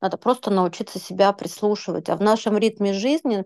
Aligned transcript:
Надо 0.00 0.16
просто 0.16 0.50
научиться 0.50 0.98
себя 0.98 1.32
прислушивать. 1.32 2.08
А 2.08 2.16
в 2.16 2.22
нашем 2.22 2.56
ритме 2.56 2.92
жизни, 2.92 3.44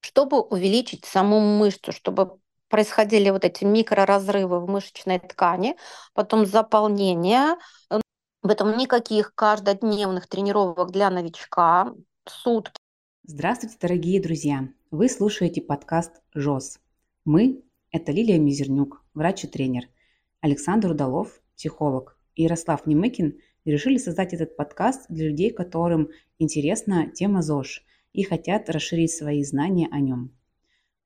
чтобы 0.00 0.40
увеличить 0.40 1.04
саму 1.04 1.40
мышцу, 1.40 1.92
чтобы 1.92 2.38
происходили 2.68 3.30
вот 3.30 3.44
эти 3.44 3.64
микроразрывы 3.64 4.60
в 4.60 4.68
мышечной 4.68 5.18
ткани, 5.18 5.76
потом 6.14 6.46
заполнение, 6.46 7.56
Поэтому 8.42 8.74
никаких 8.74 9.34
каждодневных 9.34 10.26
тренировок 10.26 10.92
для 10.92 11.10
новичка, 11.10 11.94
сутки. 12.26 12.76
Здравствуйте, 13.22 13.76
дорогие 13.78 14.18
друзья! 14.20 14.66
Вы 14.90 15.10
слушаете 15.10 15.60
подкаст 15.60 16.22
ЖОС. 16.34 16.80
Мы– 17.26 17.62
это 17.90 18.12
Лилия 18.12 18.38
Мизернюк, 18.38 19.04
врач 19.12 19.44
и 19.44 19.46
тренер, 19.46 19.88
Александр 20.40 20.92
Удалов, 20.92 21.42
психолог, 21.54 22.18
и 22.34 22.44
Ярослав 22.44 22.86
Немыкин 22.86 23.38
решили 23.64 23.98
создать 23.98 24.32
этот 24.32 24.56
подкаст 24.56 25.06
для 25.08 25.28
людей, 25.28 25.50
которым 25.50 26.10
интересна 26.38 27.10
тема 27.10 27.42
ЗОЖ 27.42 27.84
и 28.12 28.22
хотят 28.22 28.70
расширить 28.70 29.12
свои 29.12 29.44
знания 29.44 29.88
о 29.90 30.00
нем. 30.00 30.32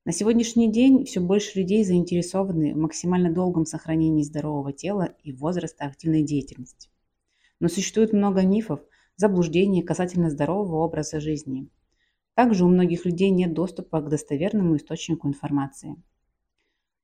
На 0.04 0.12
сегодняшний 0.12 0.70
день 0.70 1.04
все 1.06 1.20
больше 1.20 1.58
людей 1.58 1.82
заинтересованы 1.82 2.74
в 2.74 2.76
максимально 2.76 3.32
долгом 3.32 3.64
сохранении 3.64 4.22
здорового 4.22 4.72
тела 4.72 5.14
и 5.22 5.32
возраста 5.32 5.86
активной 5.86 6.22
деятельности. 6.22 6.90
Но 7.58 7.68
существует 7.68 8.12
много 8.12 8.42
мифов, 8.42 8.80
заблуждений 9.16 9.82
касательно 9.82 10.30
здорового 10.30 10.84
образа 10.84 11.20
жизни. 11.20 11.68
Также 12.34 12.64
у 12.64 12.68
многих 12.68 13.06
людей 13.06 13.30
нет 13.30 13.54
доступа 13.54 14.00
к 14.00 14.10
достоверному 14.10 14.76
источнику 14.76 15.28
информации. 15.28 15.96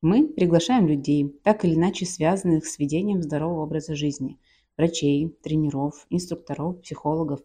Мы 0.03 0.29
приглашаем 0.29 0.89
людей, 0.89 1.39
так 1.43 1.65
или 1.65 1.75
иначе 1.75 2.05
связанных 2.05 2.67
с 2.67 2.79
ведением 2.79 3.23
здорового 3.23 3.63
образа 3.63 3.95
жизни, 3.95 4.39
врачей, 4.81 5.29
тренеров, 5.43 6.07
инструкторов, 6.09 6.81
психологов. 6.81 7.41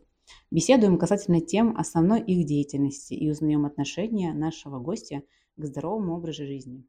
Беседуем 0.52 0.98
касательно 0.98 1.42
тем 1.42 1.78
основной 1.78 2.22
их 2.22 2.46
деятельности 2.46 3.14
и 3.14 3.30
узнаем 3.30 3.66
отношение 3.66 4.34
нашего 4.34 4.80
гостя 4.80 5.22
к 5.58 5.66
здоровому 5.66 6.16
образу 6.16 6.46
жизни. 6.46 6.86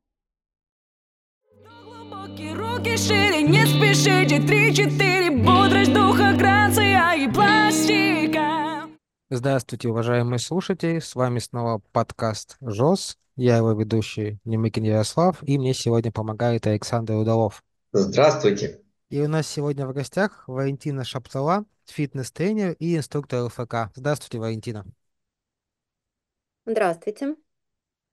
Руки 2.54 2.96
шире, 2.96 3.42
не 3.42 3.66
спешите, 3.66 4.40
три-четыре, 4.40 5.30
бодрость 5.44 5.92
духа, 5.92 6.34
грация 6.38 7.14
и 7.14 7.32
пластика. 7.32 8.88
Здравствуйте, 9.28 9.88
уважаемые 9.88 10.38
слушатели, 10.38 11.00
с 11.00 11.16
вами 11.16 11.40
снова 11.40 11.82
подкаст 11.90 12.56
ЖОС, 12.60 13.18
я 13.34 13.56
его 13.56 13.72
ведущий 13.72 14.38
Немыкин 14.44 14.84
Ярослав, 14.84 15.42
и 15.42 15.58
мне 15.58 15.74
сегодня 15.74 16.12
помогает 16.12 16.68
Александр 16.68 17.14
Удалов. 17.14 17.64
Здравствуйте. 17.92 18.85
И 19.08 19.20
у 19.20 19.28
нас 19.28 19.46
сегодня 19.46 19.86
в 19.86 19.92
гостях 19.92 20.42
Валентина 20.48 21.04
Шаптала, 21.04 21.64
фитнес-тренер 21.84 22.74
и 22.80 22.96
инструктор 22.96 23.44
ЛФК. 23.44 23.92
Здравствуйте, 23.94 24.38
Валентина. 24.38 24.84
Здравствуйте. 26.64 27.36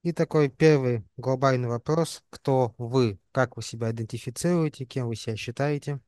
И 0.04 0.14
такой 0.14 0.50
первый 0.50 1.04
глобальный 1.18 1.68
вопрос. 1.68 2.22
Кто 2.30 2.76
вы? 2.78 3.18
Как 3.32 3.58
вы 3.58 3.64
себя 3.64 3.90
идентифицируете? 3.90 4.86
Кем 4.86 5.08
вы 5.08 5.16
себя 5.16 5.36
считаете? 5.36 6.00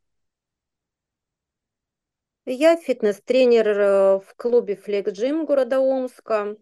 Я 2.45 2.77
фитнес-тренер 2.77 3.67
э, 3.67 4.19
в 4.19 4.35
клубе 4.35 4.75
Flex 4.75 5.05
Gym 5.05 5.47
города 5.47 5.79
Омска. 5.79 6.57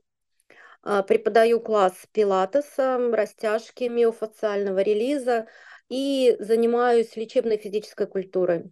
А, 0.82 1.04
преподаю 1.04 1.60
класс 1.60 1.94
пилатеса, 2.14 2.98
растяжки, 3.12 3.86
миофациального 3.86 4.80
релиза 4.82 5.48
и 5.90 6.36
занимаюсь 6.40 7.16
лечебной 7.16 7.58
физической 7.58 8.08
культурой. 8.08 8.72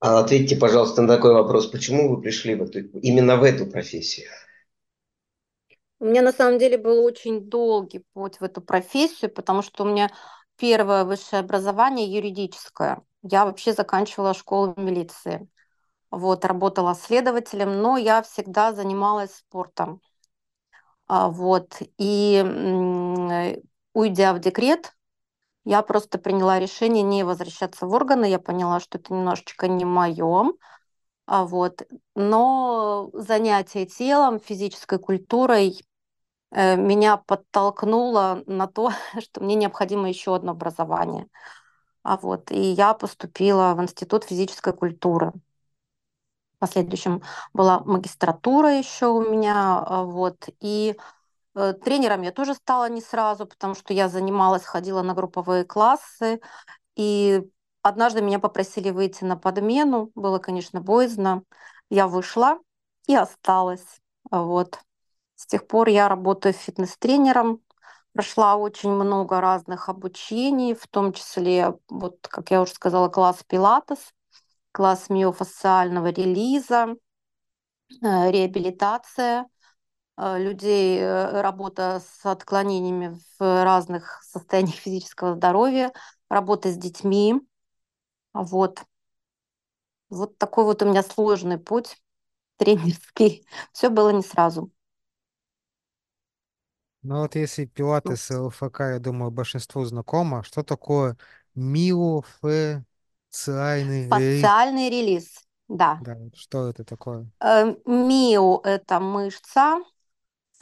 А 0.00 0.18
ответьте, 0.18 0.56
пожалуйста, 0.56 1.02
на 1.02 1.08
такой 1.08 1.32
вопрос. 1.32 1.68
Почему 1.68 2.08
вы 2.08 2.20
пришли 2.20 2.54
в 2.56 2.62
эту, 2.62 2.80
именно 2.98 3.36
в 3.36 3.44
эту 3.44 3.66
профессию? 3.66 4.28
У 6.00 6.06
меня 6.06 6.22
на 6.22 6.32
самом 6.32 6.58
деле 6.58 6.76
был 6.76 7.04
очень 7.04 7.48
долгий 7.48 8.04
путь 8.12 8.40
в 8.40 8.42
эту 8.42 8.60
профессию, 8.60 9.30
потому 9.30 9.62
что 9.62 9.84
у 9.84 9.86
меня 9.86 10.10
первое 10.56 11.04
высшее 11.04 11.40
образование 11.40 12.12
юридическое. 12.12 13.02
Я 13.22 13.44
вообще 13.44 13.72
заканчивала 13.72 14.34
школу 14.34 14.74
милиции. 14.76 15.48
Вот, 16.10 16.44
работала 16.44 16.94
следователем, 16.94 17.80
но 17.80 17.96
я 17.96 18.22
всегда 18.22 18.72
занималась 18.72 19.36
спортом. 19.36 20.00
А, 21.06 21.28
вот, 21.28 21.80
и 21.98 22.42
уйдя 23.94 24.34
в 24.34 24.40
декрет, 24.40 24.92
я 25.64 25.82
просто 25.82 26.18
приняла 26.18 26.58
решение 26.58 27.02
не 27.02 27.24
возвращаться 27.24 27.86
в 27.86 27.92
органы. 27.92 28.26
Я 28.26 28.38
поняла, 28.38 28.80
что 28.80 28.98
это 28.98 29.12
немножечко 29.12 29.68
не 29.68 29.84
мое. 29.84 30.52
А 31.26 31.44
вот. 31.44 31.82
Но 32.14 33.10
занятие 33.14 33.86
телом, 33.86 34.40
физической 34.40 34.98
культурой 34.98 35.80
Э, 36.52 36.76
меня 36.76 37.16
подтолкнуло 37.16 38.42
на 38.46 38.66
то, 38.66 38.90
что 39.20 39.42
мне 39.42 39.54
необходимо 39.54 40.08
еще 40.08 40.34
одно 40.36 40.52
образование. 40.52 41.26
А 42.02 42.16
вот, 42.16 42.50
и 42.50 42.60
я 42.60 42.94
поступила 42.94 43.74
в 43.74 43.82
Институт 43.82 44.24
физической 44.24 44.72
культуры. 44.72 45.32
В 46.56 46.58
последующем 46.58 47.22
была 47.52 47.80
магистратура 47.80 48.70
еще 48.78 49.06
у 49.06 49.20
меня, 49.28 49.82
а 49.84 50.04
вот, 50.04 50.48
и 50.60 50.96
тренером 51.54 52.22
я 52.22 52.32
тоже 52.32 52.54
стала 52.54 52.88
не 52.88 53.00
сразу, 53.00 53.46
потому 53.46 53.74
что 53.74 53.92
я 53.94 54.08
занималась, 54.08 54.64
ходила 54.64 55.02
на 55.02 55.14
групповые 55.14 55.64
классы, 55.64 56.40
и 56.96 57.42
однажды 57.82 58.22
меня 58.22 58.38
попросили 58.38 58.90
выйти 58.90 59.24
на 59.24 59.36
подмену, 59.36 60.12
было, 60.14 60.38
конечно, 60.38 60.80
боязно, 60.80 61.44
я 61.90 62.08
вышла 62.08 62.58
и 63.06 63.14
осталась, 63.16 63.86
вот. 64.30 64.78
С 65.36 65.46
тех 65.46 65.66
пор 65.66 65.88
я 65.88 66.08
работаю 66.08 66.52
фитнес-тренером, 66.54 67.60
прошла 68.12 68.56
очень 68.56 68.90
много 68.90 69.40
разных 69.40 69.88
обучений, 69.88 70.74
в 70.74 70.86
том 70.88 71.12
числе, 71.12 71.74
вот, 71.88 72.18
как 72.28 72.50
я 72.50 72.62
уже 72.62 72.72
сказала, 72.74 73.08
класс 73.08 73.42
пилатес, 73.46 73.98
класс 74.72 75.10
миофасциального 75.10 76.08
релиза, 76.08 76.96
э, 78.02 78.30
реабилитация. 78.30 79.42
э, 79.42 79.46
людей, 80.18 80.98
э, 81.00 81.40
работа 81.40 82.00
с 82.00 82.24
отклонениями 82.26 83.18
в 83.38 83.64
разных 83.64 84.22
состояниях 84.24 84.76
физического 84.78 85.34
здоровья, 85.36 85.92
работа 86.28 86.70
с 86.70 86.76
детьми. 86.76 87.34
Вот. 88.34 88.82
Вот 90.10 90.38
такой 90.38 90.64
вот 90.64 90.82
у 90.82 90.86
меня 90.88 91.02
сложный 91.02 91.58
путь 91.58 91.96
тренерский. 92.58 93.46
Все 93.72 93.90
было 93.90 94.10
не 94.10 94.22
сразу. 94.22 94.70
Ну 97.02 97.20
вот 97.22 97.34
если 97.34 97.64
пилатес 97.64 98.30
и 98.30 98.34
ЛФК, 98.36 98.80
я 98.80 98.98
думаю, 99.00 99.30
большинству 99.32 99.84
знакомо, 99.84 100.42
что 100.44 100.62
такое 100.62 101.16
миофациальный 101.54 102.86
релиз? 104.12 104.52
Фациальный 104.52 104.88
релиз, 104.90 105.26
да. 105.68 105.90
Да, 106.00 106.16
что 106.34 106.68
это 106.68 106.84
такое? 106.84 107.30
Э, 107.40 107.74
мио– 107.86 108.60
это 108.64 109.00
мышца, 109.00 109.78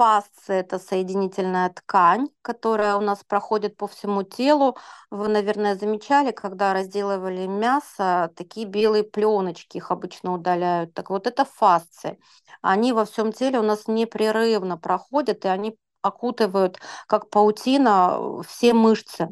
фасция– 0.01 0.61
это 0.61 0.79
соединительная 0.79 1.69
ткань, 1.69 2.29
которая 2.41 2.97
у 2.97 3.03
нас 3.03 3.23
проходит 3.23 3.77
по 3.77 3.87
всему 3.87 4.23
телу. 4.23 4.79
Вы, 5.11 5.29
наверное, 5.29 5.75
замечали, 5.75 6.31
когда 6.31 6.73
разделывали 6.73 7.47
мясо, 7.47 8.33
такие 8.35 8.67
белые 8.67 9.05
пленочки 9.05 9.77
их 9.77 9.91
обычно 9.91 10.33
удаляют. 10.33 10.95
Так 10.95 11.11
вот, 11.11 11.27
это 11.27 11.45
фасции. 11.45 12.19
Они 12.63 12.95
во 12.95 13.05
всем 13.05 13.31
теле 13.31 13.59
у 13.59 13.63
нас 13.63 13.89
непрерывно 13.89 14.79
проходят, 14.79 15.45
и 15.45 15.49
они 15.49 15.77
окутывают, 16.01 16.81
как 17.07 17.29
паутина, 17.29 18.43
все 18.45 18.73
мышцы. 18.73 19.29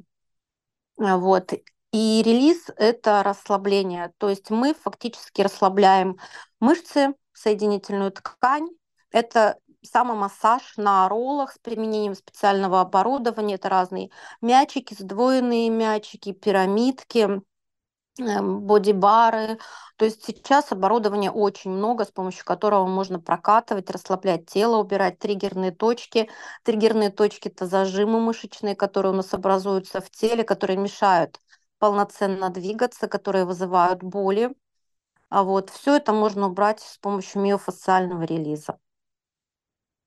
Вот. 0.98 1.50
И 1.92 2.22
релиз– 2.22 2.66
это 2.76 3.22
расслабление. 3.22 4.12
То 4.18 4.28
есть 4.28 4.50
мы 4.50 4.74
фактически 4.74 5.40
расслабляем 5.40 6.18
мышцы, 6.60 7.14
соединительную 7.32 8.12
ткань. 8.12 8.68
Это 9.10 9.56
самомассаж 9.90 10.76
на 10.76 11.08
роллах 11.08 11.52
с 11.52 11.58
применением 11.58 12.14
специального 12.14 12.80
оборудования. 12.80 13.56
Это 13.56 13.68
разные 13.68 14.10
мячики, 14.40 14.94
сдвоенные 14.98 15.70
мячики, 15.70 16.32
пирамидки, 16.32 17.42
Эм, 18.20 18.62
бодибары. 18.62 19.58
То 19.96 20.04
есть 20.04 20.24
сейчас 20.24 20.72
оборудования 20.72 21.30
очень 21.30 21.70
много, 21.70 22.04
с 22.04 22.10
помощью 22.10 22.44
которого 22.44 22.86
можно 22.86 23.20
прокатывать, 23.20 23.90
расслаблять 23.90 24.46
тело, 24.46 24.78
убирать 24.78 25.18
триггерные 25.20 25.70
точки. 25.70 26.28
Триггерные 26.64 27.10
точки– 27.10 27.48
это 27.48 27.66
зажимы 27.66 28.20
мышечные, 28.20 28.74
которые 28.74 29.12
у 29.12 29.16
нас 29.16 29.32
образуются 29.34 30.00
в 30.00 30.10
теле, 30.10 30.42
которые 30.42 30.76
мешают 30.78 31.40
полноценно 31.78 32.50
двигаться, 32.50 33.06
которые 33.06 33.44
вызывают 33.44 34.02
боли. 34.02 34.52
А 35.28 35.44
вот 35.44 35.70
все 35.70 35.96
это 35.96 36.12
можно 36.12 36.48
убрать 36.48 36.80
с 36.80 36.98
помощью 36.98 37.42
миофасциального 37.42 38.22
релиза. 38.24 38.78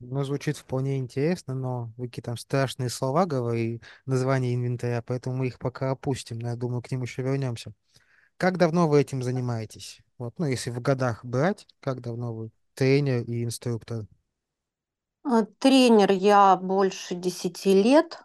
Ну, 0.03 0.23
звучит 0.23 0.57
вполне 0.57 0.97
интересно, 0.97 1.53
но 1.53 1.93
вы 1.95 2.09
там 2.09 2.35
страшные 2.35 2.89
слова 2.89 3.25
говорите, 3.27 3.85
название 4.05 4.55
инвентаря, 4.55 5.01
поэтому 5.03 5.35
мы 5.37 5.47
их 5.47 5.59
пока 5.59 5.91
опустим, 5.91 6.39
но 6.39 6.49
я 6.49 6.55
думаю, 6.55 6.81
к 6.81 6.89
ним 6.91 7.03
еще 7.03 7.21
вернемся. 7.21 7.71
Как 8.37 8.57
давно 8.57 8.87
вы 8.89 9.01
этим 9.01 9.23
занимаетесь? 9.23 10.01
Вот, 10.17 10.39
ну, 10.39 10.45
если 10.45 10.71
в 10.71 10.81
годах 10.81 11.25
брать, 11.25 11.67
как 11.81 12.01
давно 12.01 12.33
вы 12.35 12.51
тренер 12.75 13.23
и 13.23 13.43
инструктор? 13.43 14.07
Э, 15.25 15.45
Тренер 15.59 16.11
я 16.11 16.55
больше 16.57 17.15
10 17.15 17.73
лет. 17.73 18.21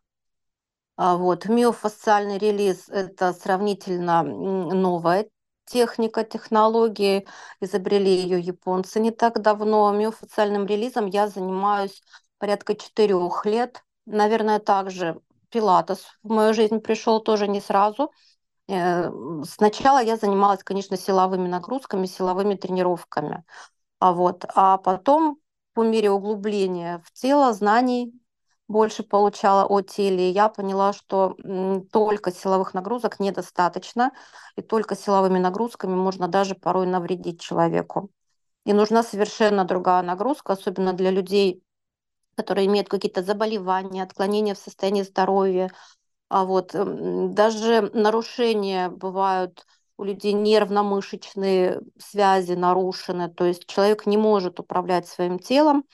А 0.96 1.16
вот 1.16 1.46
миофасциальный 1.46 2.38
релиз– 2.38 2.88
это 2.88 3.32
сравнительно 3.32 4.22
новая 4.22 5.28
техника, 5.66 6.24
технологии. 6.24 7.26
Изобрели 7.60 8.10
ее 8.10 8.40
японцы 8.40 9.00
не 9.00 9.10
так 9.10 9.42
давно. 9.42 9.92
Миофасциальным 9.92 10.66
релизом 10.66 11.06
я 11.06 11.28
занимаюсь 11.28 12.02
порядка 12.38 12.74
четырех 12.74 13.44
лет. 13.46 13.84
Наверное, 14.06 14.58
также 14.60 15.20
пилатес 15.50 16.06
в 16.22 16.28
мою 16.30 16.54
жизнь 16.54 16.80
пришел 16.80 17.20
тоже 17.20 17.48
не 17.48 17.60
сразу. 17.60 18.12
Э, 18.68 19.10
Сначала 19.44 20.02
я 20.02 20.16
занималась, 20.16 20.62
конечно, 20.64 20.96
силовыми 20.96 21.48
нагрузками, 21.48 22.06
силовыми 22.06 22.54
тренировками. 22.54 23.44
А 23.98 24.12
вот, 24.12 24.44
а 24.54 24.78
потом 24.78 25.38
по 25.74 25.82
мере 25.84 26.10
углубления 26.10 27.02
в 27.04 27.12
тело, 27.12 27.52
знаний 27.52 28.12
больше 28.68 29.02
получала 29.02 29.64
о 29.66 29.80
теле, 29.80 30.30
я 30.30 30.48
поняла, 30.48 30.92
что 30.92 31.36
только 31.92 32.32
силовых 32.32 32.74
нагрузок 32.74 33.20
недостаточно, 33.20 34.12
и 34.56 34.62
только 34.62 34.96
силовыми 34.96 35.38
нагрузками 35.38 35.94
можно 35.94 36.28
даже 36.28 36.54
порой 36.54 36.86
навредить 36.86 37.40
человеку. 37.40 38.10
И 38.64 38.72
нужна 38.72 39.02
совершенно 39.02 39.64
другая 39.64 40.02
нагрузка, 40.02 40.54
особенно 40.54 40.92
для 40.92 41.10
людей, 41.10 41.62
которые 42.36 42.66
имеют 42.66 42.88
какие-то 42.88 43.22
заболевания, 43.22 44.02
отклонения 44.02 44.54
в 44.54 44.58
состоянии 44.58 45.02
здоровья. 45.02 45.70
А 46.28 46.44
вот 46.44 46.72
даже 46.74 47.90
нарушения 47.94 48.88
бывают 48.90 49.66
у 49.98 50.04
людей 50.04 50.32
нервно-мышечные 50.32 51.80
связи 51.98 52.52
нарушены, 52.52 53.28
то 53.30 53.44
есть 53.44 53.66
человек 53.66 54.06
не 54.06 54.16
может 54.18 54.60
управлять 54.60 55.06
своим 55.08 55.38
телом, 55.38 55.84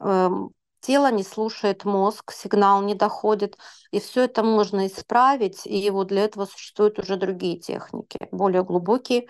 эм, 0.00 0.52
тело 0.80 1.10
не 1.10 1.22
слушает 1.22 1.84
мозг, 1.84 2.32
сигнал 2.32 2.82
не 2.82 2.94
доходит, 2.94 3.58
и 3.90 4.00
все 4.00 4.24
это 4.24 4.42
можно 4.42 4.86
исправить, 4.86 5.66
и 5.66 5.90
вот 5.90 6.08
для 6.08 6.24
этого 6.24 6.46
существуют 6.46 6.98
уже 6.98 7.16
другие 7.16 7.58
техники, 7.58 8.18
более 8.32 8.64
глубокие, 8.64 9.26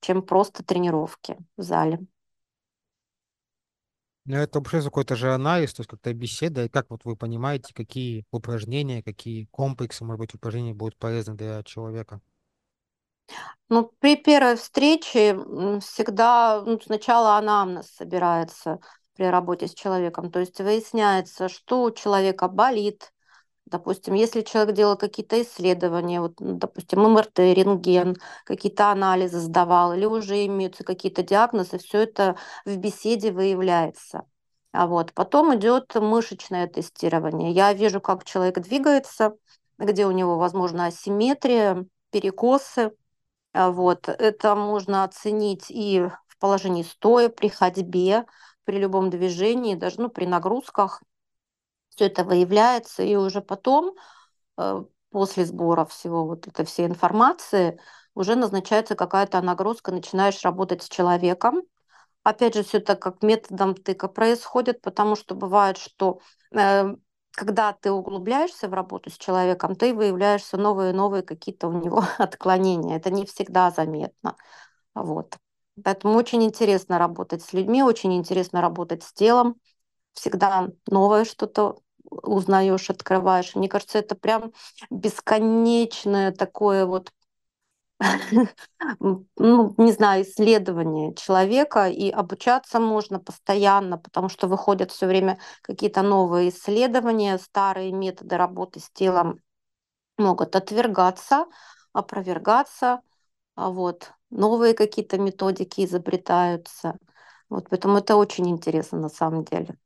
чем 0.00 0.22
просто 0.22 0.64
тренировки 0.64 1.36
в 1.56 1.62
зале. 1.62 2.00
Ну, 4.24 4.36
это 4.36 4.58
вообще 4.60 4.82
какой-то 4.82 5.16
же 5.16 5.32
анализ, 5.34 5.74
то 5.74 5.80
есть 5.80 5.90
как-то 5.90 6.12
беседа, 6.14 6.64
и 6.64 6.68
как 6.68 6.88
вот 6.90 7.04
вы 7.04 7.16
понимаете, 7.16 7.74
какие 7.74 8.24
упражнения, 8.30 9.02
какие 9.02 9.46
комплексы, 9.50 10.04
может 10.04 10.20
быть, 10.20 10.34
упражнения 10.34 10.74
будут 10.74 10.96
полезны 10.96 11.34
для 11.34 11.62
человека? 11.64 12.20
Ну, 13.68 13.92
при 14.00 14.16
первой 14.16 14.56
встрече 14.56 15.34
всегда 15.80 16.62
ну, 16.66 16.80
сначала 16.80 17.36
анамнез 17.38 17.86
собирается 17.94 18.80
при 19.16 19.24
работе 19.24 19.66
с 19.68 19.74
человеком, 19.74 20.30
то 20.30 20.40
есть 20.40 20.60
выясняется, 20.60 21.48
что 21.48 21.82
у 21.82 21.90
человека 21.90 22.48
болит, 22.48 23.12
Допустим, 23.70 24.14
если 24.14 24.40
человек 24.40 24.74
делал 24.74 24.96
какие-то 24.96 25.40
исследования, 25.40 26.20
вот, 26.20 26.40
ну, 26.40 26.54
допустим, 26.54 27.02
МРТ, 27.02 27.38
рентген, 27.38 28.16
какие-то 28.44 28.90
анализы 28.90 29.38
сдавал, 29.38 29.92
или 29.92 30.04
уже 30.06 30.44
имеются 30.46 30.82
какие-то 30.82 31.22
диагнозы, 31.22 31.78
все 31.78 31.98
это 31.98 32.36
в 32.64 32.76
беседе 32.76 33.30
выявляется. 33.30 34.24
А 34.72 34.86
вот 34.88 35.12
потом 35.14 35.54
идет 35.54 35.94
мышечное 35.94 36.66
тестирование. 36.66 37.52
Я 37.52 37.72
вижу, 37.72 38.00
как 38.00 38.24
человек 38.24 38.58
двигается, 38.58 39.34
где 39.78 40.06
у 40.06 40.10
него, 40.10 40.36
возможно, 40.36 40.86
асимметрия, 40.86 41.86
перекосы. 42.10 42.92
А 43.52 43.70
вот 43.70 44.08
это 44.08 44.56
можно 44.56 45.04
оценить 45.04 45.66
и 45.70 46.08
в 46.26 46.38
положении 46.38 46.82
стоя, 46.82 47.28
при 47.28 47.48
ходьбе, 47.48 48.26
при 48.64 48.78
любом 48.78 49.10
движении, 49.10 49.74
даже 49.74 50.00
ну, 50.00 50.08
при 50.08 50.26
нагрузках 50.26 51.02
все 51.90 52.06
это 52.06 52.24
выявляется, 52.24 53.02
и 53.02 53.16
уже 53.16 53.40
потом, 53.40 53.94
э, 54.58 54.84
после 55.10 55.44
сбора 55.44 55.84
всего 55.86 56.26
вот 56.26 56.46
этой 56.46 56.64
всей 56.64 56.86
информации, 56.86 57.80
уже 58.14 58.36
назначается 58.36 58.94
какая-то 58.94 59.40
нагрузка, 59.40 59.92
начинаешь 59.92 60.42
работать 60.42 60.82
с 60.82 60.88
человеком. 60.88 61.62
Опять 62.22 62.54
же, 62.54 62.62
все 62.64 62.78
это 62.78 62.96
как 62.96 63.22
методом 63.22 63.74
тыка 63.74 64.08
происходит, 64.08 64.82
потому 64.82 65.16
что 65.16 65.34
бывает, 65.34 65.78
что 65.78 66.20
э, 66.52 66.94
когда 67.32 67.72
ты 67.72 67.90
углубляешься 67.90 68.68
в 68.68 68.74
работу 68.74 69.10
с 69.10 69.18
человеком, 69.18 69.74
ты 69.74 69.94
выявляешься 69.94 70.56
новые 70.56 70.90
и 70.90 70.94
новые 70.94 71.22
какие-то 71.22 71.68
у 71.68 71.72
него 71.72 72.04
отклонения. 72.18 72.96
Это 72.96 73.10
не 73.10 73.24
всегда 73.26 73.70
заметно. 73.70 74.36
Вот. 74.94 75.36
Поэтому 75.84 76.14
очень 76.16 76.42
интересно 76.44 76.98
работать 76.98 77.42
с 77.42 77.52
людьми, 77.52 77.82
очень 77.82 78.14
интересно 78.14 78.60
работать 78.60 79.02
с 79.02 79.12
телом. 79.12 79.56
Всегда 80.14 80.68
новое 80.88 81.24
что-то 81.24 81.78
узнаешь, 82.10 82.90
открываешь. 82.90 83.54
Мне 83.54 83.68
кажется, 83.68 83.98
это 83.98 84.14
прям 84.16 84.52
бесконечное 84.90 86.32
такое 86.32 86.86
вот, 86.86 87.12
ну, 89.00 89.74
не 89.78 89.92
знаю, 89.92 90.22
исследование 90.24 91.14
человека, 91.14 91.88
и 91.88 92.10
обучаться 92.10 92.80
можно 92.80 93.18
постоянно, 93.20 93.98
потому 93.98 94.28
что 94.28 94.48
выходят 94.48 94.90
все 94.90 95.06
время 95.06 95.38
какие-то 95.62 96.02
новые 96.02 96.50
исследования, 96.50 97.38
старые 97.38 97.92
методы 97.92 98.36
работы 98.36 98.80
с 98.80 98.90
телом 98.90 99.40
могут 100.18 100.56
отвергаться, 100.56 101.46
опровергаться, 101.92 103.02
а 103.56 103.70
вот 103.70 104.12
новые 104.30 104.74
какие-то 104.74 105.18
методики 105.18 105.84
изобретаются. 105.84 106.98
Вот, 107.48 107.68
поэтому 107.70 107.98
это 107.98 108.16
очень 108.16 108.48
интересно 108.50 108.98
на 109.00 109.08
самом 109.08 109.44
деле. 109.44 109.76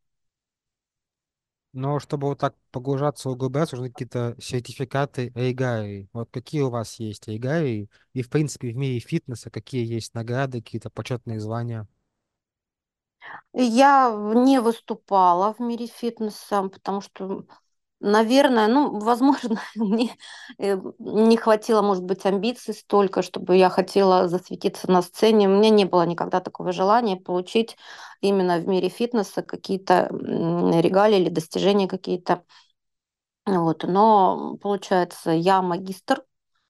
Но 1.73 1.99
чтобы 1.99 2.29
вот 2.29 2.39
так 2.39 2.55
погружаться, 2.71 3.29
углубляться, 3.31 3.77
нужны 3.77 3.91
какие-то 3.91 4.37
сертификаты 4.41 5.33
Эйгари. 5.35 6.09
Вот 6.13 6.31
какие 6.31 6.63
у 6.63 6.71
вас 6.71 7.01
есть 7.01 7.29
Эйгари? 7.29 7.89
И, 8.13 8.23
в 8.23 8.31
принципе, 8.31 8.71
в 8.73 8.77
мире 8.77 9.01
фитнеса 9.01 9.51
какие 9.51 9.85
есть 9.85 10.15
награды, 10.15 10.63
какие-то 10.63 10.89
почетные 10.91 11.41
звания? 11.41 11.89
Я 13.53 14.11
не 14.35 14.61
выступала 14.61 15.55
в 15.55 15.61
мире 15.61 15.87
фитнеса, 15.87 16.63
потому 16.69 17.01
что, 17.01 17.47
наверное, 18.01 18.69
ну, 18.69 18.99
возможно, 18.99 19.61
мне 19.75 20.17
э, 20.59 20.77
не 20.99 21.37
хватило, 21.37 21.83
может 21.83 22.05
быть, 22.05 22.25
амбиций 22.27 22.75
столько, 22.75 23.23
чтобы 23.23 23.57
я 23.57 23.71
хотела 23.71 24.29
засветиться 24.29 24.91
на 24.91 25.03
сцене. 25.03 25.49
У 25.49 25.53
меня 25.53 25.71
не 25.71 25.85
было 25.85 26.07
никогда 26.07 26.41
такого 26.41 26.73
желания 26.73 27.17
получить 27.17 27.77
именно 28.21 28.59
в 28.59 28.69
мире 28.69 28.89
фитнеса 28.89 29.43
какие-то 29.43 30.09
регалии 30.11 31.21
или 31.21 31.29
достижения 31.29 31.89
какие-то. 31.89 32.45
Вот. 33.47 33.85
Но, 33.85 34.57
получается, 34.61 35.31
я 35.31 35.63
магистр 35.63 36.23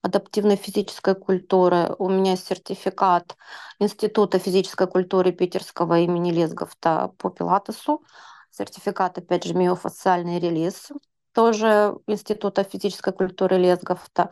адаптивной 0.02 0.56
физической 0.56 1.14
культуры. 1.14 1.94
У 1.98 2.10
меня 2.10 2.36
сертификат 2.36 3.36
Института 3.78 4.38
физической 4.38 4.86
культуры 4.86 5.32
Питерского 5.32 6.00
имени 6.00 6.30
Лесговта 6.30 7.12
по 7.18 7.30
пилатесу. 7.30 8.04
Сертификат, 8.50 9.18
опять 9.18 9.44
же, 9.44 9.54
миофасциальный 9.54 10.38
релиз, 10.38 10.92
тоже 11.34 11.96
Института 12.06 12.64
физической 12.64 13.12
культуры 13.12 13.58
Лесговта. 13.58 14.30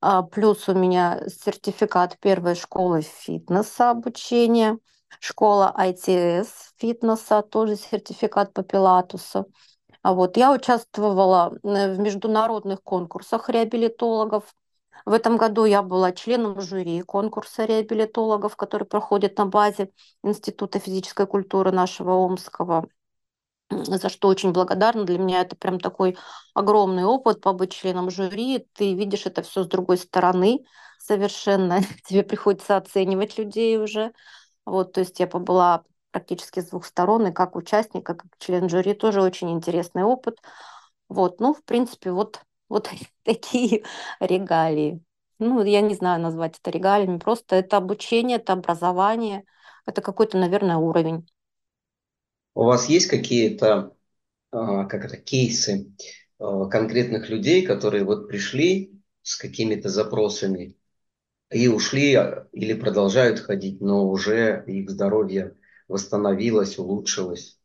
А, 0.00 0.22
Плюс 0.22 0.68
у 0.68 0.74
меня 0.74 1.22
сертификат 1.28 2.18
первой 2.18 2.54
школы 2.54 3.02
фитнеса 3.02 3.90
обучения, 3.90 4.78
школа 5.20 5.74
ITS 5.78 6.48
фитнеса, 6.78 7.42
тоже 7.42 7.76
сертификат 7.76 8.52
по 8.52 8.62
пилатусу. 8.62 9.46
А 10.02 10.14
вот 10.14 10.36
я 10.36 10.52
участвовала 10.52 11.52
э, 11.62 11.94
в 11.94 11.98
международных 11.98 12.82
конкурсах 12.82 13.48
реабилитологов. 13.48 14.44
В 15.04 15.12
этом 15.12 15.36
году 15.36 15.64
я 15.64 15.82
была 15.82 16.12
членом 16.12 16.60
жюри 16.60 17.02
конкурса 17.02 17.64
реабилитологов, 17.64 18.56
который 18.56 18.84
проходит 18.84 19.38
на 19.38 19.46
базе 19.46 19.90
Института 20.22 20.78
физической 20.78 21.26
культуры 21.26 21.70
нашего 21.72 22.12
Омского, 22.12 22.88
за 23.70 24.08
что 24.08 24.28
очень 24.28 24.52
благодарна. 24.52 25.04
Для 25.04 25.18
меня 25.18 25.42
это 25.42 25.56
прям 25.56 25.78
такой 25.78 26.16
огромный 26.54 27.04
опыт 27.04 27.40
побыть 27.40 27.72
членом 27.72 28.10
жюри. 28.10 28.66
Ты 28.74 28.94
видишь 28.94 29.26
это 29.26 29.42
все 29.42 29.64
с 29.64 29.66
другой 29.68 29.98
стороны 29.98 30.64
совершенно. 30.98 31.80
Тебе 32.06 32.22
приходится 32.22 32.76
оценивать 32.76 33.38
людей 33.38 33.78
уже. 33.78 34.12
Вот, 34.66 34.92
то 34.92 35.00
есть 35.00 35.18
я 35.20 35.26
побыла 35.26 35.84
практически 36.10 36.60
с 36.60 36.70
двух 36.70 36.84
сторон, 36.84 37.26
и 37.28 37.32
как 37.32 37.56
участник, 37.56 38.02
и 38.02 38.14
как 38.14 38.24
член 38.38 38.68
жюри, 38.68 38.94
тоже 38.94 39.22
очень 39.22 39.50
интересный 39.50 40.02
опыт. 40.02 40.38
Вот, 41.08 41.40
ну, 41.40 41.54
в 41.54 41.64
принципе, 41.64 42.12
вот, 42.12 42.42
вот 42.68 42.90
такие 43.24 43.84
регалии. 44.20 45.02
Ну, 45.38 45.62
я 45.64 45.80
не 45.80 45.94
знаю 45.94 46.20
назвать 46.20 46.58
это 46.58 46.70
регалиями, 46.70 47.18
просто 47.18 47.56
это 47.56 47.78
обучение, 47.78 48.36
это 48.36 48.52
образование, 48.52 49.44
это 49.86 50.02
какой-то, 50.02 50.36
наверное, 50.38 50.76
уровень. 50.76 51.26
У 52.54 52.64
вас 52.64 52.88
есть 52.88 53.06
какие-то, 53.08 53.96
а, 54.52 54.84
как 54.86 55.04
это, 55.06 55.16
кейсы 55.18 55.92
а, 56.38 56.66
конкретных 56.68 57.30
людей, 57.30 57.66
которые 57.66 58.04
вот 58.04 58.28
пришли 58.28 59.00
с 59.22 59.36
какими-то 59.36 59.88
запросами 59.90 60.76
и 61.52 61.68
ушли 61.68 62.14
а, 62.14 62.48
или 62.52 62.74
продолжают 62.74 63.40
ходить, 63.40 63.80
но 63.80 64.08
уже 64.10 64.64
их 64.68 64.90
здоровье 64.90 65.56
восстановилось, 65.88 66.78
улучшилось? 66.78 67.58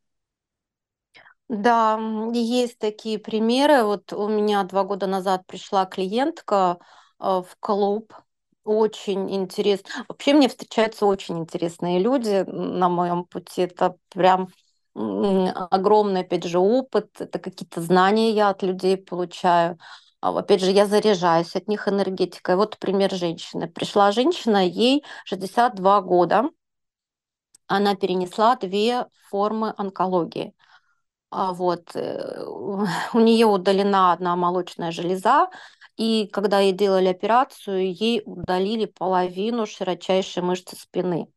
Да, 1.48 2.00
есть 2.34 2.80
такие 2.80 3.20
примеры. 3.20 3.84
Вот 3.84 4.14
у 4.14 4.28
меня 4.28 4.64
два 4.64 4.84
года 4.84 5.08
назад 5.08 5.46
пришла 5.48 5.86
клиентка 5.86 6.80
в 7.20 7.46
клуб. 7.60 8.14
Очень 8.64 9.34
интересно. 9.36 9.90
Вообще 10.10 10.34
мне 10.34 10.50
встречаются 10.50 11.06
очень 11.06 11.38
интересные 11.38 12.00
люди 12.00 12.44
на 12.48 12.90
моем 12.90 13.26
пути. 13.26 13.62
Это 13.64 13.96
прям 14.10 14.50
огромный, 14.96 16.22
опять 16.22 16.46
же, 16.46 16.60
опыт. 16.60 17.10
Это 17.20 17.40
какие-то 17.40 17.82
знания 17.82 18.32
я 18.32 18.50
от 18.50 18.64
людей 18.64 18.98
получаю. 18.98 19.78
А, 20.22 20.38
опять 20.38 20.62
же, 20.62 20.72
я 20.72 20.86
заряжаюсь 20.86 21.56
от 21.56 21.68
них 21.68 21.88
энергетикой. 21.88 22.56
Вот 22.56 22.78
пример 22.80 23.14
женщины. 23.14 23.68
Пришла 23.68 24.12
женщина, 24.12 24.66
ей 24.66 25.04
62 25.26 26.02
года. 26.02 26.50
Она 27.68 27.96
перенесла 27.96 28.56
две 28.56 29.08
формы 29.30 29.74
онкологии. 29.78 30.54
А 31.32 31.54
вот 31.54 31.96
э, 31.96 32.44
у 33.14 33.20
нее 33.20 33.46
удалена 33.48 34.14
одна 34.14 34.36
молочная 34.36 34.92
железа, 34.92 35.50
и 35.98 36.28
когда 36.28 36.60
ей 36.60 36.74
делали 36.74 37.08
операцию, 37.08 37.94
ей 37.94 38.22
удалили 38.26 38.86
половину 38.86 39.66
широчайшей 39.66 40.44
мышцы 40.44 40.76
спины. 40.76 41.28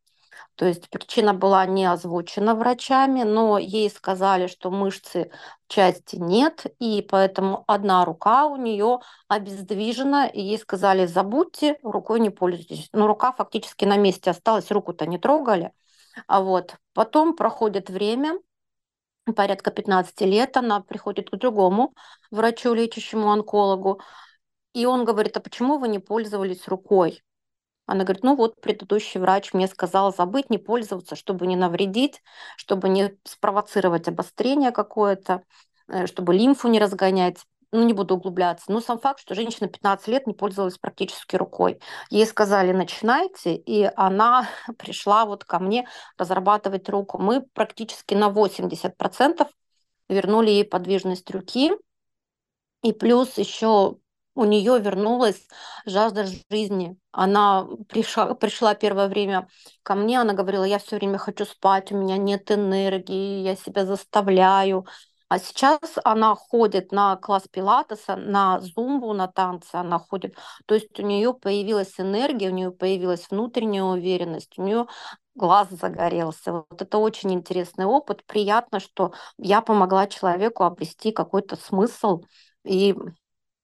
То 0.58 0.66
есть 0.66 0.90
причина 0.90 1.34
была 1.34 1.64
не 1.66 1.86
озвучена 1.86 2.56
врачами, 2.56 3.22
но 3.22 3.58
ей 3.58 3.88
сказали, 3.88 4.48
что 4.48 4.72
мышцы 4.72 5.30
части 5.68 6.16
нет, 6.16 6.66
и 6.80 7.00
поэтому 7.08 7.62
одна 7.68 8.04
рука 8.04 8.46
у 8.46 8.56
нее 8.56 8.98
обездвижена, 9.28 10.26
и 10.26 10.40
ей 10.40 10.58
сказали, 10.58 11.06
забудьте, 11.06 11.78
рукой 11.84 12.18
не 12.18 12.30
пользуйтесь. 12.30 12.88
Но 12.92 13.06
рука 13.06 13.30
фактически 13.30 13.84
на 13.84 13.96
месте 13.96 14.30
осталась, 14.30 14.72
руку-то 14.72 15.06
не 15.06 15.16
трогали. 15.16 15.70
А 16.26 16.40
вот 16.42 16.74
потом 16.92 17.36
проходит 17.36 17.88
время, 17.88 18.40
порядка 19.36 19.70
15 19.70 20.22
лет, 20.22 20.56
она 20.56 20.80
приходит 20.80 21.30
к 21.30 21.36
другому 21.36 21.94
врачу, 22.32 22.74
лечащему 22.74 23.30
онкологу, 23.30 24.00
и 24.72 24.86
он 24.86 25.04
говорит, 25.04 25.36
а 25.36 25.40
почему 25.40 25.78
вы 25.78 25.86
не 25.86 26.00
пользовались 26.00 26.66
рукой? 26.66 27.22
Она 27.88 28.04
говорит, 28.04 28.22
ну 28.22 28.36
вот 28.36 28.60
предыдущий 28.60 29.18
врач 29.18 29.54
мне 29.54 29.66
сказал 29.66 30.14
забыть, 30.14 30.50
не 30.50 30.58
пользоваться, 30.58 31.16
чтобы 31.16 31.46
не 31.46 31.56
навредить, 31.56 32.22
чтобы 32.58 32.90
не 32.90 33.16
спровоцировать 33.24 34.08
обострение 34.08 34.72
какое-то, 34.72 35.42
э, 35.88 36.06
чтобы 36.06 36.34
лимфу 36.34 36.68
не 36.68 36.78
разгонять. 36.78 37.38
Ну, 37.72 37.82
не 37.84 37.94
буду 37.94 38.16
углубляться. 38.16 38.70
Но 38.70 38.80
сам 38.80 38.98
факт, 38.98 39.20
что 39.20 39.34
женщина 39.34 39.68
15 39.68 40.06
лет 40.08 40.26
не 40.26 40.34
пользовалась 40.34 40.76
практически 40.76 41.36
рукой. 41.36 41.80
Ей 42.10 42.26
сказали, 42.26 42.72
начинайте, 42.72 43.56
и 43.56 43.90
она 43.96 44.46
пришла 44.78 45.24
вот 45.24 45.44
ко 45.44 45.58
мне 45.58 45.88
разрабатывать 46.18 46.90
руку. 46.90 47.16
Мы 47.16 47.40
практически 47.54 48.12
на 48.12 48.28
80% 48.28 49.48
вернули 50.10 50.50
ей 50.50 50.64
подвижность 50.64 51.30
руки. 51.30 51.72
И 52.82 52.92
плюс 52.92 53.38
еще 53.38 53.96
у 54.38 54.44
нее 54.44 54.78
вернулась 54.78 55.48
жажда 55.84 56.24
жизни. 56.48 56.96
Она 57.10 57.66
пришла, 57.88 58.34
пришла 58.34 58.76
первое 58.76 59.08
время 59.08 59.48
ко 59.82 59.96
мне, 59.96 60.20
она 60.20 60.32
говорила, 60.32 60.62
я 60.62 60.78
все 60.78 60.94
время 60.94 61.18
хочу 61.18 61.44
спать, 61.44 61.90
у 61.90 61.96
меня 61.96 62.16
нет 62.18 62.48
энергии, 62.52 63.42
я 63.42 63.56
себя 63.56 63.84
заставляю. 63.84 64.86
А 65.28 65.40
сейчас 65.40 65.80
она 66.04 66.36
ходит 66.36 66.92
на 66.92 67.16
класс 67.16 67.48
пилатеса, 67.50 68.14
на 68.14 68.60
зумбу, 68.60 69.12
на 69.12 69.26
танцы 69.26 69.74
она 69.74 69.98
ходит. 69.98 70.36
То 70.66 70.76
есть 70.76 70.96
у 71.00 71.02
нее 71.02 71.34
появилась 71.34 71.98
энергия, 71.98 72.50
у 72.50 72.54
нее 72.54 72.70
появилась 72.70 73.28
внутренняя 73.28 73.82
уверенность, 73.82 74.56
у 74.56 74.62
нее 74.62 74.86
глаз 75.34 75.66
загорелся. 75.70 76.52
Вот 76.52 76.80
это 76.80 76.98
очень 76.98 77.34
интересный 77.34 77.86
опыт. 77.86 78.24
Приятно, 78.24 78.78
что 78.78 79.12
я 79.36 79.62
помогла 79.62 80.06
человеку 80.06 80.62
обрести 80.62 81.10
какой-то 81.10 81.56
смысл 81.56 82.22
и 82.64 82.94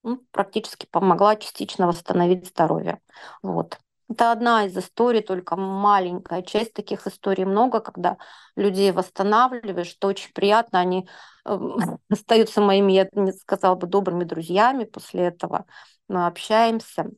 ну, 0.04 0.22
практически 0.30 0.86
помогла 0.86 1.36
частично 1.36 1.86
восстановить 1.88 2.46
здоровье. 2.46 3.00
Вот. 3.42 3.78
Это 4.08 4.32
одна 4.32 4.66
из 4.66 4.76
историй, 4.76 5.22
только 5.22 5.56
маленькая 5.56 6.42
часть 6.42 6.74
таких 6.74 7.06
историй 7.06 7.44
много, 7.46 7.80
когда 7.80 8.18
людей 8.54 8.92
восстанавливаешь, 8.92 9.88
что 9.88 10.08
очень 10.08 10.32
приятно, 10.32 10.78
они 10.78 11.08
э, 11.46 11.58
остаются 12.10 12.60
моими, 12.60 12.92
я 12.92 13.08
не 13.12 13.32
сказала 13.32 13.74
бы, 13.74 13.86
добрыми 13.86 14.24
друзьями 14.24 14.84
после 14.84 15.22
этого. 15.22 15.64
Мы 16.06 16.26
общаемся. 16.26 17.10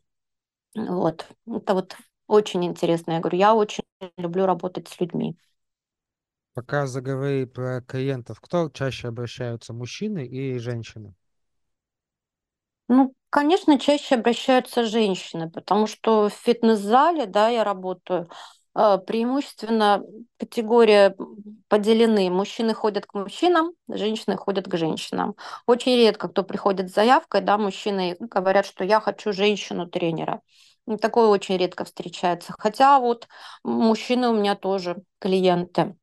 Вот. 0.76 1.26
Это 1.46 1.74
вот 1.74 1.96
очень 2.28 2.64
интересно. 2.64 3.12
Я 3.12 3.20
говорю, 3.20 3.38
я 3.38 3.54
очень 3.54 3.84
люблю 4.16 4.46
работать 4.46 4.88
с 4.88 5.00
людьми. 5.00 5.36
Пока 6.54 6.86
заговорили 6.86 7.44
про 7.44 7.82
клиентов, 7.82 8.40
кто 8.40 8.70
чаще 8.70 9.08
обращаются, 9.08 9.72
мужчины 9.72 10.26
и 10.26 10.58
женщины? 10.58 11.14
Ну, 12.88 13.12
конечно, 13.30 13.78
чаще 13.78 14.14
обращаются 14.14 14.84
женщины, 14.84 15.50
потому 15.50 15.86
что 15.86 16.28
в 16.28 16.32
фитнес-зале, 16.32 17.26
да, 17.26 17.48
я 17.48 17.64
работаю, 17.64 18.30
э, 18.76 18.98
преимущественно 19.06 20.02
категория 20.38 21.16
поделены. 21.68 22.30
Мужчины 22.30 22.74
ходят 22.74 23.06
к 23.06 23.14
мужчинам, 23.14 23.72
женщины 23.88 24.36
ходят 24.36 24.68
к 24.68 24.76
женщинам. 24.76 25.34
Очень 25.66 25.96
редко 25.96 26.28
кто 26.28 26.44
приходит 26.44 26.90
с 26.90 26.94
заявкой, 26.94 27.40
да, 27.40 27.58
мужчины 27.58 28.16
говорят, 28.20 28.66
что 28.66 28.84
я 28.84 29.00
хочу 29.00 29.32
женщину-тренера. 29.32 30.40
Такое 31.00 31.26
очень 31.26 31.56
редко 31.56 31.84
встречается. 31.84 32.54
Хотя 32.56 33.00
вот 33.00 33.26
мужчины 33.64 34.28
у 34.28 34.34
меня 34.34 34.54
тоже 34.54 34.98
клиенты. 35.18 35.96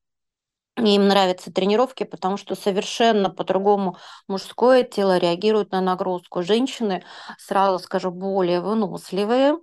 Им 0.77 1.07
нравятся 1.07 1.51
тренировки, 1.51 2.03
потому 2.03 2.37
что 2.37 2.55
совершенно 2.55 3.29
по-другому 3.29 3.97
мужское 4.27 4.83
тело 4.83 5.17
реагирует 5.17 5.71
на 5.71 5.81
нагрузку. 5.81 6.41
Женщины, 6.41 7.03
сразу 7.37 7.77
скажу, 7.83 8.09
более 8.09 8.59
выносливые, 8.59 9.59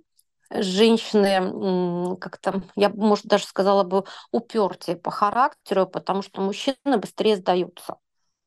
женщины 0.51 2.15
как-то, 2.17 2.63
я 2.75 2.89
может, 2.89 3.25
даже 3.25 3.45
сказала 3.45 3.83
бы, 3.83 4.05
упертие 4.31 4.95
по 4.95 5.11
характеру, 5.11 5.85
потому 5.85 6.21
что 6.21 6.41
мужчины 6.41 6.97
быстрее 6.97 7.35
сдаются. 7.35 7.97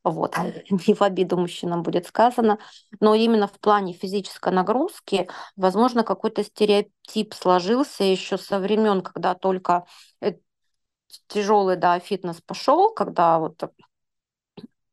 Вот, 0.02 0.36
не 0.70 0.94
в 0.94 1.02
обиду 1.02 1.36
мужчинам 1.38 1.82
будет 1.82 2.06
сказано, 2.06 2.58
но 3.00 3.14
именно 3.14 3.48
в 3.48 3.58
плане 3.58 3.94
физической 3.94 4.52
нагрузки, 4.52 5.28
возможно, 5.56 6.04
какой-то 6.04 6.44
стереотип 6.44 7.32
сложился 7.34 8.04
еще 8.04 8.36
со 8.36 8.58
времен, 8.58 9.00
когда 9.00 9.34
только 9.34 9.86
э, 10.20 10.34
тяжелый, 11.28 11.76
да, 11.76 11.98
фитнес 11.98 12.40
пошел, 12.40 12.92
когда 12.92 13.38
вот 13.38 13.62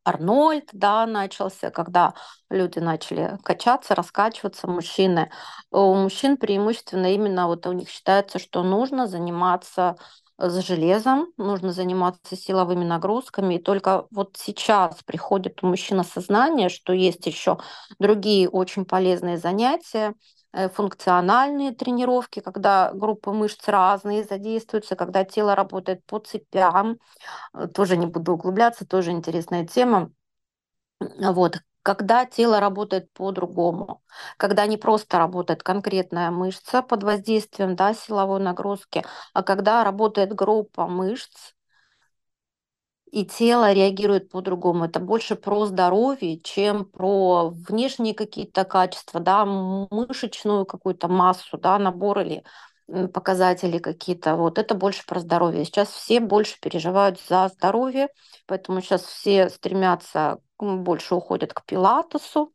Арнольд, 0.03 0.69
да, 0.73 1.05
начался, 1.05 1.69
когда 1.69 2.13
люди 2.49 2.79
начали 2.79 3.37
качаться, 3.43 3.93
раскачиваться, 3.93 4.67
мужчины. 4.67 5.31
У 5.69 5.93
мужчин 5.93 6.37
преимущественно 6.37 7.13
именно 7.13 7.45
вот 7.47 7.67
у 7.67 7.71
них 7.71 7.87
считается, 7.89 8.39
что 8.39 8.63
нужно 8.63 9.07
заниматься 9.07 9.95
с 10.39 10.59
железом, 10.65 11.27
нужно 11.37 11.71
заниматься 11.71 12.35
силовыми 12.35 12.83
нагрузками. 12.83 13.55
И 13.55 13.59
только 13.61 14.07
вот 14.09 14.37
сейчас 14.37 15.03
приходит 15.03 15.61
у 15.61 15.67
мужчин 15.67 15.99
осознание, 15.99 16.69
что 16.69 16.93
есть 16.93 17.27
еще 17.27 17.59
другие 17.99 18.49
очень 18.49 18.85
полезные 18.85 19.37
занятия, 19.37 20.15
функциональные 20.53 21.73
тренировки, 21.73 22.39
когда 22.41 22.91
группы 22.93 23.31
мышц 23.31 23.67
разные 23.67 24.23
задействуются, 24.23 24.95
когда 24.95 25.23
тело 25.23 25.55
работает 25.55 26.05
по 26.05 26.19
цепям. 26.19 26.97
Э, 27.53 27.67
тоже 27.67 27.97
не 27.97 28.05
буду 28.07 28.33
углубляться, 28.33 28.85
тоже 28.85 29.11
интересная 29.11 29.65
тема. 29.67 30.11
Вот. 30.99 31.59
Когда 31.83 32.25
тело 32.25 32.59
работает 32.59 33.11
по-другому, 33.13 34.03
когда 34.37 34.67
не 34.67 34.77
просто 34.77 35.17
работает 35.17 35.63
конкретная 35.63 36.29
мышца 36.29 36.83
под 36.83 37.03
воздействием 37.03 37.75
да, 37.75 37.93
силовой 37.95 38.39
нагрузки, 38.39 39.03
а 39.33 39.41
когда 39.43 39.83
работает 39.83 40.33
группа 40.33 40.87
мышц, 40.87 41.53
и 43.11 43.25
тело 43.25 43.73
реагирует 43.73 44.29
по-другому. 44.29 44.85
Это 44.85 44.99
больше 44.99 45.35
про 45.35 45.65
здоровье, 45.65 46.39
чем 46.39 46.85
про 46.85 47.49
внешние 47.49 48.13
какие-то 48.15 48.63
качества, 48.63 49.19
да, 49.19 49.45
мышечную 49.45 50.65
какую-то 50.65 51.07
массу, 51.09 51.57
да, 51.57 51.77
набор 51.77 52.19
или 52.21 52.43
показатели 53.13 53.79
какие-то. 53.79 54.35
Вот 54.35 54.57
это 54.57 54.75
больше 54.75 55.05
про 55.05 55.19
здоровье. 55.19 55.65
Сейчас 55.65 55.89
все 55.89 56.19
больше 56.19 56.59
переживают 56.59 57.19
за 57.29 57.49
здоровье, 57.49 58.09
поэтому 58.47 58.81
сейчас 58.81 59.03
все 59.03 59.49
стремятся, 59.49 60.39
больше 60.59 61.15
уходят 61.15 61.53
к 61.53 61.65
пилатесу. 61.65 62.53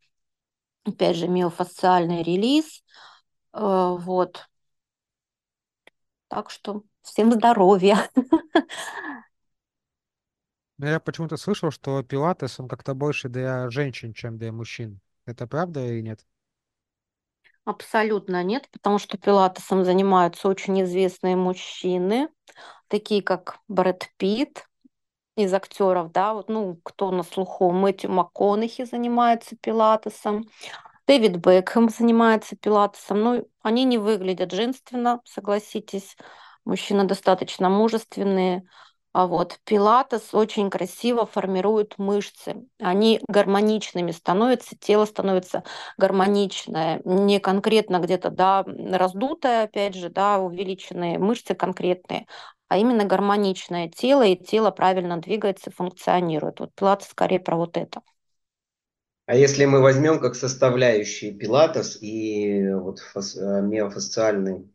Опять 0.84 1.16
же, 1.16 1.28
миофасциальный 1.28 2.22
релиз. 2.22 2.82
Э, 3.52 3.96
вот. 3.98 4.48
Так 6.28 6.50
что 6.50 6.82
всем 7.02 7.32
здоровья. 7.32 7.98
Но 10.78 10.86
я 10.86 11.00
почему-то 11.00 11.36
слышал, 11.36 11.70
что 11.70 12.02
пилатес, 12.02 12.60
он 12.60 12.68
как-то 12.68 12.94
больше 12.94 13.28
для 13.28 13.68
женщин, 13.70 14.12
чем 14.14 14.38
для 14.38 14.52
мужчин. 14.52 15.00
Это 15.26 15.46
правда 15.46 15.84
или 15.86 16.00
нет? 16.00 16.26
Абсолютно 17.64 18.44
нет, 18.44 18.68
потому 18.72 18.98
что 18.98 19.18
пилатесом 19.18 19.84
занимаются 19.84 20.48
очень 20.48 20.82
известные 20.82 21.34
мужчины. 21.36 22.28
такие 22.88 23.22
как 23.22 23.58
Брэд 23.68 24.10
Питт 24.18 24.66
из 25.36 25.54
актеров, 25.54 26.12
да, 26.12 26.34
вот, 26.34 26.48
ну, 26.48 26.80
кто 26.84 27.10
на 27.12 27.22
слуху, 27.24 27.72
Мэтью 27.72 28.10
МакКонахи 28.12 28.84
занимается 28.84 29.56
пилатесом, 29.56 30.46
Дэвид 31.06 31.36
Бекхэм 31.38 31.88
занимается 31.88 32.56
пилатесом. 32.56 33.22
Ну, 33.22 33.48
они 33.62 33.84
не 33.84 33.98
выглядят 33.98 34.52
женственно, 34.52 35.20
согласитесь. 35.24 36.16
Мужчины 36.64 37.04
достаточно 37.04 37.68
мужественные. 37.70 38.68
А 39.18 39.26
вот 39.26 39.58
пилатес 39.64 40.34
очень 40.34 40.68
красиво 40.68 41.24
формирует 41.24 41.94
мышцы. 41.96 42.66
Они 42.78 43.18
гармоничными 43.28 44.10
становятся, 44.10 44.76
тело 44.78 45.06
становится 45.06 45.64
гармоничное, 45.96 47.00
не 47.06 47.40
конкретно 47.40 47.98
где-то, 48.00 48.28
да, 48.30 48.62
раздутое, 48.66 49.62
опять 49.64 49.94
же, 49.94 50.10
да, 50.10 50.38
увеличенные 50.38 51.18
мышцы 51.18 51.54
конкретные, 51.54 52.26
а 52.68 52.76
именно 52.76 53.04
гармоничное 53.06 53.88
тело, 53.88 54.22
и 54.26 54.36
тело 54.36 54.70
правильно 54.70 55.16
двигается, 55.18 55.70
функционирует. 55.70 56.60
Вот 56.60 56.74
пилатес 56.74 57.08
скорее 57.08 57.40
про 57.40 57.56
вот 57.56 57.78
это. 57.78 58.02
А 59.26 59.34
если 59.34 59.64
мы 59.64 59.80
возьмем 59.80 60.20
как 60.20 60.34
составляющие 60.34 61.32
пилатес 61.32 61.98
и 62.00 62.68
вот 62.72 63.00
фас, 63.00 63.36
э, 63.36 63.60
миофасциальный 63.62 64.70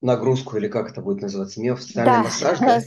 нагрузку, 0.00 0.56
или 0.56 0.68
как 0.68 0.90
это 0.90 1.00
будет 1.02 1.22
называться, 1.22 1.60
миофасциальный 1.60 2.18
Да, 2.18 2.20
массаж, 2.20 2.60
да? 2.60 2.82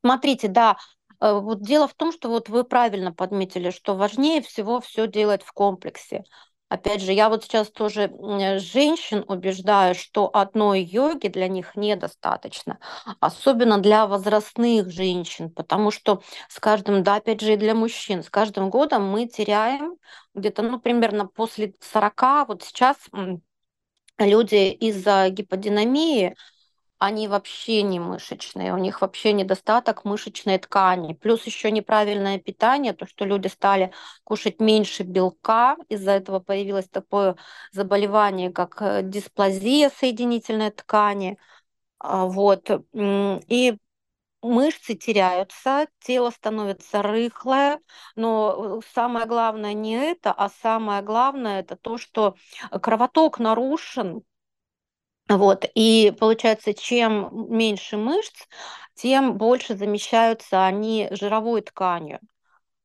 смотрите, 0.00 0.48
да, 0.48 0.76
э, 1.20 1.32
вот 1.32 1.62
дело 1.62 1.88
в 1.88 1.94
том, 1.94 2.12
что 2.12 2.28
вот 2.28 2.48
вы 2.48 2.64
правильно 2.64 3.12
подметили, 3.12 3.70
что 3.70 3.94
важнее 3.96 4.42
всего 4.42 4.80
все 4.80 5.06
делать 5.06 5.42
в 5.42 5.52
комплексе. 5.52 6.24
Опять 6.70 7.00
же, 7.00 7.12
я 7.12 7.30
вот 7.30 7.44
сейчас 7.44 7.70
тоже 7.70 8.12
женщин 8.58 9.24
убеждаю, 9.26 9.94
что 9.94 10.28
одной 10.30 10.82
йоги 10.82 11.28
для 11.28 11.48
них 11.48 11.76
недостаточно, 11.76 12.78
особенно 13.20 13.78
для 13.78 14.06
возрастных 14.06 14.90
женщин, 14.90 15.50
потому 15.50 15.90
что 15.90 16.22
с 16.48 16.60
каждым, 16.60 17.02
да, 17.02 17.16
опять 17.16 17.40
же, 17.40 17.54
и 17.54 17.56
для 17.56 17.74
мужчин, 17.74 18.22
с 18.22 18.28
каждым 18.28 18.68
годом 18.68 19.04
мы 19.10 19.26
теряем 19.26 19.96
где-то, 20.34 20.62
ну, 20.62 20.78
примерно 20.78 21.26
после 21.26 21.74
40, 21.80 22.44
вот 22.44 22.62
сейчас 22.62 22.96
люди 24.18 24.70
из-за 24.70 25.28
гиподинамии, 25.30 26.36
они 26.98 27.28
вообще 27.28 27.82
не 27.82 28.00
мышечные, 28.00 28.74
у 28.74 28.76
них 28.76 29.00
вообще 29.00 29.32
недостаток 29.32 30.04
мышечной 30.04 30.58
ткани. 30.58 31.14
Плюс 31.14 31.44
еще 31.46 31.70
неправильное 31.70 32.38
питание, 32.40 32.92
то, 32.92 33.06
что 33.06 33.24
люди 33.24 33.46
стали 33.46 33.92
кушать 34.24 34.60
меньше 34.60 35.04
белка, 35.04 35.76
из-за 35.88 36.12
этого 36.12 36.40
появилось 36.40 36.88
такое 36.88 37.36
заболевание, 37.72 38.50
как 38.50 38.82
э, 38.82 39.02
дисплазия 39.04 39.90
соединительной 39.90 40.72
ткани. 40.72 41.38
А, 42.00 42.26
вот. 42.26 42.70
И 42.94 43.78
мышцы 44.42 44.94
теряются, 44.94 45.86
тело 46.00 46.30
становится 46.30 47.02
рыхлое, 47.02 47.80
но 48.16 48.78
э, 48.80 48.86
самое 48.94 49.26
главное 49.26 49.72
не 49.74 49.94
это, 49.94 50.32
а 50.32 50.48
самое 50.48 51.02
главное 51.02 51.60
это 51.60 51.76
то, 51.76 51.98
что 51.98 52.36
кровоток 52.82 53.38
нарушен, 53.38 54.22
вот. 55.28 55.64
И 55.74 56.14
получается, 56.18 56.72
чем 56.74 57.30
меньше 57.54 57.96
мышц, 57.96 58.46
тем 58.94 59.36
больше 59.36 59.76
замещаются 59.76 60.64
они 60.64 61.08
жировой 61.10 61.62
тканью. 61.62 62.20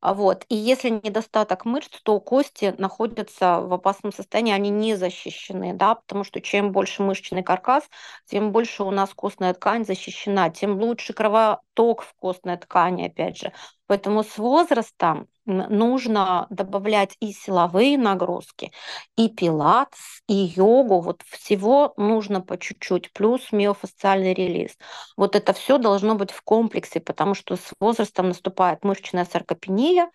А 0.06 0.14
вот. 0.14 0.46
И 0.50 0.56
если 0.56 0.90
недостаток 0.90 1.64
мышц, 1.64 2.02
то 2.04 2.20
кости 2.20 2.76
находятся 2.78 3.62
в 3.62 3.72
опасном 3.74 4.12
состоянии, 4.12 4.52
они 4.54 4.70
не 4.70 4.96
защищены, 4.96 5.74
да, 5.74 5.96
потому 5.96 6.26
что 6.26 6.42
чем 6.42 6.74
больше 6.74 7.04
мышечный 7.04 7.42
каркас, 7.42 7.90
тем 8.26 8.52
больше 8.52 8.84
у 8.84 8.92
нас 8.92 9.14
костная 9.14 9.54
ткань 9.54 9.86
защищена, 9.86 10.50
тем 10.50 10.78
лучше 10.78 11.14
кровоток 11.14 12.04
в 12.04 12.14
костной 12.16 12.58
ткани, 12.58 13.08
опять 13.08 13.38
же. 13.38 13.54
Поэтому 13.94 14.24
с 14.24 14.40
возрастом 14.40 15.28
нужно 15.46 16.48
добавлять 16.50 17.16
и 17.20 17.32
силовые 17.32 17.96
нагрузки, 17.96 18.72
и 19.16 19.30
пилатес, 19.30 20.24
и 20.28 20.34
йогу. 20.34 21.00
Вот 21.00 21.22
всего 21.28 21.94
нужно 21.96 22.42
по 22.42 22.58
чуть-чуть, 22.58 23.14
плюс 23.14 23.52
миофасциальный 23.52 24.34
релиз. 24.34 24.72
Вот 25.16 25.36
это 25.36 25.54
все 25.54 25.78
должно 25.78 26.16
быть 26.16 26.32
в 26.32 26.42
комплексе, 26.42 27.02
потому 27.02 27.36
что 27.36 27.56
с 27.56 27.72
возрастом 27.80 28.30
наступает 28.30 28.84
мышечная 28.84 29.26
саркопения, 29.26 30.10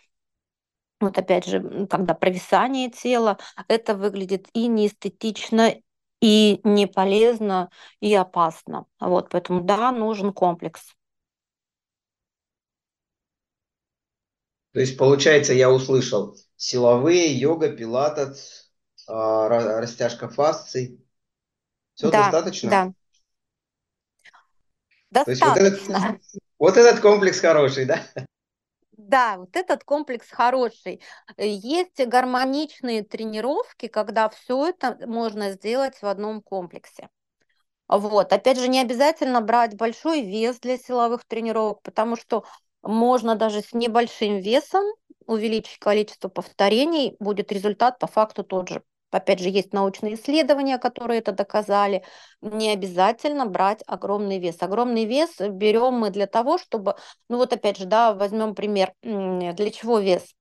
вот 0.98 1.16
опять 1.16 1.46
же, 1.46 1.86
когда 1.86 2.14
провисание 2.14 2.90
тела, 2.90 3.38
это 3.68 3.94
выглядит 3.94 4.48
и 4.54 4.66
неэстетично, 4.66 5.72
и 6.20 6.60
не 6.64 6.88
полезно, 6.88 7.70
и 8.00 8.12
опасно. 8.12 8.86
Вот, 8.98 9.28
поэтому 9.30 9.60
да, 9.60 9.92
нужен 9.92 10.32
комплекс. 10.32 10.96
То 14.78 14.82
есть, 14.82 14.96
получается, 14.96 15.54
я 15.54 15.72
услышал 15.72 16.38
силовые, 16.54 17.36
йога, 17.36 17.68
пилатес, 17.68 18.70
а, 19.08 19.48
растяжка 19.48 20.28
фасций. 20.28 21.04
Все 21.94 22.12
да, 22.12 22.22
достаточно? 22.22 22.70
Да. 22.70 22.92
Достаточно. 25.10 25.54
То 25.54 25.60
есть 25.64 25.88
вот 25.88 25.96
этот, 25.96 26.20
вот 26.60 26.76
этот 26.76 27.00
комплекс 27.00 27.40
хороший, 27.40 27.86
да? 27.86 28.04
Да, 28.92 29.38
вот 29.38 29.56
этот 29.56 29.82
комплекс 29.82 30.30
хороший. 30.30 31.02
Есть 31.36 32.06
гармоничные 32.06 33.02
тренировки, 33.02 33.88
когда 33.88 34.28
все 34.28 34.68
это 34.68 34.96
можно 35.08 35.50
сделать 35.50 36.00
в 36.00 36.06
одном 36.06 36.40
комплексе. 36.40 37.08
Вот. 37.88 38.32
Опять 38.32 38.60
же, 38.60 38.68
не 38.68 38.80
обязательно 38.80 39.40
брать 39.40 39.74
большой 39.74 40.20
вес 40.20 40.60
для 40.60 40.78
силовых 40.78 41.24
тренировок, 41.24 41.82
потому 41.82 42.14
что 42.14 42.44
можно 42.82 43.34
даже 43.36 43.62
с 43.62 43.72
небольшим 43.72 44.38
весом 44.38 44.84
увеличить 45.26 45.78
количество 45.78 46.28
повторений, 46.28 47.16
будет 47.20 47.52
результат 47.52 47.98
по 47.98 48.06
факту 48.06 48.44
тот 48.44 48.68
же. 48.68 48.82
Опять 49.10 49.40
же, 49.40 49.48
есть 49.48 49.72
научные 49.72 50.14
исследования, 50.14 50.76
которые 50.78 51.20
это 51.20 51.32
доказали. 51.32 52.04
Не 52.42 52.70
обязательно 52.70 53.46
брать 53.46 53.82
огромный 53.86 54.38
вес. 54.38 54.56
Огромный 54.60 55.06
вес 55.06 55.36
берем 55.38 55.94
мы 55.94 56.10
для 56.10 56.26
того, 56.26 56.58
чтобы, 56.58 56.96
ну 57.28 57.38
вот 57.38 57.52
опять 57.52 57.78
же, 57.78 57.86
да, 57.86 58.12
возьмем 58.12 58.54
пример, 58.54 58.92
для 59.02 59.70
чего 59.70 59.98
вес? 59.98 60.34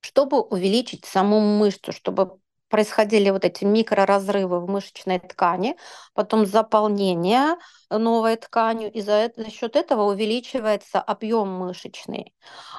Чтобы 0.00 0.42
увеличить 0.42 1.06
саму 1.06 1.40
мышцу, 1.40 1.92
чтобы 1.92 2.38
происходили 2.68 3.30
вот 3.30 3.44
эти 3.44 3.64
микроразрывы 3.64 4.60
в 4.60 4.68
мышечной 4.68 5.18
ткани, 5.18 5.76
потом 6.14 6.46
заполнение 6.46 7.56
новой 7.90 8.36
тканью, 8.36 8.90
и 8.92 9.00
за, 9.00 9.30
за 9.36 9.50
счет 9.50 9.76
этого 9.76 10.10
увеличивается 10.12 11.00
объем 11.00 11.48
мышечный. 11.48 12.34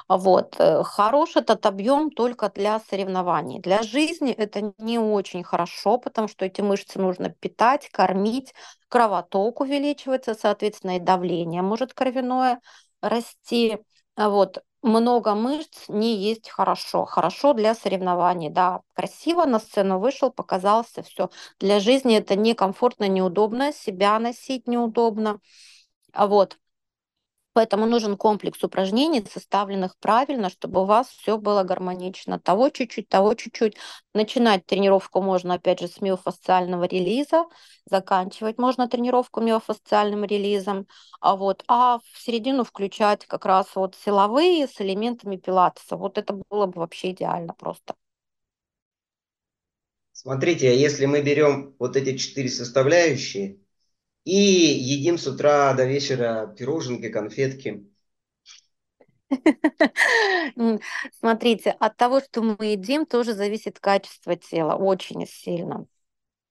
Вот. 0.08 0.56
Э, 0.58 0.82
хорош 0.84 1.36
этот 1.36 1.64
объем 1.66 2.10
только 2.10 2.50
для 2.50 2.80
соревнований. 2.80 3.60
Для 3.60 3.82
жизни 3.82 4.32
это 4.32 4.72
не 4.78 4.98
очень 4.98 5.42
хорошо, 5.42 5.98
потому 5.98 6.28
что 6.28 6.44
эти 6.44 6.60
мышцы 6.60 6.98
нужно 6.98 7.30
питать, 7.30 7.88
кормить, 7.90 8.52
кровоток 8.88 9.60
увеличивается, 9.60 10.34
соответственно, 10.34 10.96
и 10.96 11.00
давление 11.00 11.62
может 11.62 11.94
кровяное 11.94 12.60
расти. 13.00 13.78
Вот 14.18 14.64
много 14.82 15.34
мышц 15.34 15.88
не 15.88 16.16
есть 16.16 16.50
хорошо. 16.50 17.04
Хорошо 17.04 17.52
для 17.52 17.74
соревнований, 17.74 18.50
да. 18.50 18.82
Красиво 18.94 19.44
на 19.44 19.60
сцену 19.60 19.98
вышел, 20.00 20.30
показался, 20.32 21.02
все. 21.02 21.30
Для 21.60 21.78
жизни 21.78 22.16
это 22.16 22.34
некомфортно, 22.36 23.06
неудобно, 23.08 23.72
себя 23.72 24.18
носить 24.18 24.66
неудобно. 24.66 25.40
А 26.12 26.26
вот. 26.26 26.58
Поэтому 27.58 27.86
нужен 27.86 28.16
комплекс 28.16 28.62
упражнений, 28.62 29.24
составленных 29.28 29.96
правильно, 29.98 30.48
чтобы 30.48 30.82
у 30.82 30.84
вас 30.84 31.08
все 31.08 31.38
было 31.38 31.64
гармонично. 31.64 32.38
Того 32.38 32.68
чуть-чуть, 32.70 33.08
того 33.08 33.34
чуть-чуть. 33.34 33.76
Начинать 34.14 34.64
тренировку 34.64 35.20
можно, 35.20 35.54
опять 35.54 35.80
же, 35.80 35.88
с 35.88 36.00
миофасциального 36.00 36.84
релиза, 36.84 37.46
заканчивать 37.84 38.58
можно 38.58 38.88
тренировку 38.88 39.40
миофасциальным 39.40 40.22
релизом, 40.24 40.86
а 41.20 41.34
вот, 41.34 41.64
а 41.66 41.98
в 41.98 42.22
середину 42.22 42.62
включать 42.62 43.26
как 43.26 43.44
раз 43.44 43.74
вот 43.74 43.96
силовые 43.96 44.68
с 44.68 44.80
элементами 44.80 45.34
пилатеса. 45.36 45.96
Вот 45.96 46.16
это 46.16 46.34
было 46.48 46.66
бы 46.66 46.78
вообще 46.78 47.10
идеально 47.10 47.54
просто. 47.54 47.96
Смотрите, 50.12 50.68
а 50.70 50.74
если 50.74 51.06
мы 51.06 51.22
берем 51.22 51.74
вот 51.80 51.96
эти 51.96 52.16
четыре 52.16 52.50
составляющие, 52.50 53.58
и 54.28 54.34
едим 54.94 55.16
с 55.16 55.26
утра 55.26 55.72
до 55.74 55.84
вечера 55.86 56.54
пироженки, 56.58 57.08
конфетки. 57.08 57.86
Смотрите, 61.18 61.70
от 61.70 61.96
того, 61.96 62.20
что 62.20 62.42
мы 62.42 62.56
едим, 62.66 63.06
тоже 63.06 63.32
зависит 63.34 63.78
качество 63.80 64.36
тела 64.36 64.74
очень 64.74 65.26
сильно. 65.26 65.86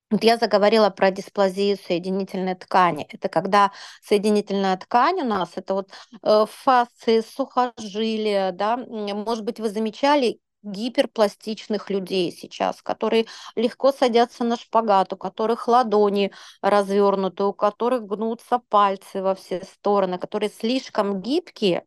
Вот 0.10 0.24
я 0.24 0.38
заговорила 0.38 0.90
про 0.90 1.12
дисплазию 1.12 1.78
соединительной 1.78 2.56
ткани. 2.56 3.06
Это 3.10 3.30
когда 3.30 3.72
соединительная 4.02 4.78
ткань 4.78 5.22
у 5.22 5.26
нас, 5.26 5.52
это 5.56 5.74
вот 5.74 5.92
э, 6.24 6.46
фасции, 6.50 7.20
сухожилия, 7.20 8.54
да, 8.54 8.78
может 8.78 9.44
быть, 9.44 9.60
вы 9.60 9.70
замечали, 9.70 10.40
гиперпластичных 10.68 11.90
людей 11.90 12.32
сейчас, 12.32 12.82
которые 12.82 13.26
легко 13.56 13.92
садятся 13.92 14.44
на 14.44 14.58
шпагат, 14.58 15.14
у 15.14 15.18
которых 15.18 15.68
ладони 15.68 16.32
развернуты, 16.62 17.44
у 17.44 17.54
которых 17.54 18.06
гнутся 18.06 18.60
пальцы 18.70 19.22
во 19.22 19.36
все 19.36 19.64
стороны, 19.64 20.18
которые 20.18 20.50
слишком 20.50 21.22
гибкие, 21.22 21.86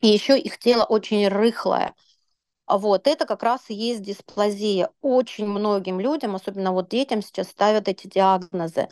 и 0.00 0.08
еще 0.08 0.38
их 0.38 0.58
тело 0.58 0.84
очень 0.84 1.26
рыхлое. 1.28 1.94
Вот, 2.66 3.06
это 3.06 3.26
как 3.26 3.42
раз 3.42 3.68
и 3.68 3.74
есть 3.74 4.02
дисплазия. 4.02 4.90
Очень 5.00 5.46
многим 5.46 6.00
людям, 6.00 6.34
особенно 6.34 6.72
вот 6.72 6.88
детям 6.88 7.22
сейчас 7.22 7.48
ставят 7.48 7.88
эти 7.88 8.06
диагнозы. 8.06 8.88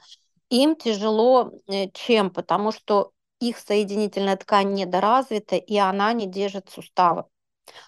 Им 0.51 0.77
тяжело 0.77 1.53
э, 1.69 1.89
чем? 1.93 2.31
Потому 2.31 2.73
что 2.73 3.13
их 3.41 3.59
соединительная 3.59 4.37
ткань 4.37 4.75
недоразвита, 4.75 5.57
и 5.57 5.77
она 5.77 6.13
не 6.13 6.27
держит 6.27 6.71
суставы. 6.71 7.25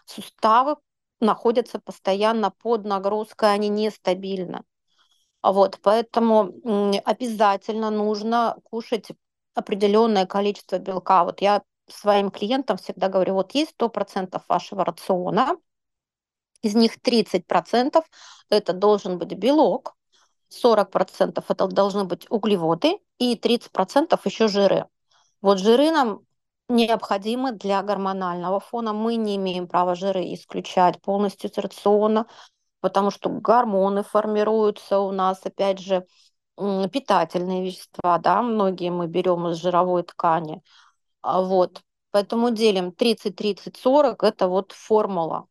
Суставы 0.06 0.76
находятся 1.20 1.78
постоянно 1.78 2.50
под 2.50 2.84
нагрузкой, 2.84 3.54
они 3.54 3.68
нестабильны. 3.68 4.62
Вот, 5.42 5.78
поэтому 5.82 6.54
обязательно 7.04 7.90
нужно 7.90 8.56
кушать 8.64 9.08
определенное 9.54 10.26
количество 10.26 10.78
белка. 10.78 11.24
Вот 11.24 11.40
я 11.40 11.62
своим 11.88 12.30
клиентам 12.30 12.76
всегда 12.78 13.08
говорю, 13.08 13.34
вот 13.34 13.54
есть 13.54 13.72
100% 13.72 14.42
вашего 14.48 14.84
рациона, 14.84 15.56
из 16.62 16.74
них 16.74 16.98
30% 16.98 18.02
это 18.48 18.72
должен 18.72 19.18
быть 19.18 19.34
белок, 19.34 19.94
40% 20.48 21.44
это 21.46 21.66
должны 21.66 22.04
быть 22.04 22.26
углеводы 22.30 22.98
и 23.18 23.36
30% 23.36 24.18
еще 24.24 24.48
жиры. 24.48 24.86
Вот 25.42 25.58
жиры 25.58 25.90
нам 25.90 26.20
необходимы 26.68 27.52
для 27.52 27.82
гормонального 27.82 28.60
фона. 28.60 28.92
Мы 28.92 29.16
не 29.16 29.36
имеем 29.36 29.66
права 29.66 29.94
жиры 29.94 30.32
исключать 30.34 31.00
полностью 31.00 31.50
из 31.50 31.58
рациона, 31.58 32.26
потому 32.80 33.10
что 33.10 33.28
гормоны 33.30 34.02
формируются 34.02 34.98
у 34.98 35.12
нас, 35.12 35.40
опять 35.44 35.78
же, 35.78 36.06
питательные 36.56 37.64
вещества, 37.64 38.18
да, 38.18 38.42
многие 38.42 38.90
мы 38.90 39.06
берем 39.06 39.48
из 39.48 39.56
жировой 39.56 40.04
ткани. 40.04 40.62
А 41.22 41.42
вот, 41.42 41.82
поэтому 42.10 42.50
делим 42.50 42.92
30-30-40, 42.92 44.22
это 44.22 44.48
вот 44.48 44.72
формула 44.72 45.46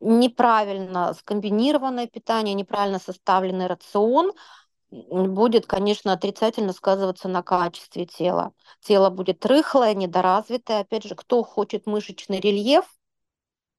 неправильно 0.00 1.14
скомбинированное 1.14 2.06
питание, 2.06 2.54
неправильно 2.54 2.98
составленный 2.98 3.66
рацион 3.66 4.32
будет, 4.90 5.66
конечно, 5.66 6.12
отрицательно 6.12 6.72
сказываться 6.72 7.28
на 7.28 7.42
качестве 7.42 8.06
тела. 8.06 8.52
Тело 8.80 9.10
будет 9.10 9.44
рыхлое, 9.44 9.94
недоразвитое. 9.94 10.80
Опять 10.80 11.04
же, 11.04 11.14
кто 11.14 11.42
хочет 11.42 11.86
мышечный 11.86 12.40
рельеф, 12.40 12.84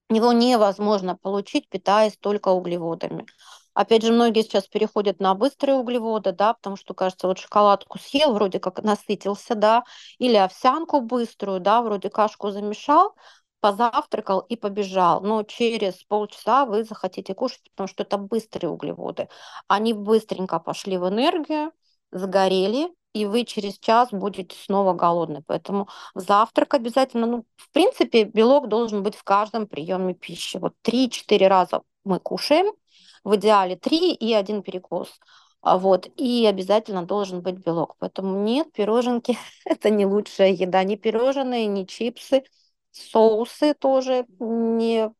его 0.09 0.31
невозможно 0.31 1.15
получить, 1.15 1.69
питаясь 1.69 2.17
только 2.17 2.49
углеводами. 2.49 3.25
Опять 3.73 4.03
же, 4.03 4.11
многие 4.11 4.41
сейчас 4.41 4.67
переходят 4.67 5.19
на 5.19 5.35
быстрые 5.35 5.75
углеводы, 5.75 6.31
да, 6.31 6.53
потому 6.55 6.77
что, 6.77 6.95
кажется, 6.95 7.27
вот 7.27 7.37
шоколадку 7.37 7.99
съел, 7.99 8.33
вроде 8.33 8.59
как 8.59 8.81
насытился, 8.83 9.53
да, 9.53 9.83
или 10.17 10.35
овсянку 10.35 10.99
быструю, 11.01 11.59
да, 11.59 11.83
вроде 11.83 12.09
кашку 12.09 12.49
замешал, 12.49 13.15
позавтракал 13.59 14.39
и 14.41 14.55
побежал. 14.55 15.21
Но 15.21 15.43
через 15.43 16.03
полчаса 16.03 16.65
вы 16.65 16.83
захотите 16.83 17.33
кушать, 17.33 17.61
потому 17.71 17.87
что 17.87 18.03
это 18.03 18.17
быстрые 18.17 18.71
углеводы. 18.71 19.29
Они 19.67 19.93
быстренько 19.93 20.59
пошли 20.59 20.97
в 20.97 21.07
энергию, 21.07 21.71
сгорели, 22.11 22.89
и 23.13 23.25
вы 23.25 23.45
через 23.45 23.79
час 23.79 24.09
будете 24.11 24.55
снова 24.55 24.93
голодны. 24.93 25.43
Поэтому 25.47 25.87
завтрак 26.13 26.75
обязательно, 26.75 27.25
ну, 27.25 27.45
в 27.55 27.71
принципе, 27.71 28.25
белок 28.25 28.67
должен 28.67 29.03
быть 29.03 29.15
в 29.15 29.23
каждом 29.23 29.67
приеме 29.67 30.13
пищи. 30.13 30.57
Вот 30.57 30.73
3-4 30.83 31.47
раза 31.47 31.81
мы 32.03 32.19
кушаем, 32.19 32.67
в 33.23 33.35
идеале 33.35 33.75
3 33.75 34.13
и 34.13 34.33
один 34.33 34.61
перекус. 34.61 35.09
А 35.61 35.77
вот, 35.77 36.07
и 36.15 36.45
обязательно 36.45 37.03
должен 37.03 37.41
быть 37.41 37.55
белок. 37.55 37.95
Поэтому 37.99 38.43
нет, 38.43 38.71
пироженки– 38.71 39.37
это 39.65 39.89
не 39.89 40.05
лучшая 40.05 40.51
еда. 40.51 40.83
Ни 40.83 40.95
пирожные, 40.95 41.65
ни 41.65 41.83
чипсы– 41.85 42.43
Соусы 42.97 43.73
тоже 43.73 44.25
не 44.39 45.11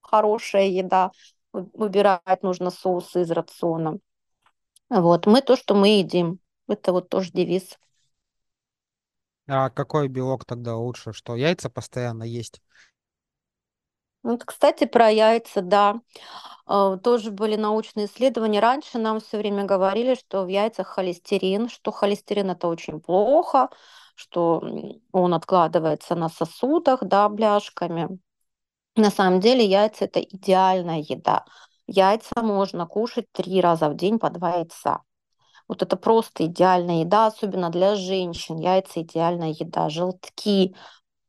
хорошая 0.00 0.66
еда. 0.66 1.10
Выбирать 1.52 2.42
нужно 2.42 2.70
соусы 2.70 3.22
из 3.22 3.30
рациона. 3.30 3.98
Вот, 4.90 5.26
мы 5.26 5.42
то, 5.42 5.56
что 5.56 5.74
мы 5.74 5.88
едим. 5.98 6.40
Это 6.66 6.92
вот 6.92 7.08
тоже 7.08 7.30
девиз. 7.32 7.78
А 9.46 9.70
какой 9.70 10.08
белок 10.08 10.44
тогда 10.44 10.76
лучше? 10.76 11.12
Что, 11.12 11.34
яйца 11.34 11.70
постоянно 11.70 12.22
есть? 12.22 12.60
Вот, 14.22 14.44
кстати, 14.44 14.84
про 14.84 15.08
яйца, 15.08 15.62
да. 15.62 16.00
А, 16.66 16.96
тоже 16.98 17.30
были 17.30 17.56
научные 17.56 18.06
исследования. 18.06 18.60
Раньше 18.60 18.98
нам 18.98 19.20
все 19.20 19.38
время 19.38 19.64
говорили, 19.64 20.14
что 20.14 20.44
в 20.44 20.48
яйцах 20.48 20.88
холестерин, 20.88 21.68
что 21.68 21.92
холестерин 21.92 22.50
это 22.50 22.68
очень 22.68 23.00
плохо, 23.00 23.70
что 24.18 24.60
он 25.12 25.32
откладывается 25.32 26.16
на 26.16 26.28
сосудах, 26.28 27.04
да, 27.04 27.28
бляшками. 27.28 28.18
На 28.96 29.10
самом 29.10 29.38
деле 29.38 29.64
яйца 29.64 30.06
это 30.06 30.20
идеальная 30.20 30.98
еда. 30.98 31.44
Яйца 31.86 32.42
можно 32.42 32.84
кушать 32.86 33.26
три 33.30 33.60
раза 33.60 33.88
в 33.88 33.94
день 33.94 34.18
по 34.18 34.28
два 34.30 34.56
яйца. 34.56 35.02
Вот 35.68 35.82
это 35.82 35.96
просто 35.96 36.46
идеальная 36.46 37.02
еда, 37.02 37.26
особенно 37.26 37.70
для 37.70 37.94
женщин. 37.94 38.56
Яйца 38.56 39.02
идеальная 39.02 39.50
еда. 39.50 39.88
Желтки 39.88 40.74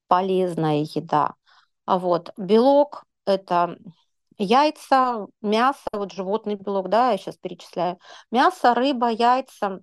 полезная 0.08 0.88
еда. 0.96 1.36
А 1.86 2.00
вот 2.00 2.34
белок 2.38 3.04
это 3.28 3.78
яйца, 4.40 5.28
мясо, 5.42 5.90
вот 5.94 6.12
животный 6.12 6.56
белок, 6.56 6.90
да, 6.90 7.12
я 7.12 7.18
сейчас 7.20 7.38
перечисляю. 7.38 8.00
Мясо, 8.32 8.74
рыба, 8.74 9.10
яйца, 9.10 9.82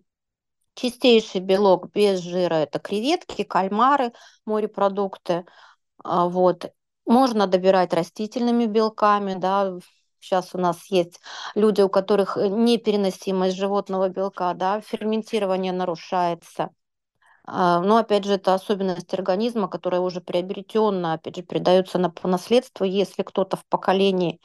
Чистейший 0.77 1.41
белок 1.41 1.91
без 1.93 2.21
жира– 2.21 2.55
это 2.57 2.79
креветки, 2.79 3.45
кальмары, 3.45 4.13
морепродукты. 4.45 5.47
А, 6.05 6.29
вот. 6.29 6.71
Можно 7.07 7.47
добирать 7.47 7.95
растительными 7.95 8.67
белками, 8.67 9.35
да, 9.35 9.73
сейчас 10.21 10.55
у 10.55 10.59
нас 10.59 10.91
есть 10.91 11.21
люди, 11.55 11.81
у 11.81 11.89
которых 11.89 12.37
непереносимость 12.37 13.57
животного 13.57 14.09
белка, 14.09 14.53
да, 14.55 14.81
ферментирование 14.81 15.73
нарушается. 15.73 16.71
А, 17.45 17.81
но, 17.81 17.97
опять 17.99 18.25
же, 18.25 18.35
это 18.35 18.55
особенность 18.55 19.15
организма, 19.15 19.69
которая 19.69 20.01
уже 20.01 20.21
приобретенная, 20.21 21.15
опять 21.15 21.37
же, 21.37 21.43
передается 21.43 21.99
на, 21.99 22.11
по 22.11 22.29
наследству. 22.29 22.85
Если 22.85 23.23
кто-то 23.23 23.57
в 23.57 23.65
поколении 23.67 24.41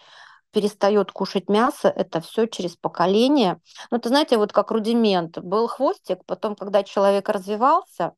перестает 0.52 1.12
кушать 1.12 1.50
мясо, 1.50 1.88
это 1.90 2.22
все 2.22 2.48
через 2.48 2.76
поколение. 2.76 3.60
Ну, 3.90 3.98
это, 3.98 4.10
знаете, 4.10 4.38
вот 4.38 4.54
как 4.54 4.72
рудимент. 4.72 5.40
Был 5.40 5.68
хвостик, 5.68 6.26
потом, 6.26 6.56
когда 6.56 6.84
человек 6.84 7.30
развивался, 7.30 8.14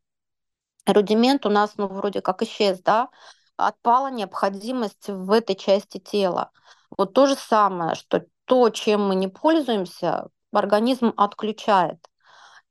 рудимент 0.85 1.45
у 1.45 1.49
нас, 1.49 1.73
ну, 1.77 1.87
вроде 1.87 2.21
как 2.21 2.41
исчез, 2.41 2.79
да, 2.81 3.09
отпала 3.57 4.11
необходимость 4.11 5.09
в 5.09 5.31
этой 5.31 5.55
части 5.55 5.99
тела. 5.99 6.51
Вот 6.97 7.13
то 7.13 7.27
же 7.27 7.35
самое, 7.35 7.95
что 7.95 8.25
то, 8.45 8.69
чем 8.69 9.07
мы 9.07 9.15
не 9.15 9.27
пользуемся, 9.27 10.27
организм 10.51 11.13
отключает. 11.17 11.99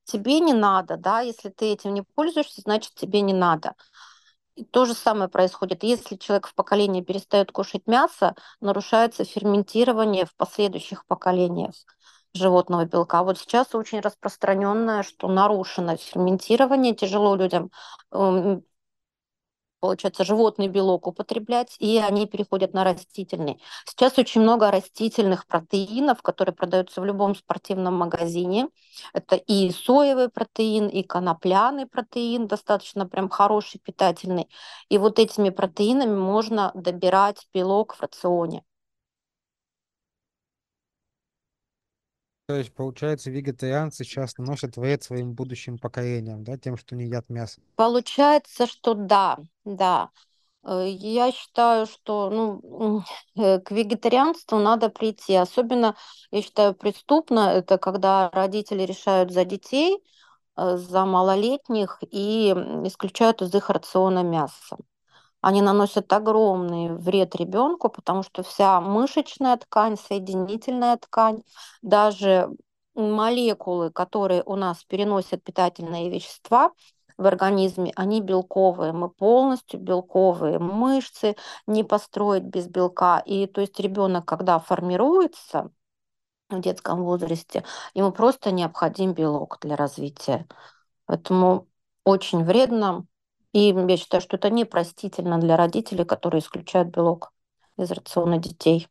Тебе 0.05 0.41
не 0.41 0.53
надо, 0.53 0.97
да, 0.97 1.21
если 1.21 1.49
ты 1.49 1.67
этим 1.67 1.95
не 1.95 2.03
пользуешься, 2.03 2.61
значит 2.61 2.95
тебе 2.95 3.21
не 3.21 3.33
надо. 3.33 3.75
То 4.71 4.85
же 4.85 4.95
самое 4.95 5.31
происходит. 5.31 5.83
Если 5.83 6.17
человек 6.17 6.47
в 6.47 6.55
поколении 6.55 7.03
перестает 7.03 7.53
кушать 7.53 7.87
мясо, 7.87 8.35
нарушается 8.61 9.25
ферментирование 9.25 10.27
в 10.27 10.35
последующих 10.37 11.07
поколениях 11.07 11.73
животного 12.35 12.85
белка. 12.85 13.23
Вот 13.23 13.39
сейчас 13.39 13.75
очень 13.75 14.01
распространенное, 14.01 15.03
что 15.03 15.29
нарушено 15.29 15.97
ферментирование, 15.97 16.95
тяжело 16.95 17.35
людям 17.35 17.71
эм, 18.13 18.63
получается, 19.83 20.25
животный 20.25 20.69
белок 20.69 21.09
употреблять, 21.09 21.75
и 21.81 21.99
они 21.99 22.27
переходят 22.29 22.73
на 22.73 22.85
растительный. 22.85 23.61
Сейчас 23.85 24.17
очень 24.17 24.41
много 24.41 24.71
растительных 24.71 25.45
протеинов, 25.49 26.23
которые 26.23 26.55
продаются 26.55 27.01
в 27.01 27.05
любом 27.05 27.35
спортивном 27.35 27.95
магазине. 27.95 28.69
Это 29.13 29.35
и 29.35 29.73
соевый 29.73 30.29
протеин, 30.29 30.87
и 30.87 31.03
конопляный 31.03 31.87
протеин, 31.87 32.47
достаточно 32.47 33.07
прям 33.09 33.29
хороший, 33.29 33.81
питательный. 33.81 34.49
И 34.89 34.99
вот 34.99 35.19
этими 35.19 35.51
протеинами 35.51 36.15
можно 36.15 36.71
добирать 36.75 37.49
белок 37.53 37.95
в 37.97 38.03
рационе. 38.03 38.63
То 42.47 42.57
есть, 42.57 42.73
получается, 42.75 43.31
вегетарианцы 43.31 44.05
сейчас 44.05 44.37
наносят 44.37 44.77
вред 44.77 45.03
своим 45.03 45.33
будущим 45.33 45.79
поколениям, 45.79 46.43
да, 46.43 46.59
тем, 46.59 46.77
что 46.77 46.97
не 46.97 47.05
едят 47.05 47.29
мясо. 47.29 47.61
Получается, 47.77 48.67
что 48.67 48.95
да, 48.95 49.39
да. 49.65 50.11
Э, 50.65 50.87
я 50.89 51.33
считаю, 51.33 51.87
что 51.87 52.31
ну, 52.31 53.05
э, 53.37 53.61
к 53.61 53.71
вегетарианству 53.71 54.59
надо 54.59 54.89
прийти. 54.89 55.35
Особенно, 55.35 55.97
я 56.31 56.43
считаю, 56.43 56.75
преступно 56.75 57.51
это 57.53 57.79
когда 57.79 58.31
родители 58.31 58.83
решают 58.83 59.33
за 59.33 59.45
детей, 59.45 59.99
э, 60.57 60.77
за 60.77 61.05
малолетних 61.05 61.99
и 62.11 62.51
исключают 62.85 63.43
из 63.43 63.55
их 63.55 63.71
рациона 63.71 64.23
мясо. 64.23 64.79
Они 65.43 65.61
наносят 65.61 66.11
огромный 66.13 66.95
вред 66.97 67.35
ребенку, 67.35 67.91
потому 67.91 68.23
что 68.23 68.43
вся 68.43 68.81
мышечная 68.81 69.57
ткань, 69.59 69.99
соединительная 69.99 70.97
ткань, 70.97 71.43
даже 71.83 72.49
молекулы, 72.95 73.91
которые 73.91 74.43
у 74.45 74.57
нас 74.57 74.85
переносят 74.85 75.43
питательные 75.43 76.11
вещества 76.11 76.73
в 77.19 77.27
организме, 77.27 77.93
они 77.97 78.21
белковые. 78.21 78.93
Мы 78.93 79.09
полностью 79.11 79.81
белковые. 79.81 80.59
Мышцы 80.59 81.37
не 81.67 81.85
построить 81.85 82.45
без 82.45 82.69
белка. 82.69 83.19
И 83.21 83.47
то 83.47 83.61
есть 83.61 83.79
ребенок, 83.81 84.25
когда 84.25 84.59
формируется 84.59 85.71
в 86.51 86.61
детском 86.61 87.03
возрасте, 87.05 87.65
ему 87.95 88.13
просто 88.13 88.53
необходим 88.53 89.13
белок 89.13 89.59
для 89.61 89.77
развития. 89.77 90.47
Поэтому 91.07 91.69
очень 92.05 92.45
вредно. 92.45 93.07
И 93.53 93.75
я 93.89 93.97
считаю, 93.97 94.21
что 94.21 94.37
это 94.37 94.51
непростительно 94.51 95.39
для 95.39 95.57
родителей, 95.57 96.05
которые 96.05 96.41
исключают 96.41 96.89
белок 96.89 97.33
из 97.77 97.91
рациона 97.91 98.39
детей. 98.39 98.89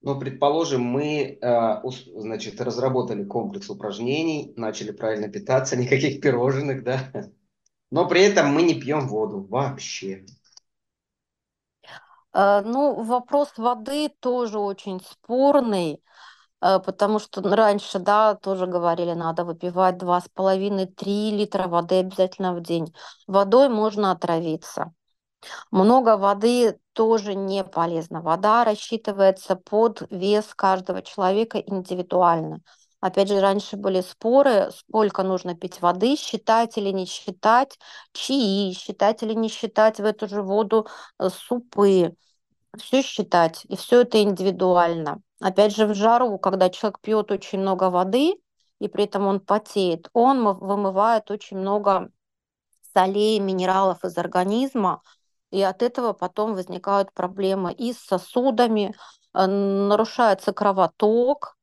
Ну, 0.00 0.18
предположим, 0.18 0.82
мы, 0.82 1.38
э, 1.40 1.82
значит, 2.14 2.60
разработали 2.60 3.24
комплекс 3.24 3.68
упражнений, 3.68 4.52
начали 4.56 4.92
правильно 4.92 5.28
питаться, 5.28 5.76
никаких 5.78 6.20
пирожных, 6.20 6.84
да? 6.84 7.30
Но 7.90 8.08
при 8.08 8.22
этом 8.22 8.52
мы 8.52 8.62
не 8.62 8.80
пьем 8.80 9.08
воду 9.08 9.42
вообще. 9.42 10.24
Э, 12.32 12.62
ну, 12.64 13.02
вопрос 13.02 13.52
воды 13.56 14.08
тоже 14.20 14.58
очень 14.58 15.00
спорный, 15.00 16.02
потому 16.60 17.18
что 17.18 17.40
раньше, 17.42 17.98
да, 17.98 18.34
тоже 18.34 18.66
говорили, 18.66 19.12
надо 19.12 19.44
выпивать 19.44 19.98
2,5-3 19.98 21.30
литра 21.30 21.68
воды 21.68 21.96
обязательно 21.96 22.54
в 22.54 22.62
день. 22.62 22.92
Водой 23.26 23.68
можно 23.68 24.10
отравиться. 24.10 24.92
Много 25.70 26.16
воды 26.16 26.78
тоже 26.92 27.34
не 27.34 27.64
полезно. 27.64 28.22
Вода 28.22 28.64
рассчитывается 28.64 29.56
под 29.56 30.02
вес 30.10 30.46
каждого 30.54 31.02
человека 31.02 31.58
индивидуально. 31.58 32.60
Опять 33.00 33.28
же, 33.28 33.40
раньше 33.40 33.76
были 33.76 34.00
споры, 34.00 34.70
сколько 34.72 35.22
нужно 35.22 35.54
пить 35.54 35.80
воды, 35.80 36.16
считать 36.16 36.76
или 36.78 36.90
не 36.90 37.06
считать 37.06 37.78
чаи, 38.12 38.72
считать 38.72 39.22
или 39.22 39.34
не 39.34 39.48
считать 39.48 39.98
в 39.98 40.04
эту 40.04 40.26
же 40.26 40.42
воду 40.42 40.88
э, 41.18 41.28
супы. 41.30 42.16
Все 42.76 43.02
считать, 43.02 43.64
и 43.66 43.76
все 43.76 44.02
это 44.02 44.20
индивидуально. 44.22 45.22
Опять 45.40 45.74
же, 45.74 45.86
в 45.86 45.94
жару, 45.94 46.38
когда 46.38 46.68
человек 46.70 47.00
пьет 47.00 47.30
очень 47.30 47.60
много 47.60 47.90
воды, 47.90 48.34
и 48.80 48.88
при 48.88 49.04
этом 49.04 49.26
он 49.26 49.40
потеет, 49.40 50.08
он 50.12 50.42
вымывает 50.44 51.30
очень 51.30 51.58
много 51.58 52.10
солей, 52.94 53.38
минералов 53.38 54.04
из 54.04 54.16
организма, 54.18 55.02
и 55.50 55.62
от 55.62 55.82
этого 55.82 56.12
потом 56.12 56.54
возникают 56.54 57.12
проблемы 57.12 57.72
и 57.72 57.92
с 57.92 57.98
сосудами, 57.98 58.94
э, 59.34 59.46
нарушается 59.46 60.52
кровоток, 60.52 61.57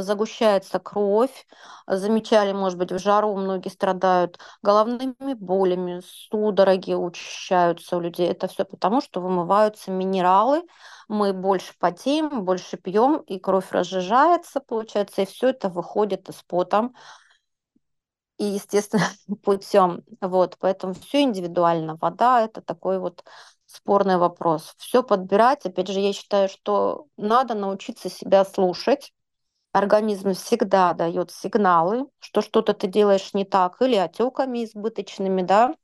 загущается 0.00 0.78
кровь. 0.78 1.46
Замечали, 1.86 2.52
может 2.52 2.78
быть, 2.78 2.90
в 2.92 2.98
жару 2.98 3.36
многие 3.36 3.68
страдают 3.68 4.38
головными 4.62 5.34
болями, 5.34 6.00
судороги 6.04 6.94
учащаются 6.94 7.98
у 7.98 8.00
людей. 8.00 8.28
Это 8.28 8.48
все 8.48 8.64
потому, 8.64 9.02
что 9.02 9.20
вымываются 9.20 9.90
минералы, 9.90 10.62
мы 11.08 11.34
больше 11.34 11.74
потеем, 11.78 12.44
больше 12.44 12.78
пьем, 12.78 13.18
и 13.26 13.38
кровь 13.38 13.70
разжижается, 13.72 14.60
получается, 14.60 15.22
и 15.22 15.26
все 15.26 15.48
это 15.50 15.68
выходит 15.68 16.30
из 16.30 16.42
пота 16.42 16.90
и 18.38 18.44
естественно 18.44 19.04
путем. 19.42 20.02
Вот, 20.20 20.56
поэтому 20.58 20.94
все 20.94 21.22
индивидуально. 21.22 21.96
Вода 21.96 22.42
это 22.44 22.60
такой 22.60 22.98
вот 22.98 23.24
спорный 23.66 24.16
вопрос. 24.16 24.74
Все 24.78 25.02
подбирать. 25.02 25.64
Опять 25.64 25.88
же, 25.88 26.00
я 26.00 26.12
считаю, 26.12 26.48
что 26.48 27.06
надо 27.16 27.54
научиться 27.54 28.10
себя 28.10 28.44
слушать. 28.44 29.12
Организм 29.72 30.34
всегда 30.34 30.92
дает 30.92 31.30
сигналы, 31.30 32.06
что 32.20 32.42
что-то 32.42 32.74
ты 32.74 32.86
делаешь 32.86 33.32
не 33.34 33.44
так, 33.44 33.80
или 33.80 33.96
отеками 33.96 34.64
избыточными, 34.64 35.42
да, 35.42 35.74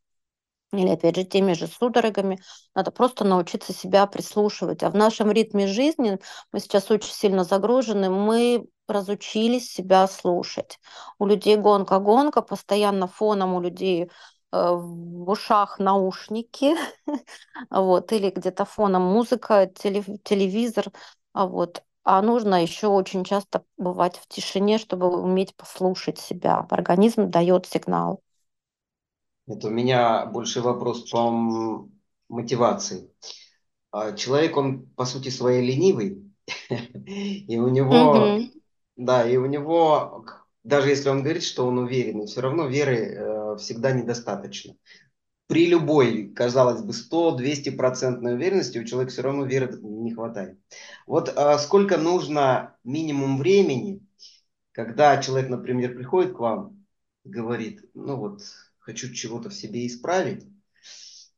или 0.73 0.89
опять 0.91 1.17
же 1.17 1.25
теми 1.25 1.55
же 1.55 1.67
судорогами. 1.67 2.39
Надо 2.75 2.91
просто 2.91 3.25
научиться 3.25 3.73
себя 3.73 4.07
прислушивать. 4.07 4.83
А 4.83 4.91
в 4.91 4.95
нашем 4.95 5.31
ритме 5.33 5.67
жизни 5.67 6.19
мы 6.53 6.61
сейчас 6.61 6.91
очень 6.91 7.13
сильно 7.13 7.45
загружены, 7.45 8.11
мы 8.11 8.67
разучились 8.87 9.73
себя 9.73 10.07
слушать. 10.07 10.79
У 11.19 11.27
людей 11.27 11.57
гонка-гонка, 11.57 12.43
постоянно 12.43 13.07
фоном 13.07 13.55
у 13.55 13.61
людей 13.61 14.05
э, 14.05 14.09
в 14.53 15.31
ушах 15.31 15.79
наушники, 15.79 16.75
вот, 17.71 18.13
или 18.13 18.31
где-то 18.31 18.65
фоном 18.67 19.03
музыка, 19.03 19.71
телевизор, 19.75 20.87
а 21.33 21.47
вот. 21.47 21.83
А 22.11 22.23
нужно 22.23 22.63
еще 22.63 22.89
очень 22.89 23.23
часто 23.23 23.65
бывать 23.77 24.17
в 24.17 24.27
тишине, 24.27 24.79
чтобы 24.79 25.09
уметь 25.23 25.55
послушать 25.55 26.19
себя. 26.19 26.67
Организм 26.71 27.31
дает 27.31 27.67
сигнал. 27.67 28.21
Это 29.47 29.69
у 29.69 29.71
меня 29.71 30.27
больше 30.27 30.61
вопрос 30.61 31.09
по 31.11 31.31
мотивации. 32.29 33.11
А 33.93 34.13
человек, 34.15 34.57
он 34.57 34.87
по 34.97 35.05
сути 35.07 35.31
своей 35.31 35.67
ленивый, 35.67 36.33
и 37.07 37.59
у 37.59 37.69
него, 37.69 38.39
да, 38.97 39.29
и 39.29 39.37
у 39.37 39.47
него, 39.47 40.27
даже 40.65 40.91
если 40.91 41.11
он 41.11 41.23
говорит, 41.23 41.45
что 41.45 41.67
он 41.67 41.79
уверенный, 41.79 42.27
все 42.27 42.41
равно 42.43 42.67
веры 42.69 42.97
э, 42.97 43.57
всегда 43.59 43.93
недостаточно. 43.93 44.75
При 45.49 45.67
любой, 45.67 46.29
казалось 46.29 46.83
бы, 46.83 46.93
100-200% 46.93 48.23
уверенности 48.23 48.79
у 48.79 48.85
человека 48.85 49.11
все 49.11 49.23
равно 49.23 49.47
веры 49.47 49.79
не 49.81 50.13
хватает. 50.13 50.59
Вот 51.07 51.31
а 51.37 51.59
сколько 51.59 51.97
нужно 51.97 52.77
минимум 52.85 53.39
времени, 53.39 54.07
когда 54.73 55.21
человек, 55.21 55.49
например, 55.49 55.95
приходит 55.95 56.37
к 56.37 56.39
вам, 56.39 56.85
говорит, 57.25 57.83
ну 57.95 58.17
вот, 58.17 58.43
хочу 58.79 59.13
чего-то 59.13 59.49
в 59.49 59.55
себе 59.55 59.87
исправить, 59.87 60.47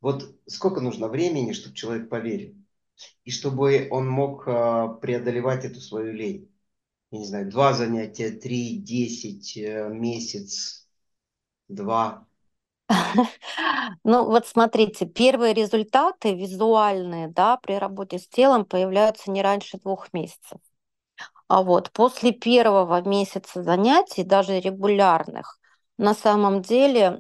вот 0.01 0.35
сколько 0.47 0.81
нужно 0.81 1.09
времени, 1.09 1.53
чтобы 1.53 1.77
человек 1.77 2.09
поверил? 2.09 2.55
И 3.25 3.31
чтобы 3.31 3.87
он 3.91 4.09
мог 4.09 4.45
а, 4.47 4.89
преодолевать 4.89 5.65
эту 5.65 5.81
свою 5.81 6.13
лень? 6.13 6.51
Я 7.13 7.19
не 7.19 7.27
знаю, 7.27 7.51
два 7.51 7.75
занятия, 7.75 8.31
три, 8.31 8.77
десять, 8.79 9.57
э, 9.57 9.89
месяц, 9.89 10.89
два. 11.69 12.27
Ну 14.05 14.25
вот 14.25 14.47
смотрите, 14.47 15.07
первые 15.07 15.55
результаты 15.55 16.35
визуальные, 16.35 17.29
да, 17.29 17.57
при 17.59 17.75
работе 17.75 18.19
с 18.19 18.29
телом 18.29 18.65
появляются 18.65 19.31
не 19.31 19.43
раньше 19.43 19.79
двух 19.79 20.13
месяцев. 20.13 20.59
А 21.49 21.63
вот 21.63 21.93
после 21.93 22.33
первого 22.33 23.03
месяца 23.03 23.63
занятий, 23.65 24.25
даже 24.25 24.61
регулярных, 24.61 25.59
на 25.99 26.15
самом 26.15 26.63
деле 26.63 27.19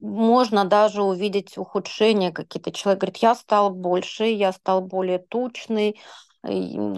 можно 0.00 0.64
даже 0.66 1.02
увидеть 1.02 1.58
ухудшение 1.58 2.32
какие-то. 2.32 2.72
Человек 2.72 3.00
говорит, 3.02 3.18
я 3.18 3.34
стал 3.34 3.70
больше, 3.70 4.24
я 4.26 4.52
стал 4.52 4.82
более 4.82 5.18
тучный, 5.20 6.00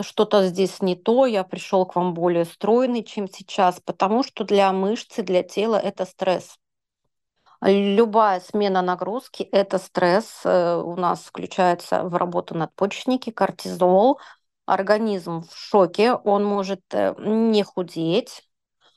что-то 0.02 0.46
здесь 0.48 0.82
не 0.82 0.96
то, 0.96 1.26
я 1.26 1.44
пришел 1.44 1.86
к 1.86 1.96
вам 1.96 2.14
более 2.14 2.46
стройный, 2.46 3.04
чем 3.04 3.28
сейчас, 3.28 3.80
потому 3.84 4.22
что 4.24 4.44
для 4.44 4.72
мышцы, 4.72 5.22
для 5.24 5.42
тела 5.42 5.76
это 5.76 6.06
стресс. 6.06 6.59
Любая 7.62 8.40
смена 8.40 8.80
нагрузки– 8.80 9.42
это 9.52 9.78
стресс. 9.78 10.40
Э, 10.44 10.76
у 10.76 10.96
нас 10.96 11.20
включается 11.20 12.04
в 12.04 12.16
работу 12.16 12.54
надпочечники, 12.56 13.30
кортизол. 13.30 14.18
Организм 14.66 15.42
в 15.42 15.54
шоке, 15.54 16.14
он 16.14 16.44
может 16.44 16.82
э, 16.92 17.14
не 17.18 17.62
худеть, 17.62 18.44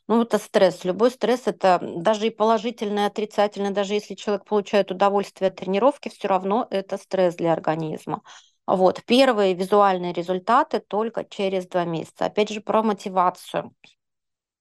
ну, 0.07 0.21
это 0.23 0.37
стресс. 0.37 0.83
Любой 0.83 1.11
стресс 1.11 1.43
это 1.45 1.79
даже 1.81 2.27
и 2.27 2.29
положительный, 2.29 3.03
и 3.03 3.05
отрицательный. 3.05 3.71
Даже 3.71 3.93
если 3.93 4.15
человек 4.15 4.45
получает 4.45 4.91
удовольствие 4.91 5.49
от 5.49 5.55
тренировки, 5.55 6.09
все 6.09 6.27
равно 6.27 6.67
это 6.69 6.97
стресс 6.97 7.35
для 7.35 7.53
организма. 7.53 8.21
Вот. 8.67 9.03
Первые 9.05 9.53
визуальные 9.53 10.13
результаты 10.13 10.79
только 10.79 11.23
через 11.23 11.67
два 11.67 11.85
месяца. 11.85 12.25
Опять 12.25 12.49
же, 12.49 12.59
про 12.59 12.83
мотивацию. 12.83 13.73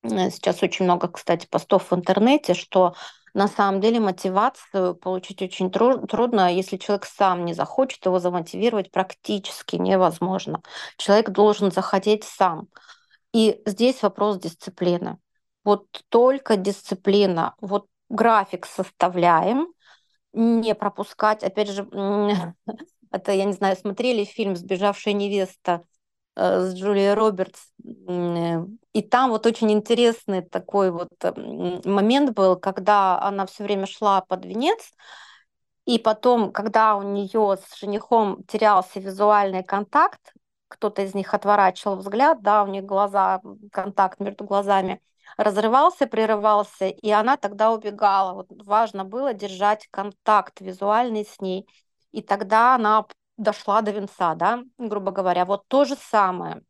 Э, 0.03 0.29
сейчас 0.29 0.63
очень 0.63 0.85
много, 0.85 1.09
кстати, 1.09 1.45
постов 1.45 1.91
в 1.91 1.95
интернете, 1.95 2.53
что 2.53 2.95
на 3.33 3.47
самом 3.47 3.81
деле 3.81 3.99
мотивацию 3.99 4.95
получить 4.95 5.41
очень 5.41 5.71
трудно, 5.71 6.53
если 6.53 6.77
человек 6.77 7.05
сам 7.05 7.45
не 7.45 7.53
захочет, 7.53 8.05
его 8.05 8.19
замотивировать 8.19 8.91
практически 8.91 9.75
невозможно. 9.77 10.61
Человек 10.97 11.29
должен 11.31 11.71
захотеть 11.71 12.23
сам. 12.23 12.67
И 13.33 13.61
здесь 13.65 14.03
вопрос 14.03 14.37
дисциплины. 14.37 15.17
Вот 15.63 15.87
только 16.09 16.57
дисциплина. 16.57 17.55
Вот 17.59 17.87
график 18.09 18.65
составляем, 18.67 19.67
не 20.33 20.75
пропускать. 20.75 21.43
Опять 21.43 21.69
же, 21.69 21.87
это, 23.11 23.31
я 23.31 23.45
не 23.45 23.53
знаю, 23.53 23.75
смотрели 23.75 24.25
фильм 24.25 24.55
«Сбежавшая 24.55 25.13
невеста». 25.13 25.83
Э, 26.35 26.61
с 26.61 26.73
Джулией 26.75 27.13
Робертс. 27.13 27.59
И 28.93 29.01
там 29.01 29.29
вот 29.31 29.45
очень 29.45 29.71
интересный 29.71 30.41
такой 30.41 30.91
вот 30.91 31.09
момент 31.85 32.35
был, 32.35 32.55
когда 32.57 33.19
она 33.21 33.45
все 33.45 33.63
время 33.63 33.85
шла 33.87 34.21
под 34.21 34.45
венец, 34.45 34.91
и 35.85 35.99
потом, 35.99 36.51
когда 36.51 36.95
у 36.95 37.01
нее 37.03 37.57
с 37.57 37.77
женихом 37.77 38.43
терялся 38.45 38.99
визуальный 38.99 39.63
контакт, 39.63 40.33
кто-то 40.67 41.01
из 41.01 41.13
них 41.13 41.33
отворачивал 41.33 41.97
взгляд, 41.97 42.41
да, 42.41 42.63
у 42.63 42.67
них 42.67 42.85
глаза, 42.85 43.41
контакт 43.71 44.19
между 44.19 44.43
глазами 44.45 45.01
разрывался, 45.37 46.07
прерывался, 46.07 46.87
и 46.87 47.09
она 47.09 47.37
тогда 47.37 47.71
убегала. 47.71 48.33
Вот 48.33 48.47
важно 48.49 49.03
было 49.03 49.33
держать 49.33 49.87
контакт 49.91 50.61
визуальный 50.61 51.25
с 51.25 51.39
ней. 51.39 51.67
И 52.11 52.21
тогда 52.21 52.75
она 52.75 53.05
дошла 53.37 53.81
до 53.81 53.91
венца, 53.91 54.35
да, 54.35 54.63
грубо 54.77 55.11
говоря. 55.11 55.45
Вот 55.45 55.67
то 55.67 55.85
же 55.85 55.95
самое. 55.95 56.61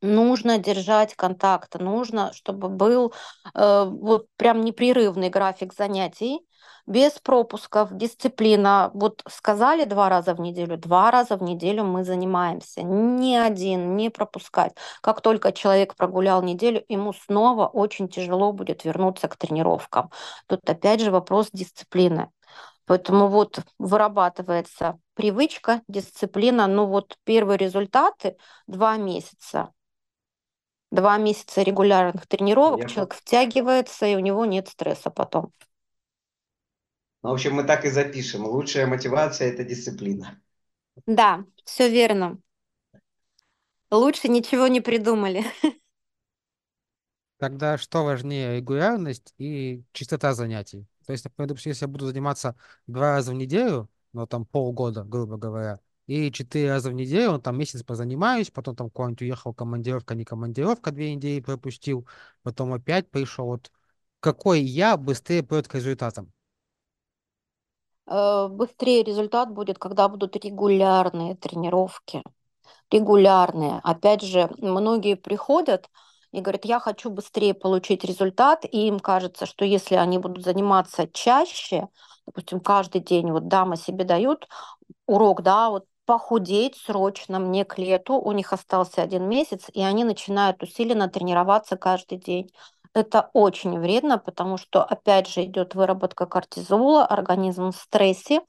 Нужно 0.00 0.58
держать 0.58 1.14
контакт, 1.16 1.74
нужно, 1.74 2.32
чтобы 2.32 2.68
был 2.68 3.12
э, 3.54 3.84
вот 3.84 4.26
прям 4.36 4.60
непрерывный 4.60 5.28
график 5.28 5.74
занятий, 5.74 6.46
без 6.86 7.12
пропусков, 7.18 7.90
дисциплина. 7.92 8.90
Вот 8.94 9.22
сказали 9.28 9.84
два 9.84 10.08
раза 10.08 10.34
в 10.34 10.40
неделю, 10.40 10.76
два 10.78 11.10
раза 11.10 11.36
в 11.36 11.42
неделю 11.42 11.84
мы 11.84 12.04
занимаемся. 12.04 12.82
Ни 12.82 13.34
один, 13.34 13.96
не 13.96 14.08
пропускать. 14.10 14.72
Как 15.02 15.20
только 15.20 15.52
человек 15.52 15.96
прогулял 15.96 16.42
неделю, 16.42 16.84
ему 16.88 17.12
снова 17.12 17.66
очень 17.66 18.08
тяжело 18.08 18.52
будет 18.52 18.84
вернуться 18.84 19.28
к 19.28 19.36
тренировкам. 19.36 20.10
Тут 20.46 20.68
опять 20.68 21.00
же 21.00 21.10
вопрос 21.10 21.50
дисциплины. 21.52 22.30
Поэтому 22.88 23.28
вот 23.28 23.60
вырабатывается 23.78 24.98
привычка, 25.14 25.82
дисциплина. 25.88 26.66
Ну 26.66 26.86
вот 26.86 27.18
первые 27.24 27.58
результаты 27.58 28.36
два 28.66 28.96
месяца. 28.96 29.72
Два 30.90 31.18
месяца 31.18 31.62
регулярных 31.62 32.26
тренировок, 32.26 32.80
Я 32.80 32.88
человек 32.88 33.14
втягивается, 33.14 34.06
и 34.06 34.16
у 34.16 34.20
него 34.20 34.46
нет 34.46 34.68
стресса 34.68 35.10
потом. 35.10 35.52
Ну, 37.22 37.30
в 37.30 37.32
общем, 37.34 37.54
мы 37.54 37.64
так 37.64 37.84
и 37.84 37.90
запишем. 37.90 38.46
Лучшая 38.46 38.86
мотивация– 38.86 39.48
это 39.52 39.64
дисциплина. 39.64 40.40
Да, 41.06 41.44
все 41.64 41.90
верно. 41.90 42.38
Лучше 43.90 44.28
ничего 44.28 44.68
не 44.68 44.80
придумали. 44.80 45.44
Тогда 47.38 47.78
что 47.78 48.04
важнее, 48.04 48.56
регулярность 48.56 49.34
и 49.38 49.82
частота 49.92 50.34
занятий? 50.34 50.86
То 51.08 51.12
есть, 51.12 51.24
например, 51.24 51.48
допустим, 51.48 51.70
если 51.70 51.86
я 51.86 51.88
буду 51.88 52.06
заниматься 52.06 52.54
два 52.86 53.12
раза 53.12 53.30
в 53.32 53.34
неделю, 53.34 53.88
ну, 54.12 54.26
там 54.26 54.44
полгода, 54.44 55.04
грубо 55.04 55.38
говоря, 55.38 55.80
и 56.06 56.30
четыре 56.30 56.68
раза 56.68 56.90
в 56.90 56.92
неделю, 56.92 57.30
он 57.32 57.40
там 57.40 57.56
месяц 57.58 57.82
позанимаюсь, 57.82 58.50
потом 58.50 58.76
там 58.76 58.90
куда-нибудь 58.90 59.22
уехал, 59.22 59.54
командировка, 59.54 60.14
не 60.14 60.26
командировка, 60.26 60.90
две 60.90 61.14
недели 61.14 61.40
пропустил, 61.40 62.06
потом 62.42 62.74
опять 62.74 63.10
пришел. 63.10 63.46
Вот 63.46 63.72
какой 64.20 64.60
я 64.60 64.98
быстрее 64.98 65.42
придет 65.42 65.66
к 65.68 65.76
результатам? 65.76 66.30
Э, 68.06 68.48
быстрее 68.50 69.02
результат 69.02 69.50
будет, 69.50 69.78
когда 69.78 70.10
будут 70.10 70.36
регулярные 70.36 71.36
тренировки. 71.36 72.22
Регулярные. 72.90 73.80
Опять 73.82 74.20
же, 74.22 74.50
многие 74.58 75.16
приходят 75.16 75.88
и 76.32 76.40
говорят, 76.40 76.64
я 76.64 76.80
хочу 76.80 77.10
быстрее 77.10 77.54
получить 77.54 78.04
результат, 78.04 78.64
и 78.64 78.86
им 78.88 79.00
кажется, 79.00 79.46
что 79.46 79.64
если 79.64 79.94
они 79.96 80.18
будут 80.18 80.44
заниматься 80.44 81.08
чаще, 81.08 81.88
допустим, 82.26 82.60
каждый 82.60 83.00
день, 83.00 83.30
вот 83.32 83.48
дамы 83.48 83.76
себе 83.76 84.04
дают 84.04 84.48
урок, 85.06 85.42
да, 85.42 85.70
вот 85.70 85.84
похудеть 86.06 86.76
срочно 86.76 87.38
мне 87.38 87.64
к 87.64 87.78
лету, 87.78 88.14
у 88.14 88.32
них 88.32 88.52
остался 88.52 89.02
один 89.02 89.28
месяц, 89.28 89.66
и 89.72 89.82
они 89.82 90.04
начинают 90.04 90.62
усиленно 90.62 91.08
тренироваться 91.08 91.76
каждый 91.76 92.18
день. 92.18 92.50
Это 92.94 93.30
очень 93.34 93.78
вредно, 93.78 94.18
потому 94.18 94.56
что, 94.56 94.82
опять 94.82 95.28
же, 95.28 95.44
идет 95.44 95.74
выработка 95.74 96.26
кортизола, 96.26 97.04
организм 97.04 97.70
в 97.72 97.76
стрессе, 97.76 98.40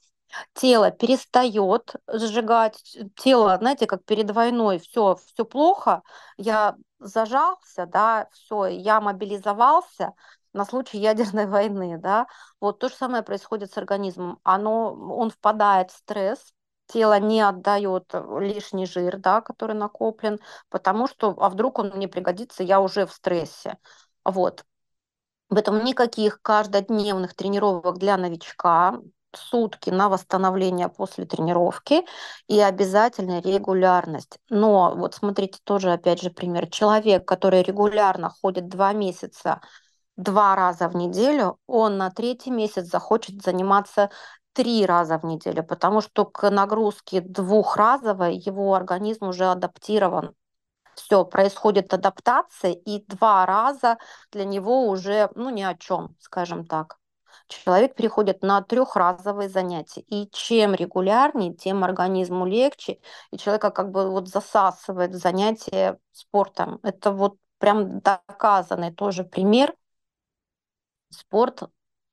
тело 0.53 0.91
перестает 0.91 1.95
сжигать, 2.07 2.81
тело, 3.17 3.57
знаете, 3.59 3.85
как 3.87 4.05
перед 4.05 4.31
войной, 4.31 4.79
все, 4.79 5.17
все 5.33 5.45
плохо, 5.45 6.01
я 6.37 6.75
зажался, 6.99 7.85
да, 7.85 8.27
все, 8.31 8.65
я 8.65 9.01
мобилизовался 9.01 10.13
на 10.53 10.65
случай 10.65 10.97
ядерной 10.99 11.45
войны, 11.47 11.97
да, 11.97 12.27
вот 12.59 12.79
то 12.79 12.89
же 12.89 12.95
самое 12.95 13.23
происходит 13.23 13.71
с 13.71 13.77
организмом, 13.77 14.39
оно, 14.43 14.93
он 14.93 15.29
впадает 15.29 15.91
в 15.91 15.97
стресс, 15.97 16.53
тело 16.87 17.19
не 17.19 17.41
отдает 17.41 18.13
лишний 18.39 18.85
жир, 18.85 19.17
да, 19.17 19.41
который 19.41 19.75
накоплен, 19.75 20.39
потому 20.69 21.07
что, 21.07 21.35
а 21.39 21.49
вдруг 21.49 21.79
он 21.79 21.91
мне 21.95 22.07
пригодится, 22.07 22.63
я 22.63 22.81
уже 22.81 23.05
в 23.05 23.13
стрессе. 23.13 23.77
Вот. 24.25 24.65
Поэтому 25.49 25.81
никаких 25.81 26.41
каждодневных 26.41 27.35
тренировок 27.35 27.97
для 27.97 28.17
новичка, 28.17 28.99
сутки 29.33 29.89
на 29.89 30.09
восстановление 30.09 30.89
после 30.89 31.25
тренировки 31.25 32.05
и 32.47 32.59
обязательно 32.59 33.41
регулярность. 33.41 34.39
Но 34.49 34.93
вот 34.95 35.15
смотрите, 35.15 35.59
тоже 35.63 35.91
опять 35.91 36.21
же 36.21 36.29
пример. 36.29 36.67
Человек, 36.67 37.27
который 37.27 37.61
регулярно 37.63 38.29
ходит 38.29 38.67
два 38.67 38.93
месяца, 38.93 39.61
два 40.17 40.55
раза 40.55 40.89
в 40.89 40.95
неделю, 40.95 41.57
он 41.67 41.97
на 41.97 42.11
третий 42.11 42.51
месяц 42.51 42.85
захочет 42.85 43.41
заниматься 43.41 44.09
три 44.53 44.85
раза 44.85 45.17
в 45.17 45.25
неделю, 45.25 45.63
потому 45.63 46.01
что 46.01 46.25
к 46.25 46.49
нагрузке 46.49 47.21
двухразовой 47.21 48.35
его 48.35 48.73
организм 48.73 49.29
уже 49.29 49.45
адаптирован 49.45 50.35
все, 50.99 51.25
происходит 51.25 51.93
адаптация, 51.93 52.73
и 52.73 53.03
два 53.07 53.45
раза 53.45 53.97
для 54.31 54.45
него 54.45 54.87
уже, 54.89 55.29
ну, 55.35 55.49
ни 55.49 55.61
о 55.61 55.75
чем, 55.75 56.15
скажем 56.19 56.65
так. 56.65 56.98
Человек 57.49 57.95
переходит 57.95 58.43
на 58.43 58.61
трехразовые 58.61 59.49
занятия. 59.49 60.01
И 60.01 60.29
чем 60.31 60.75
регулярнее, 60.75 61.53
тем 61.53 61.83
организму 61.83 62.45
легче, 62.45 62.99
и 63.31 63.37
человека 63.37 63.71
как 63.71 63.91
бы 63.91 64.09
вот 64.11 64.27
засасывает 64.27 65.15
занятие 65.15 65.97
спортом. 66.11 66.79
Это 66.83 67.11
вот 67.11 67.37
прям 67.57 68.01
доказанный 68.01 68.93
тоже 68.93 69.23
пример. 69.23 69.73
Спорт 71.09 71.63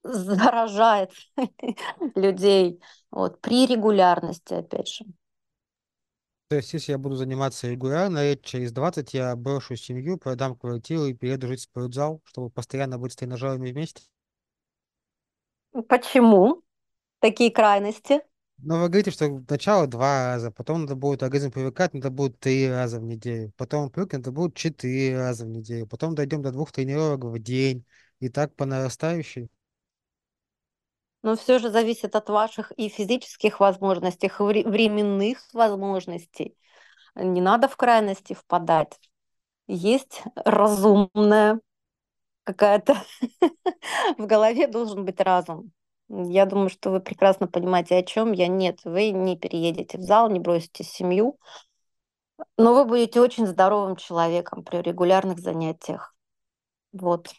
заражает 0.02 1.12
людей 2.14 2.80
вот, 3.10 3.40
при 3.42 3.66
регулярности, 3.66 4.54
опять 4.54 4.88
же. 4.88 5.04
То 6.48 6.56
есть, 6.56 6.72
если 6.72 6.92
я 6.92 6.98
буду 6.98 7.16
заниматься 7.16 7.68
регулярно, 7.68 8.22
лет 8.22 8.42
через 8.42 8.72
20 8.72 9.12
я 9.14 9.34
брошу 9.36 9.76
семью, 9.76 10.16
продам 10.16 10.56
квартиру 10.56 11.06
и 11.06 11.12
перееду 11.12 11.48
жить 11.48 11.60
в 11.60 11.64
спортзал, 11.64 12.22
чтобы 12.24 12.50
постоянно 12.50 12.98
быть 12.98 13.12
с 13.12 13.16
тренажерами 13.16 13.72
вместе? 13.72 14.02
Почему 15.82 16.62
такие 17.20 17.50
крайности? 17.50 18.22
Но 18.58 18.80
вы 18.80 18.88
говорите, 18.88 19.10
что 19.10 19.42
сначала 19.46 19.86
два 19.86 20.28
раза, 20.28 20.50
потом 20.50 20.82
надо 20.82 20.94
будет 20.94 21.22
организм 21.22 21.50
привыкать, 21.50 21.92
надо 21.92 22.10
будет 22.10 22.38
три 22.40 22.70
раза 22.70 22.98
в 22.98 23.04
неделю, 23.04 23.52
потом 23.56 23.84
он 23.84 23.90
привыкнет, 23.90 24.20
надо 24.20 24.32
будет 24.32 24.54
четыре 24.54 25.18
раза 25.18 25.44
в 25.44 25.48
неделю, 25.48 25.86
потом 25.86 26.14
дойдем 26.14 26.40
до 26.40 26.52
двух 26.52 26.72
тренировок 26.72 27.24
в 27.24 27.38
день, 27.38 27.84
и 28.18 28.30
так 28.30 28.54
по 28.54 28.64
нарастающей. 28.64 29.50
Но 31.22 31.36
все 31.36 31.58
же 31.58 31.70
зависит 31.70 32.16
от 32.16 32.28
ваших 32.30 32.72
и 32.72 32.88
физических 32.88 33.60
возможностей, 33.60 34.28
и 34.28 34.64
временных 34.64 35.38
возможностей. 35.52 36.56
Не 37.14 37.40
надо 37.40 37.68
в 37.68 37.76
крайности 37.76 38.32
впадать. 38.32 38.98
Есть 39.66 40.22
разумная 40.36 41.60
какая-то 42.46 42.94
в 44.18 44.26
голове 44.26 44.68
должен 44.68 45.04
быть 45.04 45.20
разум. 45.20 45.72
Я 46.08 46.46
думаю, 46.46 46.70
что 46.70 46.90
вы 46.90 47.00
прекрасно 47.00 47.48
понимаете, 47.48 47.96
о 47.96 48.02
чем 48.04 48.32
я. 48.32 48.46
Нет, 48.46 48.78
вы 48.84 49.10
не 49.10 49.36
переедете 49.36 49.98
в 49.98 50.02
зал, 50.02 50.30
не 50.30 50.38
бросите 50.38 50.84
семью, 50.84 51.38
но 52.56 52.74
вы 52.74 52.84
будете 52.84 53.20
очень 53.20 53.46
здоровым 53.46 53.96
человеком 53.96 54.62
при 54.62 54.76
регулярных 54.78 55.40
занятиях. 55.40 56.14
Вот. 56.92 57.30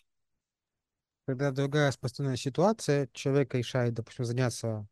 Когда 1.25 1.51
другая 1.51 1.87
распространенная 1.87 2.37
ситуация, 2.37 3.09
человек 3.13 3.53
решает, 3.53 3.93
допустим, 3.93 4.25
заняться 4.25 4.85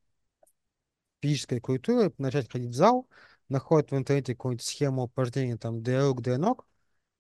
физической 1.22 1.60
культурой, 1.60 2.14
начать 2.18 2.50
ходить 2.50 2.72
в 2.72 2.76
зал, 2.76 3.08
находит 3.50 3.92
в 3.92 3.98
интернете 3.98 4.36
какую-нибудь 4.36 4.66
схему 4.66 5.04
упражнений 5.04 5.58
там 5.58 5.84
для 5.84 6.06
рук, 6.06 6.22
для 6.22 6.38
ног, 6.38 6.66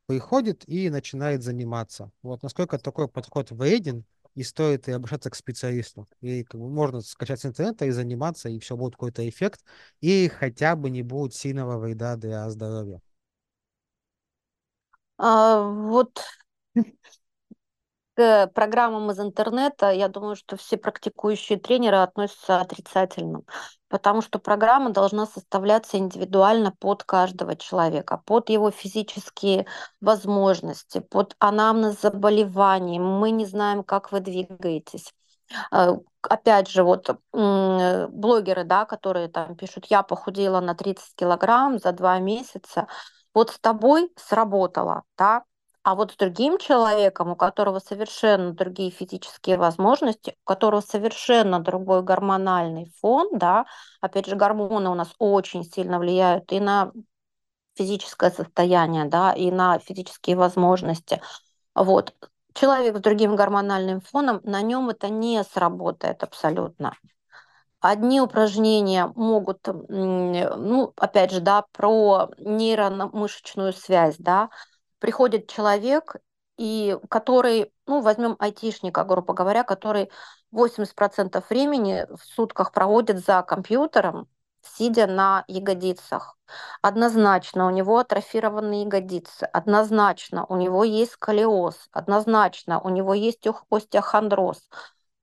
приходит 0.05 0.67
и 0.67 0.89
начинает 0.89 1.43
заниматься. 1.43 2.11
Вот 2.21 2.43
насколько 2.43 2.77
такой 2.77 3.07
подход 3.07 3.51
вреден, 3.51 4.05
и 4.35 4.43
стоит 4.43 4.87
и 4.87 4.91
обращаться 4.91 5.29
к 5.29 5.35
специалисту. 5.35 6.07
И 6.21 6.43
как 6.43 6.59
бы, 6.59 6.69
можно 6.69 7.01
скачать 7.01 7.39
с 7.39 7.45
интернета 7.45 7.85
и 7.85 7.91
заниматься, 7.91 8.49
и 8.49 8.59
все 8.59 8.75
будет 8.75 8.93
какой-то 8.93 9.27
эффект, 9.27 9.61
и 10.01 10.27
хотя 10.27 10.75
бы 10.75 10.89
не 10.89 11.01
будет 11.01 11.33
сильного 11.33 11.79
вреда 11.79 12.17
для 12.17 12.49
здоровья. 12.49 13.01
А, 15.17 15.61
вот 15.61 16.21
к 18.15 18.47
программам 18.53 19.11
из 19.11 19.19
интернета, 19.19 19.91
я 19.91 20.07
думаю, 20.07 20.35
что 20.35 20.55
все 20.57 20.77
практикующие 20.77 21.59
тренеры 21.59 21.97
относятся 21.97 22.61
отрицательно, 22.61 23.41
потому 23.89 24.21
что 24.21 24.39
программа 24.39 24.91
должна 24.91 25.25
составляться 25.25 25.97
индивидуально 25.97 26.71
под 26.71 27.03
каждого 27.03 27.55
человека, 27.55 28.21
под 28.25 28.49
его 28.49 28.71
физические 28.71 29.65
возможности, 30.01 30.99
под 30.99 31.35
анамнез 31.39 32.01
заболеваний. 32.01 32.99
Мы 32.99 33.31
не 33.31 33.45
знаем, 33.45 33.83
как 33.83 34.11
вы 34.11 34.21
двигаетесь. 34.21 35.13
Э, 35.71 35.93
опять 36.21 36.69
же, 36.69 36.83
вот 36.83 37.19
блогеры, 37.31 38.63
да, 38.63 38.85
которые 38.85 39.27
там 39.27 39.55
пишут, 39.55 39.85
я 39.87 40.03
похудела 40.03 40.61
на 40.61 40.73
30 40.73 41.15
килограмм 41.15 41.79
за 41.79 41.91
два 41.91 42.19
месяца, 42.19 42.87
вот 43.33 43.49
с 43.51 43.59
тобой 43.59 44.11
сработало, 44.15 45.03
да, 45.17 45.43
а 45.85 45.93
вот 45.93 46.13
с 46.13 46.15
другим 46.15 46.57
человеком, 46.57 47.29
у 47.29 47.35
которого 47.35 47.77
совершенно 47.77 48.53
другие 48.53 48.89
физические 48.89 49.57
возможности, 49.57 50.35
у 50.43 50.47
которого 50.47 50.81
совершенно 50.81 51.59
другой 51.59 52.01
гормональный 52.01 52.91
фон, 52.99 53.29
да, 53.33 53.67
опять 54.01 54.25
же, 54.25 54.35
гормоны 54.35 54.89
у 54.89 54.95
нас 54.95 55.13
очень 55.19 55.63
сильно 55.63 55.99
влияют 55.99 56.51
и 56.51 56.59
на 56.59 56.91
физическое 57.75 58.31
состояние, 58.31 59.05
да, 59.05 59.33
и 59.33 59.51
на 59.51 59.77
физические 59.77 60.37
возможности. 60.37 61.21
Вот. 61.75 62.15
Человек 62.55 62.97
с 62.97 63.01
другим 63.01 63.35
гормональным 63.35 64.01
фоном, 64.01 64.41
на 64.43 64.63
нем 64.63 64.89
это 64.89 65.09
не 65.09 65.43
сработает 65.43 66.23
абсолютно. 66.23 66.95
Одни 67.79 68.19
упражнения 68.21 69.13
могут, 69.15 69.59
ну, 69.67 70.93
опять 70.97 71.29
же, 71.29 71.41
да, 71.41 71.63
про 71.73 72.31
нейромышечную 72.39 73.71
связь, 73.71 74.15
да, 74.17 74.49
приходит 75.05 75.47
человек, 75.47 76.15
и 76.57 76.97
который, 77.11 77.71
ну, 77.85 78.01
возьмем 78.01 78.35
айтишника, 78.39 79.03
грубо 79.03 79.35
говоря, 79.35 79.63
который 79.63 80.09
80% 80.49 81.47
времени 81.51 82.07
в 82.09 82.23
сутках 82.23 82.71
проводит 82.71 83.23
за 83.23 83.43
компьютером, 83.43 84.27
сидя 84.63 85.05
на 85.05 85.45
ягодицах. 85.47 86.39
Однозначно 86.81 87.67
у 87.67 87.69
него 87.69 87.99
атрофированные 87.99 88.81
ягодицы, 88.81 89.43
однозначно 89.43 90.43
у 90.49 90.55
него 90.55 90.83
есть 90.83 91.11
сколиоз, 91.11 91.87
однозначно 91.91 92.79
у 92.81 92.89
него 92.89 93.13
есть 93.13 93.47
остеохондроз. 93.69 94.57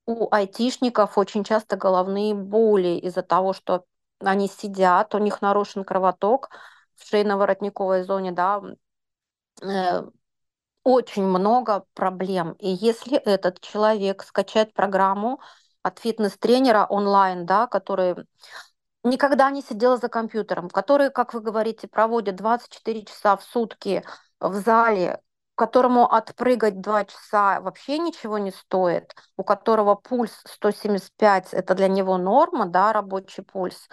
У 0.07 0.33
айтишников 0.33 1.19
очень 1.19 1.43
часто 1.43 1.75
головные 1.75 2.35
боли 2.37 3.01
из-за 3.01 3.23
того, 3.23 3.53
что 3.53 3.85
они 4.21 4.47
сидят, 4.47 5.13
у 5.17 5.19
них 5.19 5.43
нарушен 5.43 5.83
кровоток 5.83 6.51
в 6.95 7.13
шейно-воротниковой 7.13 8.05
зоне, 8.05 8.31
да, 8.31 8.63
очень 10.85 11.25
много 11.25 11.85
проблем. 11.95 12.53
И 12.59 12.69
если 12.69 13.17
этот 13.19 13.61
человек 13.61 14.23
скачает 14.25 14.75
программу 14.75 15.41
от 15.83 15.99
фитнес-тренера 15.99 16.87
онлайн, 16.89 17.47
да, 17.47 17.67
который 17.67 18.17
никогда 19.05 19.51
не 19.51 19.63
сидел 19.63 19.97
за 19.99 20.09
компьютером, 20.09 20.69
который, 20.69 21.11
как 21.11 21.35
вы 21.35 21.41
говорите, 21.41 21.89
проводит 21.89 22.37
24 22.37 23.05
часа 23.05 23.37
в 23.37 23.43
сутки 23.43 24.05
в 24.41 24.55
зале, 24.55 25.21
которому 25.55 26.11
отпрыгать 26.11 26.81
2 26.81 27.05
часа 27.05 27.61
вообще 27.61 27.99
ничего 27.99 28.39
не 28.39 28.51
стоит, 28.51 29.15
у 29.37 29.45
которого 29.45 29.95
пульс 29.95 30.33
175, 30.47 31.53
это 31.53 31.75
для 31.75 31.89
него 31.89 32.17
норма, 32.17 32.67
да, 32.67 32.93
рабочий 32.93 33.43
пульс, 33.43 33.89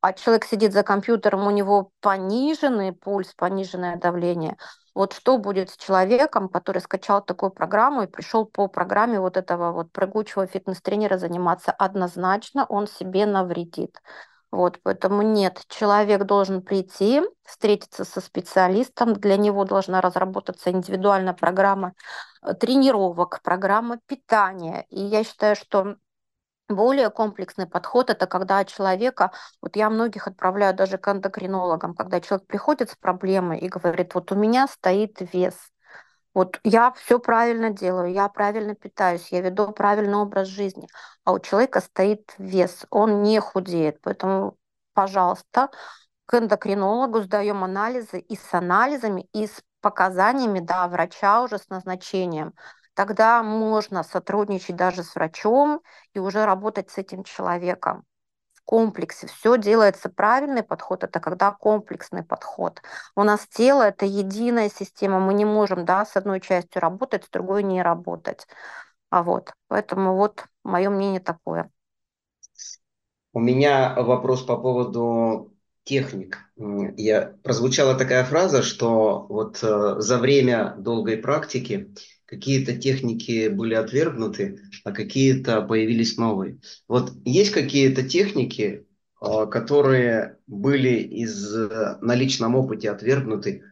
а 0.00 0.12
человек 0.12 0.44
сидит 0.44 0.72
за 0.72 0.82
компьютером, 0.82 1.46
у 1.46 1.50
него 1.50 1.90
пониженный 2.00 2.92
пульс, 2.92 3.34
пониженное 3.34 3.96
давление. 3.96 4.56
Вот 4.94 5.14
что 5.14 5.38
будет 5.38 5.70
с 5.70 5.76
человеком, 5.76 6.48
который 6.48 6.80
скачал 6.82 7.22
такую 7.24 7.50
программу 7.50 8.02
и 8.02 8.06
пришел 8.06 8.44
по 8.44 8.68
программе 8.68 9.20
вот 9.20 9.36
этого 9.36 9.72
вот 9.72 9.90
прыгучего 9.92 10.46
фитнес-тренера 10.46 11.16
заниматься 11.16 11.72
однозначно, 11.72 12.66
он 12.68 12.86
себе 12.86 13.24
навредит. 13.24 14.02
Вот, 14.50 14.80
поэтому 14.82 15.22
нет, 15.22 15.62
человек 15.68 16.24
должен 16.24 16.60
прийти, 16.60 17.22
встретиться 17.42 18.04
со 18.04 18.20
специалистом, 18.20 19.14
для 19.14 19.38
него 19.38 19.64
должна 19.64 20.02
разработаться 20.02 20.70
индивидуальная 20.70 21.32
программа 21.32 21.94
э, 22.42 22.52
тренировок, 22.52 23.40
программа 23.42 23.98
питания. 24.06 24.84
И 24.90 25.00
я 25.00 25.24
считаю, 25.24 25.56
что 25.56 25.96
более 26.68 27.10
комплексный 27.10 27.66
подход– 27.66 28.10
это 28.10 28.26
когда 28.26 28.64
человека, 28.64 29.32
вот 29.60 29.76
я 29.76 29.90
многих 29.90 30.26
отправляю 30.26 30.74
даже 30.74 30.98
к 30.98 31.08
эндокринологам, 31.08 31.94
когда 31.94 32.20
человек 32.20 32.46
приходит 32.46 32.90
с 32.90 32.96
проблемой 32.96 33.58
и 33.58 33.68
говорит, 33.68 34.14
вот 34.14 34.32
у 34.32 34.34
меня 34.34 34.66
стоит 34.68 35.18
вес, 35.32 35.54
вот 36.34 36.60
я 36.64 36.92
все 36.92 37.18
правильно 37.18 37.70
делаю, 37.70 38.12
я 38.12 38.28
правильно 38.28 38.74
питаюсь, 38.74 39.28
я 39.30 39.40
веду 39.42 39.70
правильный 39.72 40.16
образ 40.16 40.48
жизни, 40.48 40.88
а 41.24 41.32
у 41.32 41.38
человека 41.38 41.80
стоит 41.80 42.32
вес, 42.38 42.86
он 42.90 43.22
не 43.22 43.38
худеет. 43.40 44.00
Поэтому, 44.02 44.56
пожалуйста, 44.94 45.68
к 46.26 46.34
эндокринологу 46.38 47.22
сдаем 47.22 47.64
анализы 47.64 48.18
и 48.18 48.36
с 48.36 48.54
анализами, 48.54 49.28
и 49.32 49.46
с 49.46 49.62
показаниями 49.82 50.60
да, 50.60 50.88
врача 50.88 51.42
уже 51.42 51.58
с 51.58 51.68
назначением 51.68 52.54
тогда 52.94 53.42
можно 53.42 54.02
сотрудничать 54.02 54.76
даже 54.76 55.02
с 55.02 55.14
врачом 55.14 55.80
и 56.14 56.18
уже 56.18 56.44
работать 56.44 56.90
с 56.90 56.98
этим 56.98 57.24
человеком 57.24 58.04
в 58.54 58.62
комплексе. 58.64 59.26
Все 59.26 59.56
делается 59.58 60.08
правильный 60.08 60.62
подход, 60.62 61.04
это 61.04 61.20
когда 61.20 61.50
комплексный 61.50 62.22
подход. 62.22 62.82
У 63.16 63.22
нас 63.22 63.46
тело 63.48 63.82
это 63.82 64.06
единая 64.06 64.70
система, 64.70 65.20
мы 65.20 65.34
не 65.34 65.44
можем 65.44 65.84
да, 65.84 66.04
с 66.04 66.16
одной 66.16 66.40
частью 66.40 66.80
работать, 66.80 67.24
с 67.24 67.28
другой 67.30 67.62
не 67.62 67.82
работать. 67.82 68.46
А 69.10 69.22
вот, 69.22 69.52
поэтому 69.68 70.16
вот 70.16 70.46
мое 70.64 70.88
мнение 70.90 71.20
такое. 71.20 71.70
У 73.34 73.40
меня 73.40 73.94
вопрос 73.94 74.42
по 74.42 74.56
поводу 74.56 75.52
техник. 75.84 76.38
Я, 76.96 77.34
прозвучала 77.42 77.94
такая 77.94 78.24
фраза, 78.24 78.62
что 78.62 79.26
вот 79.28 79.58
э, 79.62 79.96
за 79.98 80.18
время 80.18 80.74
долгой 80.78 81.16
практики 81.16 81.94
какие-то 82.32 82.78
техники 82.78 83.48
были 83.48 83.74
отвергнуты, 83.74 84.58
а 84.84 84.92
какие-то 84.92 85.60
появились 85.60 86.16
новые. 86.16 86.60
Вот 86.88 87.12
есть 87.26 87.52
какие-то 87.52 88.08
техники, 88.08 88.86
а, 89.20 89.44
которые 89.44 90.38
были 90.46 90.94
из 91.00 91.54
э, 91.54 91.98
на 92.00 92.14
личном 92.14 92.54
опыте 92.54 92.90
отвергнуты, 92.90 93.64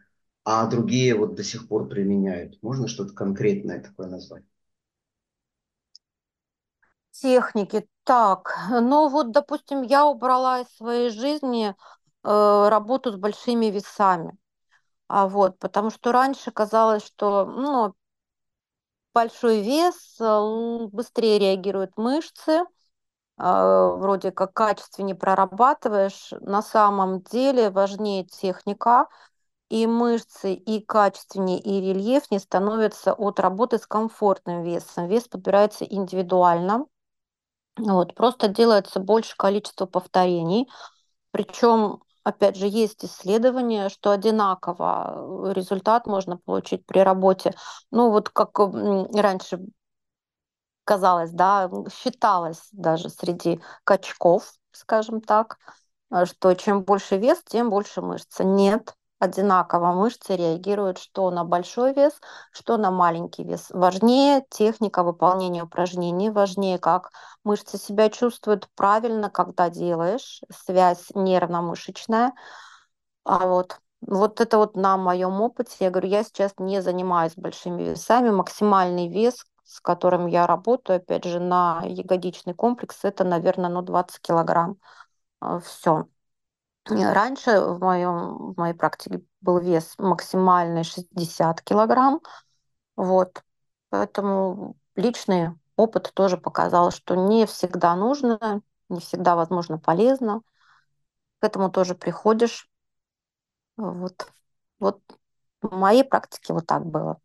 а 0.45 0.67
другие 0.67 1.15
вот 1.15 1.37
до 1.37 1.43
сих 1.43 1.69
пор 1.69 1.89
применяют. 1.89 2.63
Можно 2.63 2.87
что-то 2.87 3.15
конкретное 3.15 3.81
такое 3.81 4.09
назвать? 4.09 4.45
Техники. 7.13 7.89
Так, 8.05 8.59
ну 8.69 9.09
вот, 9.09 9.31
допустим, 9.31 9.81
я 9.81 10.05
убрала 10.05 10.61
из 10.61 10.69
своей 10.77 11.09
жизни 11.09 11.75
э, 12.25 12.69
работу 12.69 13.11
с 13.11 13.17
большими 13.17 13.67
весами. 13.67 14.37
А 15.09 15.27
вот, 15.29 15.59
потому 15.59 15.91
что 15.91 16.13
раньше 16.13 16.51
казалось, 16.51 17.05
что 17.05 17.47
ну, 17.47 17.95
большой 19.15 19.63
вес, 19.63 20.17
э, 20.21 20.87
быстрее 20.93 21.39
реагируют 21.39 21.97
мышцы, 21.97 22.65
а, 23.37 23.89
вроде 23.97 24.33
как 24.33 24.53
качественнее 24.53 25.17
прорабатываешь. 25.17 26.33
На 26.41 26.63
самом 26.63 27.23
деле 27.23 27.71
важнее 27.71 28.25
техника, 28.25 29.09
и 29.71 29.87
мышцы, 29.87 30.53
и 30.55 30.85
качественнее, 30.85 31.61
и 31.61 31.81
рельефнее 31.81 32.41
становятся 32.41 33.15
от 33.15 33.41
работы 33.41 33.79
с 33.79 33.87
комфортным 33.87 34.63
весом. 34.63 35.07
Вес 35.07 35.29
подбирается 35.29 35.85
индивидуально. 35.85 36.87
Вот, 37.79 38.15
просто 38.15 38.49
делается 38.49 39.01
больше 39.01 39.37
количество 39.37 39.87
повторений. 39.87 40.69
Причем 41.31 42.03
Опять 42.23 42.57
же, 42.57 42.67
есть 42.67 43.05
исследования, 43.05 43.89
что 43.89 44.11
одинаково 44.11 45.49
э, 45.51 45.53
результат 45.55 46.07
можно 46.07 46.37
получить 46.37 46.85
при 46.87 47.01
работе. 47.01 47.55
Ну, 47.91 48.11
вот 48.11 48.29
как 48.29 48.59
раньше 48.59 49.61
казалось, 50.85 51.31
да, 51.31 51.71
считалось 51.91 52.69
даже 52.73 53.09
среди 53.11 53.61
качков, 53.85 54.53
скажем 54.73 55.21
так, 55.21 55.59
э, 56.11 56.27
что 56.27 56.55
чем 56.55 56.83
больше 56.83 57.17
вес, 57.17 57.43
тем 57.47 57.71
больше 57.71 58.03
мышцы. 58.03 58.45
Нет, 58.45 58.95
одинаково 59.21 59.93
мышцы 59.93 60.35
реагируют 60.37 60.99
что 60.99 61.31
на 61.31 61.45
большой 61.45 61.95
вес, 61.95 62.15
что 62.53 62.77
на 62.79 62.91
маленький 62.91 63.45
вес. 63.45 63.69
Важнее 63.71 64.45
техника 64.51 65.05
выполнения 65.05 65.63
упражнений, 65.65 66.31
важнее, 66.31 66.79
как 66.79 67.13
мышцы 67.45 67.79
себя 67.79 68.11
чувствуют 68.11 68.69
правильно, 68.75 69.31
когда 69.31 69.71
делаешь, 69.71 70.41
связь 70.51 71.07
нервно-мышечная. 71.15 72.33
А 73.25 73.47
вот, 73.47 73.81
вот 74.01 74.41
это 74.41 74.59
вот 74.59 74.77
на 74.77 74.97
моем 74.97 75.41
опыте, 75.41 75.77
я 75.81 75.91
говорю, 75.91 76.09
я 76.09 76.25
сейчас 76.25 76.53
не 76.59 76.83
занимаюсь 76.83 77.35
большими 77.37 77.83
весами, 77.85 78.31
максимальный 78.31 79.09
вес, 79.09 79.47
с 79.65 79.81
которым 79.81 80.27
я 80.27 80.47
работаю, 80.47 80.97
опять 80.99 81.25
же, 81.25 81.41
на 81.41 81.83
ягодичный 81.85 82.55
комплекс, 82.55 82.99
это, 83.05 83.25
наверное, 83.25 83.71
ну, 83.71 83.83
20 83.83 84.21
килограмм. 84.21 84.79
А, 85.41 85.61
Все. 85.61 86.09
Раньше 86.87 87.61
в, 87.61 87.79
моем, 87.79 88.53
в 88.53 88.57
моей 88.57 88.75
практике 88.75 89.23
был 89.41 89.59
вес 89.59 89.95
максимальный 89.99 90.83
60 90.83 91.61
килограмм. 91.63 92.21
Вот. 92.97 93.45
Поэтому 93.91 94.77
личный 94.97 95.51
опыт 95.77 96.13
тоже 96.15 96.37
показал, 96.37 96.91
что 96.91 97.15
не 97.15 97.47
всегда 97.47 97.95
нужно, 97.97 98.63
не 98.89 99.01
всегда, 99.01 99.37
возможно, 99.37 99.79
полезно. 99.79 100.43
К 101.39 101.45
этому 101.45 101.71
тоже 101.71 101.95
приходишь. 101.95 102.69
Вот, 103.77 104.31
вот 104.79 105.01
в 105.63 105.75
моей 105.75 106.05
практике 106.05 106.53
вот 106.53 106.67
так 106.67 106.85
было. 106.85 107.19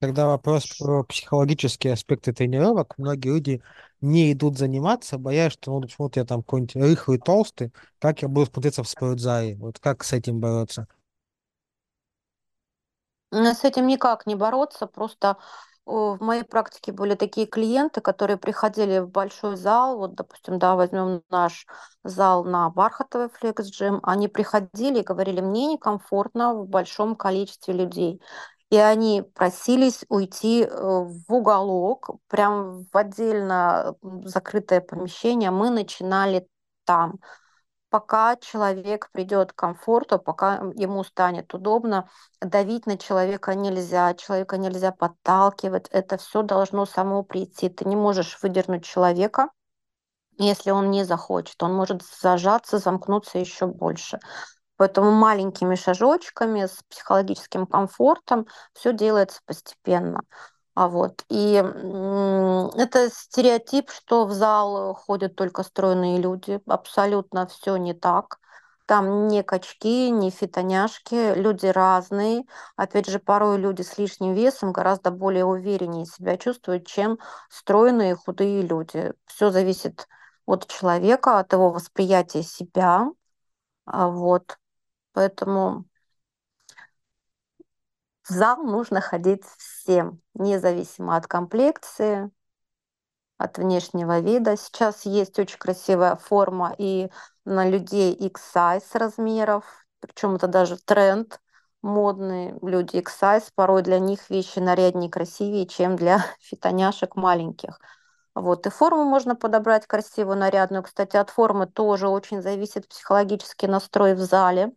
Когда 0.00 0.28
вопрос 0.28 0.64
про 0.78 1.02
психологические 1.02 1.94
аспекты 1.94 2.32
тренировок, 2.32 2.96
многие 2.98 3.28
люди 3.28 3.62
не 4.00 4.32
идут 4.32 4.56
заниматься, 4.56 5.18
боясь, 5.18 5.52
что 5.54 5.80
ну, 5.80 5.88
вот 5.98 6.16
я 6.16 6.24
там 6.24 6.42
какой-нибудь 6.42 6.76
рыхлый, 6.76 7.18
толстый, 7.18 7.72
как 7.98 8.22
я 8.22 8.28
буду 8.28 8.46
смотреться 8.46 8.84
в 8.84 8.88
спортзале? 8.88 9.56
Вот 9.56 9.80
как 9.80 10.04
с 10.04 10.12
этим 10.12 10.38
бороться? 10.38 10.86
С 13.32 13.64
этим 13.64 13.88
никак 13.88 14.24
не 14.26 14.36
бороться, 14.36 14.86
просто 14.86 15.36
в 15.84 16.18
моей 16.20 16.44
практике 16.44 16.92
были 16.92 17.14
такие 17.14 17.46
клиенты, 17.46 18.00
которые 18.00 18.36
приходили 18.36 18.98
в 19.00 19.08
большой 19.08 19.56
зал, 19.56 19.98
вот, 19.98 20.14
допустим, 20.14 20.58
да, 20.58 20.76
возьмем 20.76 21.22
наш 21.30 21.66
зал 22.04 22.44
на 22.44 22.68
Бархатовый 22.70 23.28
Gym, 23.28 24.00
они 24.02 24.28
приходили 24.28 25.00
и 25.00 25.02
говорили, 25.02 25.40
мне 25.40 25.66
некомфортно 25.66 26.54
в 26.54 26.68
большом 26.68 27.16
количестве 27.16 27.74
людей. 27.74 28.20
И 28.70 28.76
они 28.76 29.22
просились 29.22 30.04
уйти 30.08 30.64
э, 30.64 30.68
в 30.68 31.32
уголок, 31.32 32.10
прям 32.28 32.84
в 32.92 32.96
отдельно 32.96 33.96
закрытое 34.24 34.80
помещение. 34.80 35.50
Мы 35.50 35.70
начинали 35.70 36.46
там 36.84 37.18
пока 37.90 38.36
человек 38.36 39.10
придет 39.12 39.52
к 39.52 39.56
комфорту, 39.56 40.18
пока 40.18 40.56
ему 40.74 41.04
станет 41.04 41.52
удобно, 41.54 42.08
давить 42.40 42.86
на 42.86 42.98
человека 42.98 43.54
нельзя, 43.54 44.14
человека 44.14 44.58
нельзя 44.58 44.92
подталкивать, 44.92 45.88
это 45.88 46.16
все 46.18 46.42
должно 46.42 46.86
само 46.86 47.22
прийти. 47.22 47.68
Ты 47.68 47.86
не 47.86 47.96
можешь 47.96 48.38
выдернуть 48.42 48.84
человека, 48.84 49.48
если 50.38 50.70
он 50.70 50.90
не 50.90 51.04
захочет. 51.04 51.62
Он 51.62 51.74
может 51.74 52.02
зажаться, 52.02 52.78
замкнуться 52.78 53.38
еще 53.38 53.66
больше. 53.66 54.18
Поэтому 54.78 55.10
маленькими 55.10 55.74
шажочками, 55.74 56.66
с 56.66 56.82
психологическим 56.88 57.66
комфортом 57.66 58.46
все 58.72 58.94
делается 58.94 59.40
постепенно. 59.44 60.22
А 60.74 60.86
вот. 60.86 61.24
И 61.28 61.54
это 61.54 63.10
стереотип, 63.10 63.90
что 63.90 64.24
в 64.24 64.32
зал 64.32 64.94
ходят 64.94 65.34
только 65.34 65.64
стройные 65.64 66.18
люди. 66.18 66.60
Абсолютно 66.66 67.48
все 67.48 67.76
не 67.76 67.92
так. 67.92 68.38
Там 68.86 69.26
не 69.26 69.42
качки, 69.42 70.10
не 70.10 70.30
фитоняшки, 70.30 71.34
люди 71.34 71.66
разные. 71.66 72.44
Опять 72.76 73.08
же, 73.08 73.18
порой 73.18 73.58
люди 73.58 73.82
с 73.82 73.98
лишним 73.98 74.32
весом 74.34 74.72
гораздо 74.72 75.10
более 75.10 75.44
увереннее 75.44 76.06
себя 76.06 76.38
чувствуют, 76.38 76.86
чем 76.86 77.18
стройные 77.50 78.14
худые 78.14 78.62
люди. 78.62 79.12
Все 79.26 79.50
зависит 79.50 80.06
от 80.46 80.68
человека, 80.68 81.40
от 81.40 81.52
его 81.52 81.70
восприятия 81.70 82.44
себя. 82.44 83.08
А 83.84 84.08
вот. 84.08 84.56
Поэтому 85.12 85.84
в 88.22 88.30
зал 88.30 88.62
нужно 88.62 89.00
ходить 89.00 89.44
всем, 89.56 90.20
независимо 90.34 91.16
от 91.16 91.26
комплекции, 91.26 92.30
от 93.38 93.56
внешнего 93.58 94.20
вида. 94.20 94.56
Сейчас 94.56 95.06
есть 95.06 95.38
очень 95.38 95.58
красивая 95.58 96.16
форма 96.16 96.74
и 96.76 97.08
на 97.44 97.68
людей 97.68 98.12
X-size 98.12 98.98
размеров, 98.98 99.64
причем 100.00 100.34
это 100.34 100.46
даже 100.46 100.76
тренд 100.76 101.40
модный. 101.82 102.54
Люди 102.62 102.96
X-size, 102.96 103.50
порой 103.54 103.82
для 103.82 103.98
них 103.98 104.28
вещи 104.28 104.58
наряднее 104.58 105.10
красивее, 105.10 105.66
чем 105.66 105.96
для 105.96 106.24
фитоняшек 106.40 107.16
маленьких. 107.16 107.80
Вот. 108.34 108.66
И 108.66 108.70
форму 108.70 109.04
можно 109.04 109.34
подобрать 109.34 109.86
красивую, 109.86 110.36
нарядную. 110.36 110.82
Кстати, 110.82 111.16
от 111.16 111.30
формы 111.30 111.66
тоже 111.66 112.08
очень 112.08 112.42
зависит 112.42 112.88
психологический 112.88 113.66
настрой 113.66 114.14
в 114.14 114.20
зале. 114.20 114.72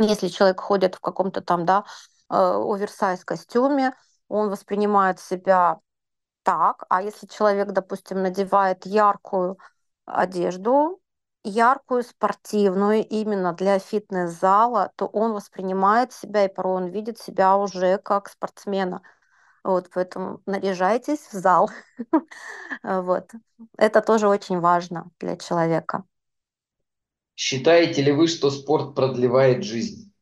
Если 0.00 0.28
человек 0.28 0.60
ходит 0.60 0.94
в 0.96 1.00
каком-то 1.00 1.40
там, 1.42 1.64
да, 1.64 1.84
Э, 2.32 2.56
оверсайз 2.56 3.24
костюме, 3.26 3.94
он 4.28 4.48
воспринимает 4.48 5.20
себя 5.20 5.80
так, 6.44 6.84
а 6.88 7.02
если 7.02 7.26
человек, 7.26 7.72
допустим, 7.72 8.22
надевает 8.22 8.86
яркую 8.86 9.58
одежду, 10.06 11.00
яркую, 11.44 12.04
спортивную, 12.04 13.06
именно 13.06 13.52
для 13.52 13.78
фитнес-зала, 13.78 14.92
то 14.96 15.06
он 15.06 15.32
воспринимает 15.34 16.12
себя, 16.14 16.46
и 16.46 16.54
порой 16.54 16.76
он 16.76 16.86
видит 16.88 17.18
себя 17.18 17.56
уже 17.58 17.98
как 17.98 18.30
спортсмена. 18.30 19.02
Вот, 19.64 19.90
поэтому 19.94 20.40
наряжайтесь 20.46 21.20
в 21.28 21.32
зал. 21.32 21.70
Вот. 22.82 23.30
Это 23.78 24.00
тоже 24.02 24.28
очень 24.28 24.60
важно 24.60 25.10
для 25.20 25.36
человека. 25.36 26.04
Считаете 27.34 28.02
ли 28.02 28.12
вы, 28.12 28.28
что 28.28 28.50
спорт 28.50 28.94
продлевает 28.94 29.64
жизнь? 29.64 30.12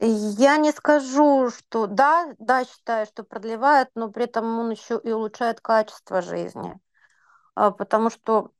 Я 0.00 0.56
не 0.58 0.70
скажу, 0.72 1.50
что 1.50 1.86
да, 1.86 2.34
да, 2.38 2.64
считаю, 2.64 3.06
что 3.06 3.24
продлевает, 3.24 3.88
но 3.94 4.10
при 4.10 4.24
этом 4.24 4.58
он 4.58 4.70
еще 4.70 5.00
и 5.02 5.10
улучшает 5.10 5.60
качество 5.60 6.22
жизни. 6.22 6.78
А, 7.56 7.72
потому 7.72 8.10
что 8.10 8.52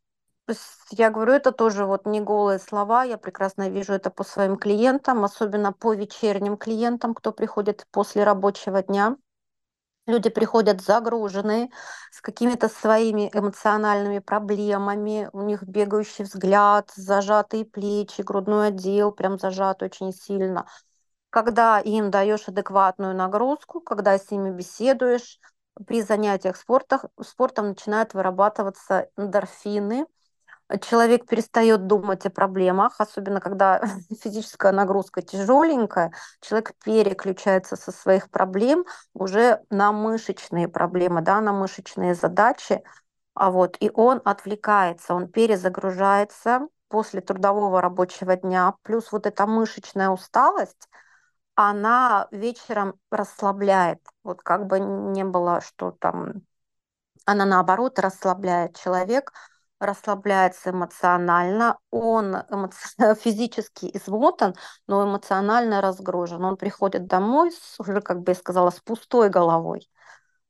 я 0.90 1.10
говорю, 1.10 1.32
это 1.32 1.52
тоже 1.52 1.84
вот 1.84 2.06
не 2.06 2.20
голые 2.20 2.58
слова, 2.58 3.04
я 3.04 3.18
прекрасно 3.18 3.68
вижу 3.68 3.92
это 3.92 4.10
по 4.10 4.24
своим 4.24 4.56
клиентам, 4.56 5.24
особенно 5.24 5.72
по 5.72 5.94
вечерним 5.94 6.56
клиентам, 6.56 7.14
кто 7.14 7.32
приходит 7.32 7.86
после 7.90 8.24
рабочего 8.24 8.82
дня. 8.82 9.16
Люди 10.08 10.30
приходят 10.30 10.80
загруженные, 10.80 11.70
с 12.10 12.20
какими-то 12.20 12.68
своими 12.68 13.30
эмоциональными 13.32 14.18
проблемами, 14.18 15.30
у 15.32 15.42
них 15.42 15.62
бегающий 15.62 16.24
взгляд, 16.24 16.90
зажатые 16.96 17.64
плечи, 17.64 18.22
грудной 18.22 18.68
отдел 18.68 19.12
прям 19.12 19.38
зажат 19.38 19.84
очень 19.84 20.12
сильно– 20.12 20.66
когда 21.30 21.78
им 21.80 22.10
даешь 22.10 22.48
адекватную 22.48 23.14
нагрузку, 23.14 23.80
когда 23.80 24.18
с 24.18 24.30
ними 24.30 24.50
беседуешь, 24.50 25.38
при 25.86 26.02
занятиях 26.02 26.56
спортом, 26.56 27.00
спортом 27.22 27.68
начинают 27.68 28.14
вырабатываться 28.14 29.10
эндорфины, 29.16 30.06
человек 30.82 31.26
перестает 31.26 31.86
думать 31.86 32.26
о 32.26 32.30
проблемах, 32.30 32.96
особенно 32.98 33.40
когда 33.40 33.80
физическая 34.22 34.72
нагрузка 34.72 35.22
тяжеленькая, 35.22 36.12
человек 36.40 36.72
переключается 36.84 37.76
со 37.76 37.90
своих 37.92 38.30
проблем 38.30 38.84
уже 39.14 39.62
на 39.70 39.92
мышечные 39.92 40.68
проблемы, 40.68 41.22
да, 41.22 41.40
на 41.40 41.52
мышечные 41.52 42.14
задачи, 42.14 42.82
а 43.34 43.50
вот, 43.50 43.76
и 43.80 43.90
он 43.94 44.20
отвлекается, 44.24 45.14
он 45.14 45.28
перезагружается 45.28 46.68
после 46.88 47.20
трудового 47.20 47.80
рабочего 47.80 48.36
дня, 48.36 48.74
плюс 48.82 49.12
вот 49.12 49.26
эта 49.26 49.46
мышечная 49.46 50.10
усталость, 50.10 50.88
она 51.54 52.28
вечером 52.30 52.94
расслабляет. 53.10 54.00
Вот 54.22 54.42
как 54.42 54.66
бы 54.66 54.78
не 54.78 55.24
было, 55.24 55.60
что 55.60 55.90
там... 55.90 56.42
Она 57.24 57.44
наоборот 57.44 57.98
расслабляет 57.98 58.76
человек, 58.76 59.32
расслабляется 59.80 60.70
эмоционально, 60.70 61.78
он 61.90 62.36
эмоци... 62.50 62.78
физически 63.20 63.90
измотан, 63.94 64.54
но 64.86 65.04
эмоционально 65.04 65.80
разгружен. 65.80 66.44
Он 66.44 66.56
приходит 66.56 67.06
домой 67.06 67.52
с, 67.52 67.78
уже, 67.80 68.00
как 68.00 68.22
бы 68.22 68.32
я 68.32 68.34
сказала, 68.34 68.70
с 68.70 68.80
пустой 68.80 69.28
головой 69.30 69.88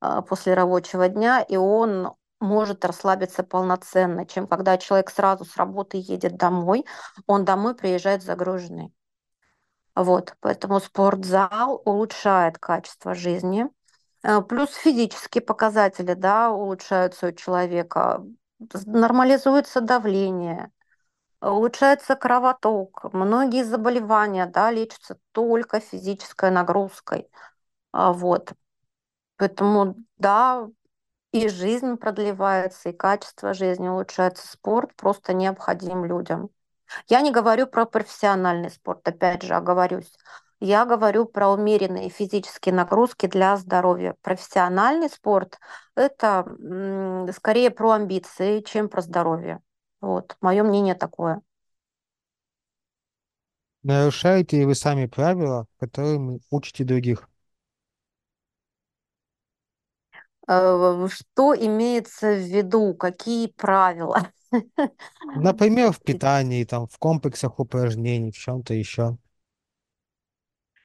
э, 0.02 0.22
после 0.28 0.54
рабочего 0.54 1.08
дня, 1.08 1.40
и 1.40 1.56
он 1.56 2.14
может 2.40 2.84
расслабиться 2.84 3.42
полноценно, 3.42 4.24
чем 4.26 4.46
когда 4.46 4.78
человек 4.78 5.10
сразу 5.10 5.44
с 5.44 5.56
работы 5.56 5.98
едет 5.98 6.36
домой, 6.36 6.86
он 7.26 7.44
домой 7.44 7.74
приезжает 7.74 8.22
загруженный. 8.22 8.94
Вот, 9.94 10.36
поэтому 10.40 10.78
спортзал 10.78 11.82
улучшает 11.84 12.58
качество 12.58 13.14
жизни. 13.14 13.66
Э, 14.22 14.40
плюс 14.42 14.72
физические 14.74 15.42
показатели 15.42 16.14
да, 16.14 16.52
улучшаются 16.52 17.28
у 17.28 17.32
человека, 17.32 18.24
нормализуется 18.86 19.80
давление, 19.80 20.70
улучшается 21.40 22.16
кровоток. 22.16 23.12
Многие 23.12 23.64
заболевания 23.64 24.46
да, 24.46 24.70
лечатся 24.70 25.18
только 25.32 25.80
физической 25.80 26.50
нагрузкой. 26.50 27.28
А, 27.92 28.12
вот. 28.12 28.52
Поэтому, 29.36 29.96
да, 30.16 30.68
и 31.32 31.48
жизнь 31.48 31.96
продлевается, 31.96 32.90
и 32.90 32.92
качество 32.92 33.54
жизни 33.54 33.88
улучшается. 33.88 34.46
Спорт 34.48 34.94
просто 34.96 35.32
необходим 35.34 36.04
людям. 36.04 36.50
Я 37.08 37.20
не 37.20 37.30
говорю 37.30 37.66
про 37.66 37.84
профессиональный 37.86 38.70
спорт, 38.70 39.06
опять 39.06 39.42
же, 39.42 39.54
оговорюсь. 39.54 40.12
Я 40.60 40.84
говорю 40.86 41.24
про 41.26 41.50
умеренные 41.50 42.08
физические 42.10 42.74
нагрузки 42.74 43.26
для 43.26 43.56
здоровья. 43.56 44.16
Профессиональный 44.22 45.08
спорт– 45.08 45.58
это 45.96 46.44
скорее 47.36 47.70
про 47.70 47.92
амбиции, 47.92 48.60
чем 48.60 48.88
про 48.88 49.02
здоровье. 49.02 49.60
Вот, 50.00 50.36
мое 50.40 50.62
мнение 50.64 50.94
такое. 50.94 51.42
Нарушаете 53.82 54.58
ли 54.58 54.66
вы 54.66 54.76
сами 54.76 55.06
правила, 55.06 55.66
которым 55.80 56.38
учите 56.50 56.84
других? 56.84 57.28
Э, 60.48 61.06
Что 61.10 61.54
имеется 61.54 62.32
в 62.34 62.38
виду? 62.40 62.94
Какие 62.94 63.48
правила? 63.48 64.32
Например, 65.32 65.92
в 65.92 66.02
питании, 66.02 66.64
там, 66.64 66.86
в 66.86 66.98
комплексах 66.98 67.58
упражнений, 67.60 68.30
в 68.30 68.36
чем-то 68.36 68.74
еще. 68.74 69.16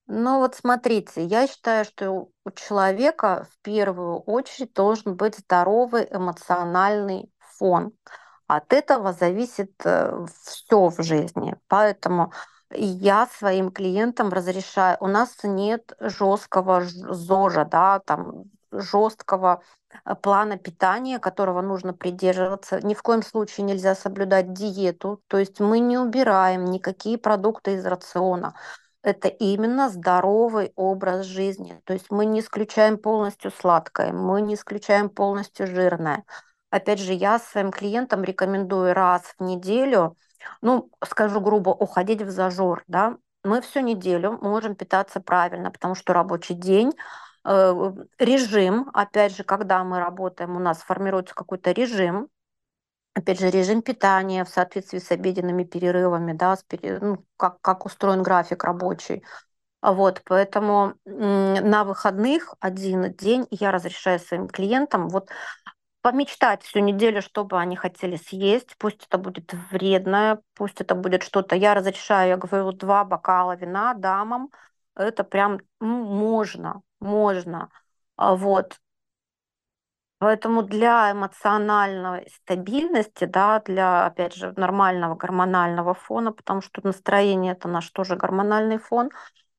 Ну 0.08 0.40
вот 0.40 0.56
смотрите, 0.56 1.24
я 1.26 1.48
считаю, 1.48 1.86
что 1.86 2.30
у 2.46 2.52
человека 2.52 3.48
в 3.50 3.62
первую 3.64 4.20
очередь 4.20 4.74
должен 4.74 5.16
быть 5.16 5.38
здоровый 5.38 6.08
эмоциональный 6.12 7.32
фон. 7.40 7.94
От 8.48 8.74
этого 8.74 9.14
зависит 9.14 9.72
все 9.80 10.90
в 10.90 11.02
жизни. 11.02 11.56
Поэтому 11.70 12.34
я 12.76 13.28
своим 13.28 13.72
клиентам 13.72 14.30
разрешаю. 14.30 14.98
У 15.00 15.08
нас 15.08 15.38
нет 15.44 15.94
жесткого 16.00 16.82
ЗОЖа, 16.84 17.66
да, 17.66 18.00
там 18.00 18.46
жесткого 18.72 19.62
э, 20.06 20.16
плана 20.16 20.58
питания, 20.58 21.20
которого 21.20 21.62
нужно 21.62 21.94
придерживаться. 21.94 22.82
Ни 22.86 22.94
в 22.94 23.02
коем 23.04 23.22
случае 23.22 23.66
нельзя 23.66 23.96
соблюдать 23.96 24.54
диету. 24.54 25.22
То 25.28 25.38
есть 25.38 25.60
мы 25.60 25.80
не 25.80 25.98
убираем 25.98 26.66
никакие 26.66 27.18
продукты 27.18 27.76
из 27.76 27.86
рациона 27.86 28.56
это 29.04 29.28
именно 29.28 29.90
здоровый 29.90 30.72
образ 30.76 31.26
жизни. 31.26 31.80
То 31.84 31.94
есть 31.94 32.10
мы 32.10 32.26
не 32.26 32.40
исключаем 32.40 32.98
полностью 32.98 33.52
сладкое, 33.52 34.14
мы 34.14 34.42
не 34.42 34.56
исключаем 34.56 35.10
полностью 35.10 35.68
жирное. 35.68 36.24
Опять 36.70 37.00
же, 37.00 37.14
я 37.14 37.38
своим 37.38 37.72
клиентам 37.72 38.24
рекомендую 38.24 38.94
раз 38.94 39.36
в 39.38 39.44
неделю, 39.44 40.18
ну, 40.62 40.90
скажу 41.06 41.40
грубо, 41.42 41.70
уходить 41.70 42.22
в 42.22 42.30
зажор, 42.32 42.84
да. 42.88 43.18
Мы 43.44 43.62
всю 43.62 43.82
неделю 43.82 44.40
можем 44.42 44.74
питаться 44.76 45.20
правильно, 45.20 45.70
потому 45.70 45.96
что 45.96 46.14
рабочий 46.14 46.54
день, 46.54 46.94
э, 47.46 47.94
режим, 48.18 48.90
опять 48.94 49.36
же, 49.36 49.44
когда 49.44 49.84
мы 49.84 50.00
работаем, 50.00 50.56
у 50.56 50.60
нас 50.60 50.82
формируется 50.82 51.36
какой-то 51.36 51.72
режим, 51.74 52.30
Опять 53.16 53.40
же, 53.40 53.50
режим 53.52 53.82
питания 53.84 54.44
в 54.44 54.50
соответствии 54.50 54.98
с 55.00 55.12
обеденными 55.12 55.64
перерывами, 55.64 56.34
да, 56.34 56.56
с 56.56 56.64
пере- 56.64 57.00
ну, 57.00 57.24
как, 57.38 57.62
как 57.62 57.86
устроен 57.86 58.24
график 58.24 58.64
рабочий. 58.64 59.24
А 59.82 59.94
Вот, 59.94 60.22
поэтому 60.26 60.96
на 61.06 61.84
выходных 61.86 62.56
один 62.60 63.14
день 63.16 63.48
я 63.52 63.72
разрешаю 63.72 64.20
своим 64.20 64.48
клиентам 64.50 65.10
вот 65.10 65.30
помечтать 66.02 66.64
всю 66.64 66.80
неделю, 66.80 67.22
что 67.22 67.46
бы 67.46 67.60
они 67.60 67.76
хотели 67.76 68.18
съесть. 68.18 68.76
Пусть 68.78 69.06
это 69.08 69.18
будет 69.18 69.54
вредное, 69.72 70.42
пусть 70.56 70.82
это 70.82 70.96
будет 70.96 71.24
что-то. 71.24 71.56
Я 71.56 71.74
разрешаю, 71.76 72.30
я 72.30 72.38
говорю, 72.38 72.72
два 72.74 73.06
бокала 73.06 73.56
вина 73.56 73.94
дамам. 73.96 74.52
Это 74.96 75.24
прям 75.24 75.60
м, 75.82 75.88
можно, 75.90 76.82
можно. 77.00 77.70
А 78.18 78.36
Вот. 78.36 78.78
Поэтому 80.24 80.64
для 80.64 81.12
эмоциональной 81.12 82.30
стабильности, 82.34 83.26
да, 83.26 83.60
для, 83.60 84.06
опять 84.06 84.34
же, 84.34 84.54
нормального 84.56 85.16
гормонального 85.16 85.94
фона, 85.94 86.32
потому 86.32 86.62
что 86.62 86.80
настроение 86.82 87.52
это 87.52 87.68
наш 87.68 87.90
тоже 87.90 88.16
гормональный 88.16 88.78
фон, 88.78 89.10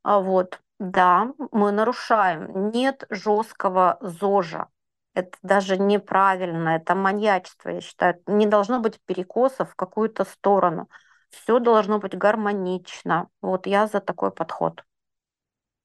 а 0.02 0.20
вот, 0.20 0.60
да, 0.78 1.34
мы 1.52 1.70
нарушаем. 1.70 2.70
Нет 2.70 3.04
жесткого 3.10 3.98
ЗОЖа. 4.00 4.68
Это 5.12 5.36
даже 5.42 5.76
неправильно, 5.76 6.70
это 6.70 6.94
маньячество, 6.94 7.68
я 7.68 7.82
считаю. 7.82 8.22
Не 8.26 8.46
должно 8.46 8.80
быть 8.80 8.98
перекосов 9.04 9.72
в 9.72 9.76
какую-то 9.76 10.24
сторону. 10.24 10.88
Все 11.28 11.58
должно 11.58 11.98
быть 11.98 12.16
гармонично. 12.16 13.28
Вот 13.42 13.66
я 13.66 13.86
за 13.86 14.00
такой 14.00 14.30
подход. 14.30 14.82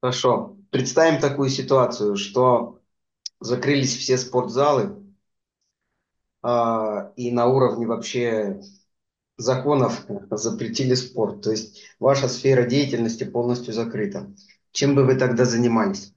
Хорошо. 0.01 0.55
Представим 0.71 1.19
такую 1.19 1.49
ситуацию, 1.49 2.15
что 2.15 2.78
закрылись 3.39 3.95
все 3.97 4.17
спортзалы, 4.17 5.03
а, 6.41 7.11
и 7.15 7.31
на 7.31 7.47
уровне 7.47 7.85
вообще 7.85 8.61
законов 9.37 10.05
запретили 10.31 10.93
спорт. 10.93 11.41
То 11.41 11.51
есть 11.51 11.95
ваша 11.99 12.27
сфера 12.27 12.65
деятельности 12.65 13.23
полностью 13.23 13.73
закрыта. 13.73 14.31
Чем 14.71 14.95
бы 14.95 15.03
вы 15.05 15.15
тогда 15.15 15.45
занимались? 15.45 16.13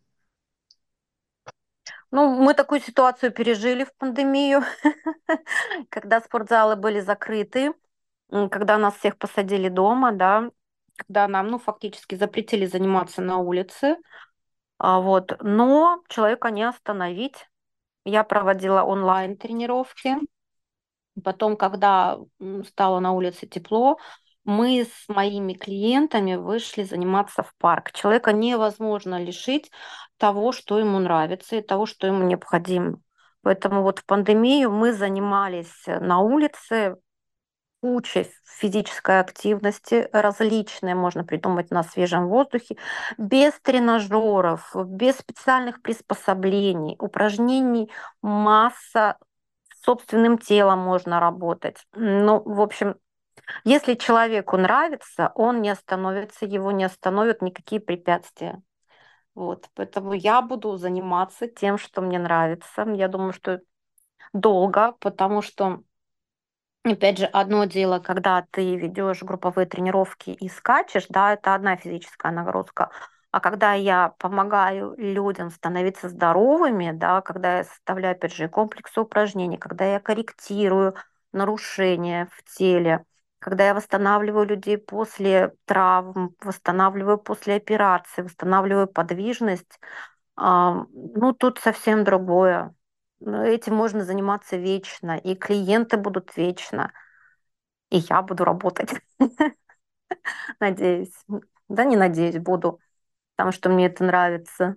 Ну, 2.11 2.29
мы 2.29 2.53
такую 2.55 2.81
ситуацию 2.81 3.33
пережили 3.33 3.85
в 3.85 3.95
пандемию, 3.97 4.63
когда 5.91 6.21
спортзалы 6.21 6.77
были 6.77 7.01
закрыты, 7.01 7.73
когда 8.29 8.77
нас 8.79 8.97
всех 8.97 9.17
посадили 9.17 9.69
дома, 9.69 10.13
да, 10.13 10.51
когда 10.97 11.27
нам, 11.29 11.49
ну, 11.49 11.59
фактически 11.59 12.15
запретили 12.15 12.67
заниматься 12.67 13.23
на 13.23 13.39
улице, 13.39 13.97
вот. 14.83 15.37
Но 15.41 16.03
человека 16.09 16.51
не 16.51 16.65
остановить. 16.65 17.49
Я 18.05 18.25
проводила 18.25 18.83
онлайн-тренировки. 18.83 20.17
Потом, 21.23 21.57
когда 21.57 22.19
стало 22.67 22.99
на 22.99 23.13
улице 23.13 23.47
тепло, 23.47 23.99
мы 24.45 24.85
с 24.85 25.09
моими 25.09 25.53
клиентами 25.53 26.35
вышли 26.35 26.83
заниматься 26.83 27.45
в 27.45 27.55
парк. 27.59 27.93
Человека 27.93 28.33
невозможно 28.33 29.23
лишить 29.23 29.71
того, 30.17 30.51
что 30.51 30.81
ему 30.81 30.99
нравится 30.99 31.57
и 31.57 31.63
того, 31.63 31.87
что 31.87 32.09
ему 32.09 32.25
необходимо. 32.25 32.99
Поэтому 33.43 33.83
вот 33.83 34.01
в 34.01 34.05
пандемию 34.05 34.73
мы 34.73 34.93
занимались 34.93 35.85
на 35.87 36.19
улице, 36.21 36.97
куча 37.83 38.27
физической 38.45 39.19
активности, 39.19 40.09
различные 40.13 40.95
можно 40.95 41.25
придумать 41.25 41.73
на 41.73 41.83
свежем 41.83 42.29
воздухе, 42.29 42.77
без 43.19 43.53
тренажеров, 43.61 44.71
без 44.87 45.19
специальных 45.19 45.83
приспособлений, 45.83 46.95
упражнений 47.01 47.91
масса, 48.23 49.19
собственным 49.85 50.39
телом 50.39 50.79
можно 50.79 51.19
работать. 51.19 51.85
Ну, 51.93 52.41
в 52.45 52.61
общем, 52.61 52.95
если 53.65 53.95
человеку 53.95 54.57
нравится, 54.57 55.33
он 55.35 55.61
не 55.61 55.71
остановится, 55.71 56.47
его 56.47 56.71
не 56.71 56.85
остановят 56.85 57.43
никакие 57.43 57.81
препятствия. 57.81 58.63
Вот, 59.35 59.69
поэтому 59.75 60.13
я 60.13 60.41
буду 60.41 60.77
заниматься 60.77 61.49
тем, 61.49 61.79
что 61.79 62.01
мне 62.01 62.21
нравится. 62.21 62.87
Я 62.95 63.09
думаю, 63.09 63.33
что 63.33 63.61
долго, 64.33 64.93
потому 65.01 65.43
что 65.43 65.83
Опять 66.85 67.19
же, 67.19 67.27
одно 67.27 67.65
дело, 67.65 68.01
когда 68.01 68.45
ты 68.51 68.75
ведешь 68.77 69.23
групповые 69.23 69.67
тренировки 69.67 70.31
и 70.31 70.49
скачешь, 70.49 71.07
да, 71.09 71.35
это 71.35 71.55
одна 71.55 71.77
физическая 71.77 72.33
нагрузка. 72.33 72.91
А 73.31 73.41
когда 73.41 73.73
я 73.75 74.15
помогаю 74.19 74.95
людям 74.99 75.51
становиться 75.51 76.09
здоровыми, 76.09 76.91
да, 76.93 77.21
когда 77.21 77.59
я 77.59 77.65
составляю, 77.65 78.17
опять 78.17 78.35
же, 78.35 78.49
комплексы 78.49 79.01
упражнений, 79.01 79.59
когда 79.59 79.85
я 79.85 80.01
корректирую 80.01 80.97
нарушения 81.33 82.29
в 82.33 82.43
теле, 82.59 83.05
когда 83.39 83.67
я 83.69 83.75
восстанавливаю 83.75 84.47
людей 84.47 84.77
после 84.77 85.55
травм, 85.67 86.35
восстанавливаю 86.43 87.19
после 87.19 87.55
операции, 87.57 88.23
восстанавливаю 88.23 88.89
подвижность, 88.89 89.79
ну, 90.37 91.33
тут 91.39 91.59
совсем 91.59 92.05
другое. 92.05 92.75
Ну, 93.25 93.43
Этим 93.45 93.75
можно 93.75 94.05
заниматься 94.05 94.57
вечно, 94.57 95.17
и 95.17 95.35
клиенты 95.35 95.97
будут 95.97 96.37
вечно, 96.37 96.93
и 97.91 97.99
я 97.99 98.23
буду 98.23 98.45
работать, 98.45 98.91
надеюсь. 100.61 101.13
Да, 101.69 101.85
не 101.85 101.97
надеюсь, 101.97 102.39
буду, 102.39 102.81
потому 103.37 103.53
что 103.53 103.71
мне 103.71 103.87
это 103.87 104.05
нравится. 104.05 104.77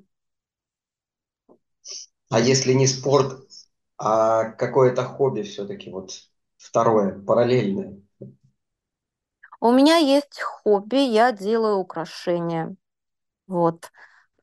А 2.30 2.40
если 2.40 2.74
не 2.74 2.88
спорт, 2.88 3.48
а 3.98 4.52
какое-то 4.52 5.04
хобби 5.04 5.42
все-таки, 5.44 5.90
вот 5.90 6.12
второе, 6.58 7.20
параллельное? 7.20 8.02
У 9.60 9.72
меня 9.72 9.98
есть 9.98 10.42
хобби, 10.42 10.98
я 10.98 11.32
делаю 11.32 11.78
украшения. 11.78 12.76
Вот. 13.48 13.92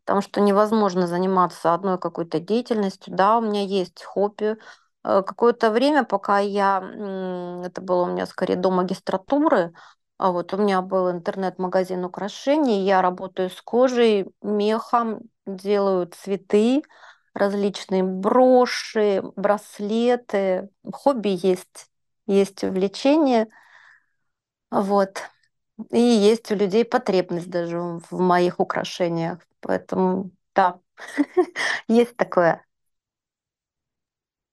Потому 0.05 0.23
что 0.23 0.41
невозможно 0.41 1.07
заниматься 1.07 1.75
одной 1.75 1.99
какой-то 1.99 2.41
деятельностью. 2.41 3.15
Да, 3.15 3.39
у 3.39 3.41
меня 3.43 3.63
есть 3.63 4.03
хобби. 4.03 4.57
Э, 5.05 5.23
Какое-то 5.23 5.71
время, 5.71 6.05
пока 6.05 6.39
я, 6.41 6.79
это 7.65 7.81
было 7.81 8.05
у 8.05 8.07
меня 8.13 8.27
скорее 8.27 8.57
до 8.57 8.71
магистратуры, 8.71 9.73
а 10.19 10.31
вот 10.33 10.53
у 10.55 10.57
меня 10.57 10.83
был 10.83 11.11
интернет-магазин 11.11 12.05
украшений, 12.05 12.85
я 12.85 13.03
работаю 13.03 13.51
с 13.51 13.61
кожей, 13.63 14.31
мехом, 14.43 15.21
делаю 15.47 16.07
цветы, 16.07 16.83
различные 17.35 18.05
броши, 18.05 19.23
браслеты. 19.37 20.69
Хобби 20.93 21.31
есть, 21.43 21.89
есть 22.27 22.63
увлечение, 22.63 23.49
вот. 24.71 25.19
И 25.91 26.01
есть 26.01 26.51
у 26.53 26.55
людей 26.57 26.85
потребность 26.85 27.51
даже 27.51 27.79
в 27.79 28.13
моих 28.21 28.61
украшениях. 28.61 29.41
Поэтому 29.63 30.33
да, 30.55 30.81
есть 31.89 32.17
такое. 32.17 32.67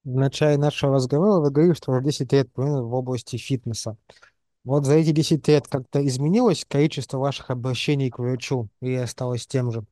В 0.04 0.14
начале 0.14 0.58
нашего 0.58 0.94
разговора 0.94 1.40
вы 1.40 1.50
говорили, 1.50 1.74
что 1.74 1.92
уже 1.92 2.02
10 2.02 2.32
лет 2.32 2.48
в 2.54 2.94
области 2.94 3.36
фитнеса. 3.36 3.96
Вот 4.64 4.86
за 4.86 4.94
эти 4.94 5.12
10 5.12 5.46
лет 5.48 5.68
как-то 5.68 6.06
изменилось 6.06 6.66
количество 6.68 7.18
ваших 7.18 7.50
обращений 7.50 8.10
к 8.10 8.18
врачу 8.18 8.68
или 8.80 8.96
осталось 8.96 9.46
тем 9.46 9.72
же? 9.72 9.84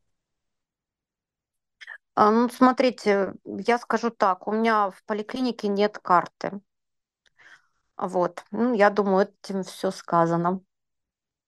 А, 2.15 2.31
ну, 2.31 2.49
смотрите, 2.51 3.35
я 3.45 3.79
скажу 3.79 4.11
так, 4.11 4.47
у 4.49 4.53
меня 4.53 4.91
в 4.91 5.03
поликлинике 5.05 5.69
нет 5.69 5.99
карты. 5.99 6.61
Вот, 7.97 8.45
ну, 8.51 8.75
я 8.75 8.91
думаю, 8.91 9.29
этим 9.43 9.63
все 9.63 9.91
сказано. 9.91 10.63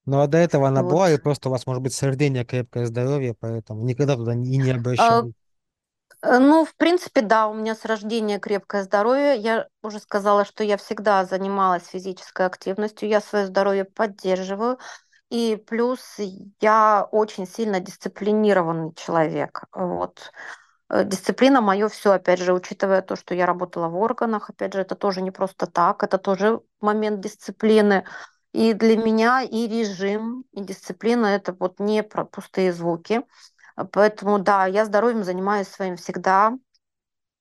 Ну 0.06 0.20
а 0.20 0.26
до 0.26 0.38
этого 0.38 0.68
она 0.68 0.82
была, 0.82 1.10
и 1.10 1.18
просто 1.18 1.48
у 1.48 1.52
вас 1.52 1.66
может 1.66 1.82
быть 1.82 1.94
с 1.94 2.02
рождения 2.02 2.44
крепкое 2.44 2.86
здоровье, 2.86 3.34
поэтому 3.38 3.84
никогда 3.84 4.16
туда 4.16 4.34
и 4.34 4.36
не 4.36 4.70
А, 4.96 5.22
обращались. 5.22 5.32
э, 6.22 6.38
ну, 6.38 6.64
в 6.64 6.74
принципе, 6.76 7.22
да, 7.22 7.48
у 7.48 7.54
меня 7.54 7.74
с 7.74 7.84
рождения 7.84 8.38
крепкое 8.38 8.82
здоровье. 8.84 9.36
Я 9.38 9.68
уже 9.82 10.00
сказала, 10.00 10.44
что 10.44 10.64
я 10.64 10.76
всегда 10.76 11.24
занималась 11.24 11.86
физической 11.86 12.46
активностью, 12.46 13.08
я 13.08 13.20
свое 13.20 13.46
здоровье 13.46 13.84
поддерживаю. 13.84 14.78
И 15.30 15.56
плюс 15.56 16.00
я 16.60 17.08
очень 17.12 17.46
сильно 17.48 17.80
дисциплинированный 17.80 18.94
человек. 18.94 19.64
Вот. 19.72 20.32
Э, 20.90 21.04
Дисциплина 21.04 21.60
мое 21.60 21.88
все, 21.88 22.12
опять 22.12 22.40
же, 22.40 22.54
учитывая 22.54 23.02
то, 23.02 23.16
что 23.16 23.34
я 23.34 23.46
работала 23.46 23.88
в 23.88 23.96
органах, 23.96 24.50
опять 24.50 24.74
же, 24.74 24.80
это 24.82 24.94
тоже 24.96 25.22
не 25.22 25.30
просто 25.32 25.66
так, 25.66 26.02
это 26.04 26.18
тоже 26.18 26.60
момент 26.80 27.20
дисциплины. 27.20 28.06
И 28.52 28.72
для 28.74 28.96
меня 28.96 29.42
и 29.42 29.68
режим, 29.68 30.44
и 30.52 30.62
дисциплина– 30.62 31.26
это 31.26 31.52
вот 31.52 31.78
не 31.80 32.02
про 32.02 32.24
пустые 32.24 32.72
звуки. 32.72 33.22
А 33.76 33.84
Поэтому, 33.84 34.38
да, 34.40 34.66
я 34.66 34.84
здоровьем 34.84 35.24
занимаюсь 35.24 35.68
своим 35.68 35.96
всегда. 35.96 36.58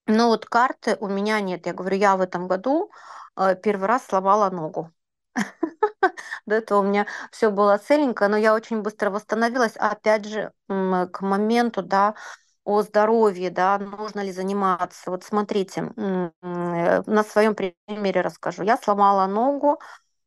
Но 0.08 0.28
вот 0.30 0.46
карты 0.46 0.98
у 1.00 1.08
меня 1.08 1.40
нет. 1.42 1.66
Я 1.68 1.74
говорю, 1.74 1.98
я 1.98 2.18
в 2.18 2.22
этом 2.22 2.48
году 2.48 2.92
э, 3.38 3.56
первый 3.62 3.88
раз 3.88 4.06
сломала 4.08 4.50
ногу. 4.50 4.92
До 6.46 6.56
этого 6.56 6.80
у 6.80 6.84
меня 6.84 7.06
все 7.32 7.50
было 7.52 7.78
целенько, 7.78 8.28
но 8.28 8.38
я 8.38 8.54
очень 8.54 8.82
быстро 8.82 9.10
восстановилась. 9.10 9.76
Опять 9.78 10.26
же, 10.26 10.52
к 10.68 11.22
моменту, 11.22 11.82
да, 11.84 12.16
о 12.64 12.82
здоровье, 12.84 13.50
да, 13.50 13.80
нужно 13.80 14.22
ли 14.22 14.32
заниматься. 14.32 15.10
Вот 15.12 15.24
смотрите, 15.24 15.92
э, 15.98 16.32
на 16.42 17.24
своем 17.24 17.56
примере 17.56 18.22
расскажу. 18.22 18.64
Я 18.64 18.78
сломала 18.78 19.26
ногу 19.28 19.80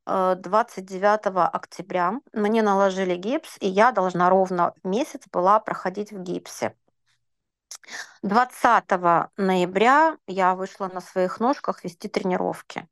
29 0.07 1.27
октября. 1.53 2.15
Мне 2.33 2.63
наложили 2.63 3.15
гипс, 3.15 3.57
и 3.61 3.69
я 3.69 3.93
должна 3.93 4.31
ровно 4.31 4.75
месяц 4.83 5.23
была 5.31 5.61
проходить 5.61 6.13
в 6.13 6.23
гипсе. 6.23 6.75
20 8.23 8.85
ноября 9.37 10.17
я 10.27 10.55
вышла 10.55 10.89
на 10.89 11.01
своих 11.01 11.41
ножках 11.41 11.85
вести 11.85 12.09
тренировки. 12.09 12.89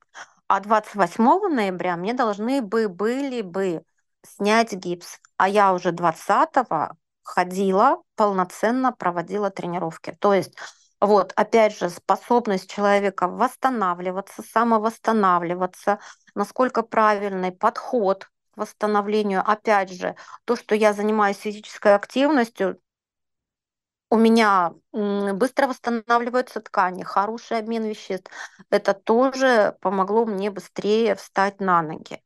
А 0.47 0.61
28 0.61 1.49
ноября 1.49 1.97
мне 1.97 2.15
должны 2.15 2.63
бы 2.63 2.89
были 2.89 3.43
бы 3.43 3.85
снять 4.25 4.73
гипс. 4.73 5.21
А 5.37 5.49
я 5.49 5.73
уже 5.73 5.93
20 5.93 6.49
ходила, 7.23 8.03
полноценно 8.17 8.93
проводила 8.93 9.51
тренировки. 9.51 10.17
То 10.21 10.35
есть 10.35 10.57
вот, 11.01 11.33
опять 11.35 11.79
же, 11.79 11.89
способность 11.89 12.71
человека 12.71 13.27
восстанавливаться, 13.27 14.43
самовосстанавливаться, 14.43 15.99
насколько 16.41 16.83
правильный 16.83 17.53
подход 17.53 18.25
к 18.25 18.57
восстановлению. 18.57 19.43
Опять 19.47 19.93
же, 19.93 20.17
то, 20.47 20.57
что 20.57 20.75
я 20.75 20.93
занимаюсь 20.95 21.37
физической 21.37 21.95
активностью, 21.95 22.81
у 24.09 24.17
меня 24.17 24.73
быстро 24.93 25.69
восстанавливаются 25.69 26.61
ткани, 26.61 27.05
хороший 27.05 27.59
обмен 27.59 27.85
веществ. 27.85 28.31
Это 28.71 28.95
тоже 28.95 29.77
помогло 29.81 30.25
мне 30.25 30.51
быстрее 30.51 31.15
встать 31.15 31.61
на 31.61 31.81
ноги. 31.83 32.21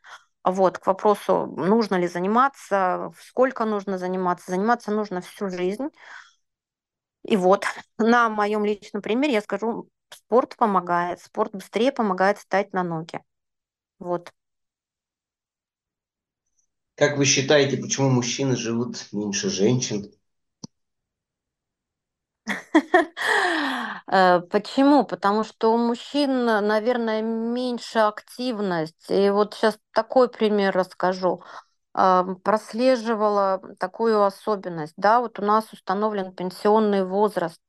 Вот, 0.44 0.78
к 0.78 0.86
вопросу, 0.86 1.46
нужно 1.46 1.96
ли 1.96 2.06
заниматься, 2.06 3.12
сколько 3.20 3.64
нужно 3.64 3.98
заниматься. 3.98 4.50
Заниматься 4.52 4.92
нужно 4.92 5.20
всю 5.20 5.50
жизнь. 5.50 5.88
И 7.24 7.36
вот, 7.36 7.64
на 7.98 8.28
моем 8.28 8.64
личном 8.64 9.02
примере 9.02 9.34
я 9.34 9.40
скажу, 9.42 9.88
спорт 10.10 10.56
помогает, 10.56 11.20
спорт 11.20 11.52
быстрее 11.52 11.92
помогает 11.92 12.38
встать 12.38 12.72
на 12.72 12.82
ноги. 12.82 13.20
Вот. 13.98 14.32
Как 16.96 17.18
вы 17.18 17.24
считаете, 17.24 17.76
почему 17.76 18.10
мужчины 18.10 18.56
живут 18.56 19.06
меньше 19.12 19.48
женщин? 19.48 20.10
Э, 24.06 24.40
Почему? 24.50 25.04
Потому 25.04 25.44
что 25.44 25.72
у 25.72 25.78
мужчин, 25.78 26.44
наверное, 26.44 27.22
меньше 27.22 27.98
активность. 28.00 29.10
И 29.10 29.30
вот 29.30 29.54
сейчас 29.54 29.78
такой 29.92 30.28
пример 30.28 30.74
расскажу. 30.74 31.42
А, 31.94 32.24
Прослеживала 32.44 33.62
такую 33.78 34.22
особенность. 34.24 34.94
Да, 34.96 35.20
вот 35.20 35.38
у 35.40 35.42
нас 35.44 35.72
установлен 35.72 36.32
пенсионный 36.34 37.04
возраст. 37.04 37.60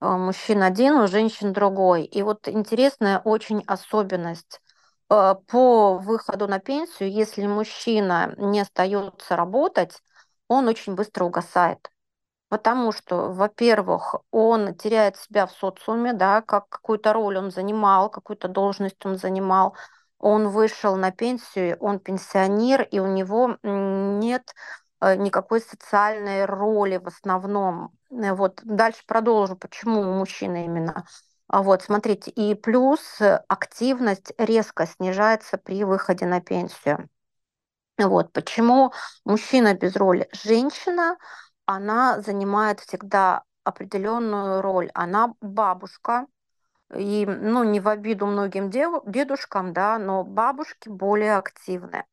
А, 0.00 0.18
Мужчин 0.18 0.62
один, 0.62 0.94
у 0.96 1.06
женщин 1.08 1.52
другой. 1.52 2.04
И 2.04 2.22
вот 2.22 2.48
интересная 2.48 3.18
очень 3.20 3.64
особенность. 3.66 4.60
А, 5.08 5.34
По 5.34 5.98
выходу 5.98 6.48
на 6.48 6.58
пенсию, 6.58 7.10
если 7.12 7.46
мужчина 7.46 8.34
не 8.38 8.60
остается 8.60 9.36
работать, 9.36 10.02
он 10.48 10.68
очень 10.68 10.94
быстро 10.94 11.24
угасает. 11.24 11.90
Потому 12.48 12.92
что, 12.92 13.32
во-первых, 13.32 14.16
он 14.30 14.74
теряет 14.76 15.16
себя 15.18 15.46
в 15.46 15.52
социуме, 15.52 16.12
да, 16.14 16.42
как 16.42 16.68
какую-то 16.68 17.12
роль 17.12 17.38
он 17.38 17.50
занимал, 17.50 18.10
какую-то 18.10 18.48
должность 18.48 19.04
он 19.06 19.18
занимал. 19.18 19.76
Он 20.18 20.48
вышел 20.48 20.96
на 20.96 21.12
пенсию, 21.12 21.76
он 21.80 22.00
пенсионер, 22.00 22.82
и 22.82 23.00
у 23.00 23.06
него 23.06 23.58
нет 23.62 24.54
э, 25.00 25.16
никакой 25.16 25.60
социальной 25.62 26.44
роли 26.46 26.98
в 26.98 27.08
основном. 27.08 27.92
Э, 28.10 28.34
Вот 28.34 28.60
дальше 28.64 29.02
продолжу, 29.06 29.56
почему 29.56 30.00
у 30.02 30.14
мужчины 30.14 30.66
именно. 30.66 31.06
А 31.48 31.62
Вот, 31.62 31.82
смотрите, 31.82 32.30
и 32.30 32.54
плюс 32.54 33.20
э, 33.20 33.42
активность 33.48 34.32
резко 34.38 34.86
снижается 34.86 35.58
при 35.58 35.84
выходе 35.84 36.26
на 36.26 36.40
пенсию. 36.40 37.08
Вот 37.98 38.32
почему 38.32 38.92
мужчина 39.24 39.74
без 39.74 39.96
роли. 39.96 40.28
Женщина, 40.32 41.16
она 41.66 42.20
занимает 42.20 42.80
всегда 42.80 43.44
определенную 43.64 44.62
роль. 44.62 44.90
Она 44.94 45.34
бабушка, 45.40 46.26
и, 46.96 47.26
ну, 47.26 47.64
не 47.64 47.80
в 47.80 47.88
обиду 47.88 48.26
многим 48.26 48.70
дев- 48.70 49.02
дедушкам, 49.06 49.72
да, 49.72 49.98
но 49.98 50.24
бабушки 50.24 50.88
более 50.88 51.36
активны. 51.36 52.04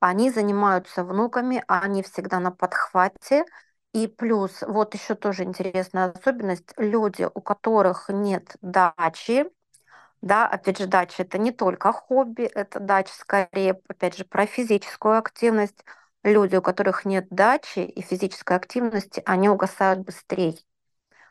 Они 0.00 0.30
занимаются 0.30 1.04
внуками, 1.04 1.64
они 1.68 2.02
всегда 2.02 2.40
на 2.40 2.52
подхвате. 2.52 3.44
И 3.96 4.08
плюс, 4.08 4.60
вот 4.60 4.92
еще 4.92 5.14
тоже 5.14 5.44
интересная 5.44 6.12
особенность, 6.12 6.74
люди, 6.76 7.26
у 7.32 7.40
которых 7.40 8.10
нет 8.10 8.54
дачи, 8.60 9.46
да, 10.20 10.46
опять 10.46 10.76
же, 10.76 10.86
дача 10.86 11.22
это 11.22 11.38
не 11.38 11.50
только 11.50 11.92
хобби, 11.92 12.42
это 12.42 12.78
дача 12.78 13.14
скорее, 13.14 13.80
опять 13.88 14.18
же, 14.18 14.26
про 14.26 14.44
физическую 14.44 15.16
активность. 15.16 15.82
Люди, 16.22 16.56
у 16.56 16.62
которых 16.62 17.06
нет 17.06 17.26
дачи 17.30 17.78
и 17.78 18.02
физической 18.02 18.58
активности, 18.58 19.22
они 19.24 19.48
угасают 19.48 20.00
быстрее. 20.00 20.58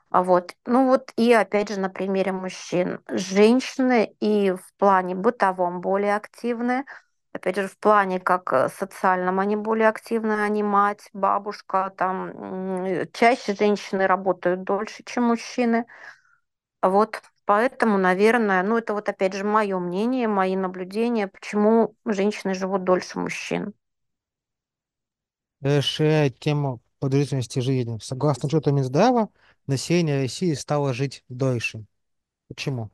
А 0.09 0.23
вот, 0.23 0.55
ну 0.65 0.87
вот 0.87 1.11
и 1.17 1.33
опять 1.33 1.69
же 1.69 1.79
на 1.79 1.89
примере 1.89 2.31
мужчин. 2.31 2.99
Женщины 3.09 4.15
и 4.19 4.53
в 4.53 4.73
плане 4.79 5.13
бытовом 5.13 5.81
более 5.81 6.15
активны, 6.15 6.85
опять 7.35 7.55
же 7.57 7.67
в 7.67 7.77
плане 7.77 8.19
как 8.19 8.53
э, 8.53 8.69
социальном 8.69 9.39
они 9.39 9.55
более 9.55 9.89
активны, 9.89 10.33
они 10.43 10.63
мать, 10.63 11.09
бабушка, 11.13 11.93
там 11.97 12.29
м, 12.85 13.07
чаще 13.13 13.55
женщины 13.55 14.07
работают 14.07 14.63
дольше, 14.63 15.03
чем 15.05 15.25
мужчины. 15.25 15.85
Вот 16.81 17.21
поэтому, 17.45 17.97
наверное, 17.97 18.63
ну 18.63 18.77
это 18.77 18.93
вот 18.93 19.09
опять 19.09 19.33
же 19.33 19.43
мое 19.43 19.79
мнение, 19.79 20.27
мои 20.29 20.55
наблюдения, 20.55 21.27
почему 21.27 21.95
женщины 22.05 22.53
живут 22.55 22.83
дольше 22.85 23.19
мужчин. 23.19 23.73
Расширяя 25.61 26.29
тему 26.29 26.81
продолжительности 26.99 27.59
жизни. 27.59 27.99
Согласно 28.01 28.47
отчету 28.47 28.71
Минздрава, 28.71 29.29
население 29.67 30.21
России 30.21 30.53
стало 30.53 30.93
жить 30.93 31.23
дольше. 31.29 31.85
Почему? 32.49 32.91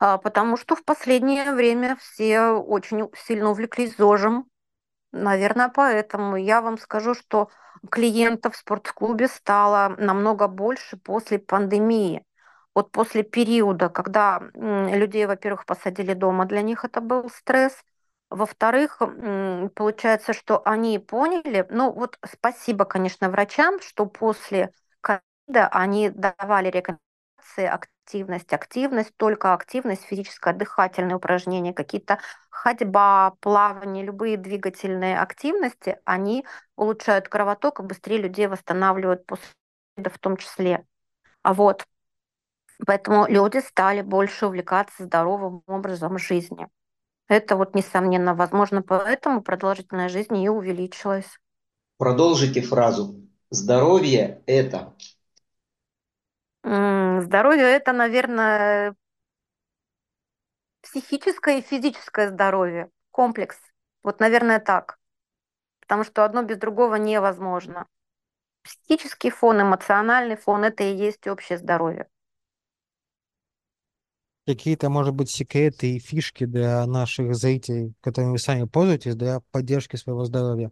А, 0.00 0.18
потому 0.18 0.56
что 0.56 0.76
в 0.76 0.84
последнее 0.84 1.52
время 1.52 1.96
все 1.96 2.50
очень 2.50 3.08
сильно 3.16 3.50
увлеклись 3.50 3.96
ЗОЖем. 3.96 4.46
Наверное, 5.12 5.68
поэтому 5.68 6.36
я 6.36 6.60
вам 6.60 6.78
скажу, 6.78 7.14
что 7.14 7.50
клиентов 7.90 8.54
в 8.54 8.58
спортклубе 8.58 9.28
стало 9.28 9.94
намного 9.98 10.48
больше 10.48 10.96
после 10.96 11.38
пандемии. 11.38 12.24
Вот 12.74 12.92
после 12.92 13.22
периода, 13.24 13.88
когда 13.88 14.40
людей, 14.54 15.26
во-первых, 15.26 15.64
посадили 15.66 16.14
дома, 16.14 16.44
для 16.44 16.62
них 16.62 16.84
это 16.84 17.00
был 17.00 17.28
стресс. 17.30 17.74
Во-вторых, 18.30 18.98
получается, 19.74 20.34
что 20.34 20.62
они 20.66 20.98
поняли, 20.98 21.66
ну 21.70 21.90
вот 21.90 22.18
спасибо, 22.30 22.84
конечно, 22.84 23.30
врачам, 23.30 23.80
что 23.80 24.04
после 24.06 24.72
ковида 25.00 25.68
они 25.72 26.10
давали 26.10 26.68
рекомендации 26.68 27.07
релаксации, 27.56 27.66
активность, 27.66 28.52
активность, 28.52 29.12
только 29.16 29.54
активность, 29.54 30.02
физическое 30.02 30.54
дыхательные 30.54 31.16
упражнения, 31.16 31.72
какие-то 31.72 32.18
ходьба, 32.50 33.34
плавание, 33.40 34.04
любые 34.04 34.36
двигательные 34.36 35.18
активности, 35.18 35.98
они 36.04 36.44
улучшают 36.76 37.28
кровоток 37.28 37.80
и 37.80 37.82
быстрее 37.82 38.18
людей 38.18 38.46
восстанавливают 38.46 39.26
после 39.26 39.46
в 39.96 40.18
том 40.18 40.36
числе. 40.36 40.84
А 41.42 41.54
вот 41.54 41.84
поэтому 42.86 43.26
люди 43.28 43.58
стали 43.58 44.02
больше 44.02 44.46
увлекаться 44.46 45.04
здоровым 45.04 45.62
образом 45.66 46.18
жизни. 46.18 46.68
Это 47.26 47.56
вот, 47.56 47.74
несомненно, 47.74 48.34
возможно, 48.34 48.80
поэтому 48.80 49.42
продолжительность 49.42 50.14
жизни 50.14 50.44
и 50.44 50.48
увеличилась. 50.48 51.38
Продолжите 51.98 52.62
фразу. 52.62 53.20
Здоровье– 53.50 54.42
это… 54.46 54.94
Здоровье– 56.68 57.62
это, 57.64 57.94
наверное, 57.94 58.94
психическое 60.82 61.60
и 61.60 61.62
физическое 61.62 62.28
здоровье, 62.28 62.90
комплекс. 63.10 63.56
Вот, 64.02 64.20
наверное, 64.20 64.60
так. 64.60 64.98
Потому 65.80 66.04
что 66.04 66.26
одно 66.26 66.42
без 66.42 66.58
другого 66.58 66.96
невозможно. 66.96 67.86
Психический 68.62 69.30
фон, 69.30 69.62
эмоциональный 69.62 70.36
фон– 70.36 70.62
это 70.64 70.84
и 70.84 70.94
есть 70.94 71.26
общее 71.26 71.56
здоровье. 71.56 72.06
Какие-то, 74.46 74.90
может 74.90 75.14
быть, 75.14 75.30
секреты 75.30 75.96
и 75.96 75.98
фишки 75.98 76.44
для 76.44 76.84
наших 76.84 77.34
зрителей, 77.34 77.94
которыми 78.02 78.32
вы 78.32 78.38
сами 78.38 78.64
пользуетесь, 78.64 79.14
для 79.16 79.40
поддержки 79.52 79.96
своего 79.96 80.26
здоровья? 80.26 80.70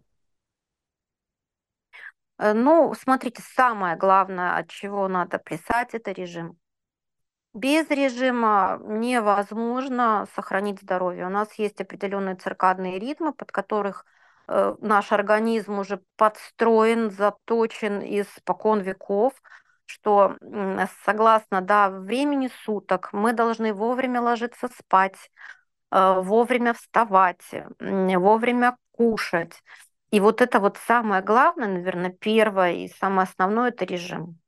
Э, 2.39 2.53
ну, 2.53 2.93
смотрите, 2.93 3.41
самое 3.55 3.95
главное, 3.95 4.57
от 4.57 4.69
чего 4.69 5.07
надо 5.07 5.39
плясать, 5.39 5.93
это 5.93 6.11
режим. 6.11 6.57
Без 7.53 7.89
режима 7.89 8.79
невозможно 8.83 10.27
сохранить 10.35 10.81
здоровье. 10.81 11.25
У 11.25 11.29
нас 11.29 11.51
есть 11.55 11.81
определенные 11.81 12.35
циркадные 12.35 12.99
ритмы, 12.99 13.33
под 13.33 13.51
которых 13.51 14.05
э, 14.47 14.75
наш 14.81 15.11
организм 15.11 15.79
уже 15.79 16.01
подстроен, 16.17 17.09
заточен 17.09 18.01
испокон 18.01 18.81
веков, 18.81 19.33
что 19.85 20.35
согласно 21.05 21.61
да, 21.61 21.89
времени 21.89 22.51
суток 22.63 23.09
мы 23.11 23.33
должны 23.33 23.73
вовремя 23.73 24.21
ложиться 24.21 24.67
спать, 24.67 25.31
э, 25.91 26.21
вовремя 26.21 26.73
вставать, 26.73 27.41
вовремя 27.79 28.77
кушать. 28.91 29.63
И 30.11 30.19
вот 30.19 30.41
это 30.41 30.59
вот 30.59 30.77
самое 30.77 31.21
главное, 31.21 31.67
наверное, 31.67 32.11
первое 32.11 32.73
и 32.73 32.87
самое 32.87 33.27
основное– 33.27 33.69
это 33.71 33.85
режим. 33.85 34.39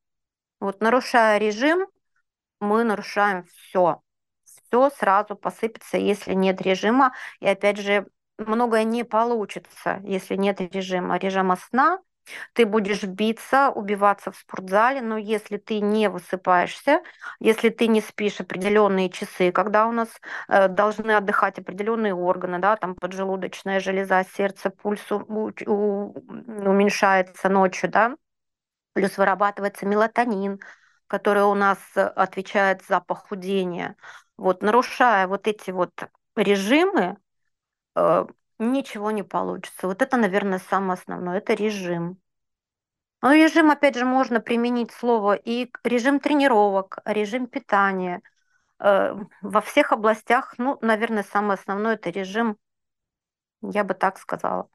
Вот 0.60 0.82
нарушая 0.82 1.38
режим, 1.38 1.88
мы 2.60 2.84
нарушаем 2.84 3.46
все. 3.46 4.02
Все 4.44 4.90
сразу 4.90 5.36
посыпется, 5.36 5.98
если 5.98 6.34
нет 6.34 6.62
режима. 6.62 7.14
И 7.40 7.48
опять 7.48 7.78
же, 7.78 8.08
многое 8.38 8.84
не 8.84 9.04
получится, 9.04 10.02
если 10.04 10.36
нет 10.36 10.62
режима. 10.62 11.18
Режима 11.18 11.56
сна, 11.58 12.00
ты 12.54 12.66
будешь 12.66 13.04
биться, 13.04 13.70
убиваться 13.70 14.32
в 14.32 14.38
спортзале, 14.38 15.02
но 15.02 15.18
если 15.18 15.58
ты 15.58 15.80
не 15.80 16.10
высыпаешься, 16.10 17.02
если 17.40 17.70
ты 17.70 17.88
не 17.88 18.02
спишь 18.02 18.40
определенные 18.40 19.10
часы, 19.10 19.52
когда 19.52 19.88
у 19.88 19.92
нас 19.92 20.10
э, 20.48 20.68
должны 20.68 21.12
отдыхать 21.12 21.60
определенные 21.60 22.14
органы, 22.14 22.60
да, 22.60 22.76
там 22.76 22.96
поджелудочная 22.96 23.80
железа, 23.80 24.24
сердце, 24.36 24.70
пульс 24.70 25.12
у, 25.12 25.52
у, 25.66 26.14
уменьшается 26.16 27.50
ночью, 27.50 27.90
да, 27.90 28.16
плюс 28.94 29.18
вырабатывается 29.18 29.86
мелатонин, 29.86 30.60
который 31.08 31.44
у 31.44 31.56
нас 31.56 31.80
отвечает 31.96 32.84
за 32.88 33.00
похудение. 33.00 33.96
Вот 34.38 34.62
нарушая 34.62 35.28
вот 35.28 35.48
эти 35.48 35.72
вот 35.72 35.92
режимы, 36.36 37.18
э, 37.96 38.26
ничего 38.60 39.12
не 39.12 39.24
получится. 39.24 39.88
Вот 39.88 40.02
это, 40.02 40.18
наверное, 40.18 40.60
самое 40.60 40.94
основное. 40.94 41.38
Это 41.38 41.54
режим. 41.54 42.18
Ну, 43.22 43.34
режим, 43.34 43.72
опять 43.72 43.96
же, 43.96 44.06
можно 44.06 44.40
применить 44.40 44.92
слово 44.92 45.34
и 45.34 45.70
режим 45.84 46.20
тренировок, 46.20 47.00
режим 47.06 47.48
питания. 47.48 48.22
Э, 48.80 49.16
во 49.42 49.62
всех 49.62 49.92
областях, 49.92 50.56
ну, 50.58 50.78
наверное, 50.82 51.24
самое 51.24 51.56
основное– 51.56 51.94
это 51.96 52.12
режим, 52.12 52.58
я 53.62 53.84
бы 53.84 53.94
так 53.94 54.18
сказала. 54.20 54.70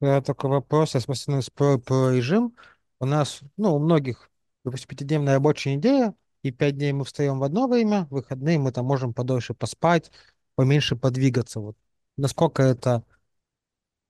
Я 0.00 0.20
такой 0.20 0.50
вопрос, 0.50 0.94
я 0.94 1.00
смотрю 1.00 1.40
про, 1.54 1.78
про 1.78 2.12
режим. 2.12 2.54
У 3.00 3.06
нас, 3.06 3.40
ну, 3.56 3.74
у 3.74 3.78
многих, 3.78 4.30
допустим, 4.64 4.88
пятидневная 4.88 5.34
рабочая 5.34 5.76
неделя, 5.76 6.14
и 6.42 6.52
пять 6.52 6.76
дней 6.76 6.92
мы 6.92 7.04
встаем 7.04 7.38
в 7.38 7.44
одно 7.44 7.66
время, 7.66 8.06
в 8.06 8.14
выходные 8.14 8.58
мы 8.58 8.72
там 8.72 8.84
можем 8.84 9.14
подольше 9.14 9.54
поспать, 9.54 10.12
поменьше 10.54 10.96
подвигаться. 10.96 11.60
Вот 11.60 11.76
насколько 12.18 12.62
это 12.62 13.04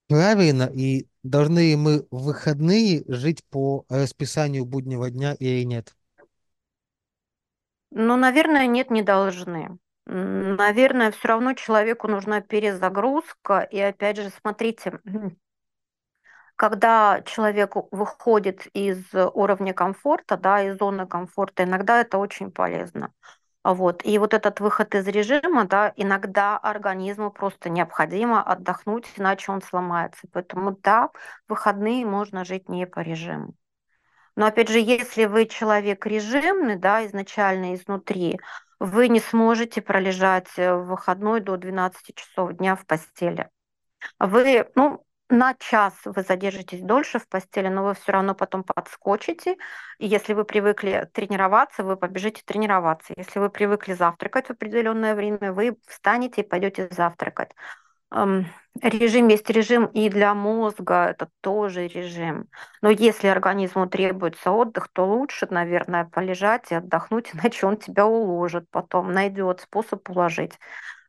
правильно 0.09 0.65
и 0.75 1.07
должны 1.23 1.77
мы 1.77 2.07
в 2.11 2.25
выходные 2.25 3.05
жить 3.09 3.43
по 3.51 3.85
расписанию 3.89 4.65
буднего 4.65 5.11
дня 5.11 5.35
или 5.35 5.63
нет? 5.65 5.95
Ну, 7.91 8.17
наверное, 8.17 8.67
нет, 8.67 8.91
не 8.91 9.03
должны. 9.03 9.79
Наверное, 10.07 11.11
все 11.13 11.29
равно 11.29 11.55
человеку 11.55 12.09
нужна 12.09 12.41
перезагрузка. 12.41 13.61
И 13.61 13.79
опять 13.79 14.17
же, 14.19 14.31
смотрите, 14.31 15.01
когда 16.57 17.23
человек 17.23 17.75
выходит 17.91 18.67
из 18.75 19.05
уровня 19.15 19.75
комфорта, 19.75 20.37
да, 20.37 20.63
из 20.63 20.79
зоны 20.79 21.07
комфорта, 21.07 21.65
иногда 21.65 22.01
это 22.01 22.19
очень 22.19 22.51
полезно. 22.51 23.13
Вот. 23.71 24.01
И 24.07 24.17
вот 24.17 24.33
этот 24.33 24.61
выход 24.61 24.95
из 24.95 25.07
режима, 25.09 25.67
да, 25.67 25.93
иногда 25.97 26.57
организму 26.57 27.31
просто 27.31 27.69
необходимо 27.69 28.43
отдохнуть, 28.43 29.05
иначе 29.17 29.53
он 29.53 29.61
сломается. 29.61 30.27
Поэтому 30.33 30.75
да, 30.83 31.11
выходные 31.49 32.07
можно 32.07 32.47
жить 32.47 32.71
не 32.71 32.87
по 32.87 33.01
режиму. 33.01 33.55
Но 34.37 34.47
опять 34.47 34.71
же, 34.71 34.79
если 34.79 35.27
вы 35.27 35.45
человек 35.45 36.07
режимный, 36.07 36.77
да, 36.77 37.05
изначально 37.05 37.75
изнутри, 37.75 38.41
вы 38.81 39.09
не 39.09 39.21
сможете 39.21 39.83
пролежать 39.83 40.49
э, 40.57 40.75
в 40.75 40.87
выходной 40.87 41.41
до 41.41 41.59
12 41.59 42.15
часов 42.15 42.55
дня 42.55 42.75
в 42.75 42.87
постели. 42.87 43.51
Вы, 44.19 44.67
ну, 44.77 45.05
на 45.29 45.55
час 45.55 45.95
вы 46.05 46.23
задержитесь 46.23 46.81
дольше 46.81 47.19
в 47.19 47.29
постели, 47.29 47.69
но 47.69 47.85
вы 47.85 47.95
все 47.95 48.13
равно 48.13 48.35
потом 48.35 48.65
подскочите. 48.65 49.57
И 49.99 50.07
если 50.07 50.33
вы 50.33 50.45
привыкли 50.45 51.09
тренироваться, 51.13 51.83
вы 51.83 51.97
побежите 51.97 52.43
тренироваться. 52.45 53.13
Если 53.17 53.39
вы 53.39 53.51
привыкли 53.51 53.93
завтракать 53.93 54.47
в 54.47 54.51
определенное 54.51 55.15
время, 55.15 55.53
вы 55.53 55.77
встанете 55.87 56.41
и 56.41 56.49
пойдете 56.49 56.89
завтракать. 56.91 57.51
Режим 58.81 59.29
есть 59.29 59.51
режим 59.51 59.87
и 59.87 60.09
для 60.09 60.35
мозга, 60.35 61.09
это 61.11 61.29
тоже 61.41 61.89
режим. 61.89 62.49
Но 62.81 62.91
если 62.91 63.27
организму 63.27 63.89
требуется 63.89 64.53
отдых, 64.53 64.89
то 64.93 65.05
лучше, 65.05 65.47
наверное, 65.51 66.05
полежать 66.05 66.71
и 66.71 66.77
отдохнуть, 66.77 67.31
иначе 67.35 67.67
он 67.67 67.77
тебя 67.77 68.07
уложит 68.07 68.71
потом, 68.71 69.13
найдет 69.13 69.61
способ 69.61 70.09
уложить. 70.09 70.59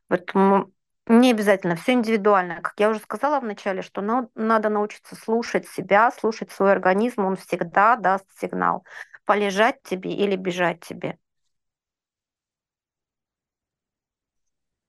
Поэтому 0.08 0.72
не 1.10 1.32
обязательно, 1.32 1.76
все 1.76 1.92
индивидуально. 1.92 2.62
Как 2.62 2.74
я 2.78 2.90
уже 2.90 3.00
сказала 3.00 3.40
в 3.40 3.44
начале, 3.44 3.82
что 3.82 4.00
надо 4.34 4.68
научиться 4.68 5.16
слушать 5.16 5.68
себя, 5.68 6.10
слушать 6.10 6.50
свой 6.52 6.72
организм, 6.72 7.24
он 7.24 7.36
всегда 7.36 7.96
даст 7.96 8.26
сигнал, 8.40 8.84
полежать 9.24 9.82
тебе 9.82 10.12
или 10.12 10.36
бежать 10.36 10.80
тебе. 10.80 11.18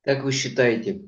Как 0.03 0.24
вы 0.24 0.32
считаете, 0.32 1.03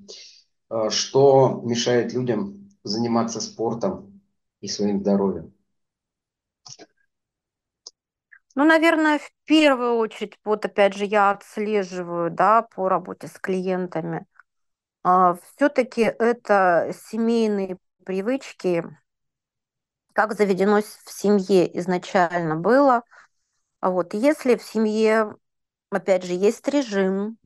а, 0.69 0.89
что 0.89 1.61
мешает 1.63 2.13
людям 2.13 2.69
заниматься 2.83 3.39
спортом 3.41 4.21
и 4.61 4.67
своим 4.67 4.99
здоровьем? 5.01 5.53
Ну, 8.55 8.65
наверное, 8.65 9.17
в 9.19 9.31
первую 9.45 9.95
очередь, 9.97 10.37
вот 10.43 10.65
опять 10.65 10.93
же, 10.95 11.05
я 11.05 11.31
отслеживаю, 11.31 12.29
да, 12.29 12.61
по 12.61 12.87
работе 12.87 13.27
с 13.27 13.39
клиентами, 13.39 14.25
все-таки 15.03 16.01
это 16.01 16.93
семейные 17.09 17.77
привычки, 18.05 18.85
как 20.13 20.33
заведено 20.33 20.81
в 20.81 21.11
семье 21.11 21.77
изначально 21.79 22.55
было. 22.55 23.03
А 23.79 23.89
вот 23.89 24.13
если 24.13 24.55
в 24.55 24.63
семье, 24.63 25.35
опять 25.89 26.23
же, 26.23 26.33
есть 26.33 26.67
режим, 26.67 27.37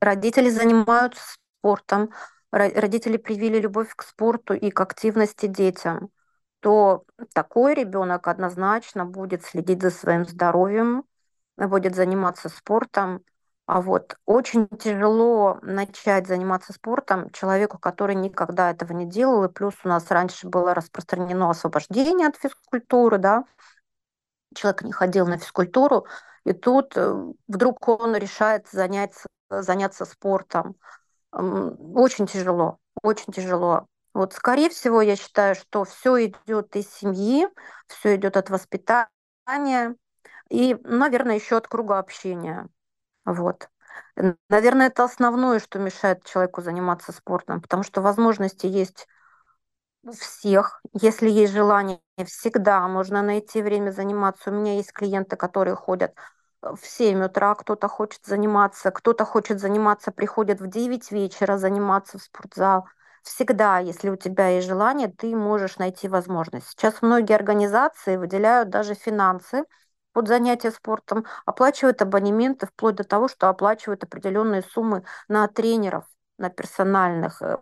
родители 0.00 0.50
занимаются 0.50 1.22
спортом, 1.58 2.10
родители 2.50 3.16
привили 3.16 3.58
любовь 3.58 3.94
к 3.94 4.02
спорту 4.02 4.54
и 4.54 4.70
к 4.70 4.80
активности 4.80 5.46
детям, 5.46 6.10
то 6.60 7.04
такой 7.32 7.74
ребенок 7.74 8.28
однозначно 8.28 9.04
будет 9.06 9.44
следить 9.44 9.82
за 9.82 9.90
своим 9.90 10.26
здоровьем, 10.26 11.04
будет 11.56 11.94
заниматься 11.94 12.48
спортом, 12.48 13.24
а 13.66 13.80
вот 13.80 14.16
очень 14.26 14.68
тяжело 14.68 15.58
начать 15.62 16.26
заниматься 16.26 16.72
спортом 16.72 17.30
человеку, 17.30 17.78
который 17.78 18.14
никогда 18.14 18.70
этого 18.70 18.92
не 18.92 19.06
делал. 19.06 19.44
И 19.44 19.52
плюс 19.52 19.74
у 19.84 19.88
нас 19.88 20.10
раньше 20.10 20.48
было 20.48 20.74
распространено 20.74 21.48
освобождение 21.48 22.28
от 22.28 22.36
физкультуры, 22.36 23.18
да. 23.18 23.44
человек 24.54 24.82
не 24.82 24.92
ходил 24.92 25.26
на 25.26 25.38
физкультуру, 25.38 26.06
и 26.44 26.52
тут 26.52 26.96
э, 26.96 27.32
вдруг 27.46 27.88
он 27.88 28.16
решает 28.16 28.66
заняться, 28.68 29.28
заняться 29.48 30.04
спортом. 30.04 30.76
Очень 31.30 32.26
тяжело, 32.26 32.78
очень 33.02 33.32
тяжело. 33.32 33.86
Вот, 34.12 34.34
скорее 34.34 34.68
всего, 34.68 35.00
я 35.00 35.16
считаю, 35.16 35.54
что 35.54 35.84
все 35.84 36.26
идет 36.26 36.76
из 36.76 36.90
семьи, 36.92 37.48
все 37.86 38.16
идет 38.16 38.36
от 38.36 38.50
воспитания 38.50 39.96
и, 40.50 40.76
наверное, 40.84 41.36
еще 41.36 41.56
от 41.56 41.68
круга 41.68 41.98
общения. 41.98 42.68
Вот. 43.24 43.68
Наверное, 44.48 44.88
это 44.88 45.04
основное, 45.04 45.58
что 45.60 45.78
мешает 45.78 46.24
человеку 46.24 46.62
заниматься 46.62 47.12
спортом, 47.12 47.60
потому 47.60 47.82
что 47.82 48.00
возможности 48.00 48.66
есть 48.66 49.06
у 50.04 50.12
всех. 50.12 50.80
Если 50.92 51.28
есть 51.30 51.52
желание, 51.52 52.00
всегда 52.26 52.86
можно 52.88 53.22
найти 53.22 53.62
время 53.62 53.90
заниматься. 53.90 54.50
У 54.50 54.54
меня 54.54 54.76
есть 54.76 54.92
клиенты, 54.92 55.36
которые 55.36 55.76
ходят 55.76 56.14
в 56.62 56.78
7 56.84 57.24
утра, 57.24 57.54
кто-то 57.54 57.88
хочет 57.88 58.24
заниматься, 58.24 58.90
кто-то 58.90 59.24
хочет 59.24 59.60
заниматься, 59.60 60.12
приходит 60.12 60.60
в 60.60 60.68
9 60.68 61.10
вечера 61.10 61.56
заниматься 61.58 62.18
в 62.18 62.22
спортзал. 62.22 62.86
Всегда, 63.22 63.78
если 63.78 64.10
у 64.10 64.16
тебя 64.16 64.48
есть 64.48 64.66
желание, 64.66 65.08
ты 65.08 65.34
можешь 65.36 65.78
найти 65.78 66.08
возможность. 66.08 66.68
Сейчас 66.68 67.02
многие 67.02 67.34
организации 67.34 68.16
выделяют 68.16 68.68
даже 68.70 68.94
финансы 68.94 69.64
под 70.12 70.28
занятия 70.28 70.70
спортом, 70.70 71.24
оплачивают 71.46 72.02
абонементы 72.02 72.66
вплоть 72.66 72.96
до 72.96 73.04
того, 73.04 73.28
что 73.28 73.48
оплачивают 73.48 74.04
определенные 74.04 74.62
суммы 74.62 75.04
на 75.28 75.48
тренеров, 75.48 76.04
на 76.38 76.50
персональных. 76.50 77.42
Э, 77.42 77.58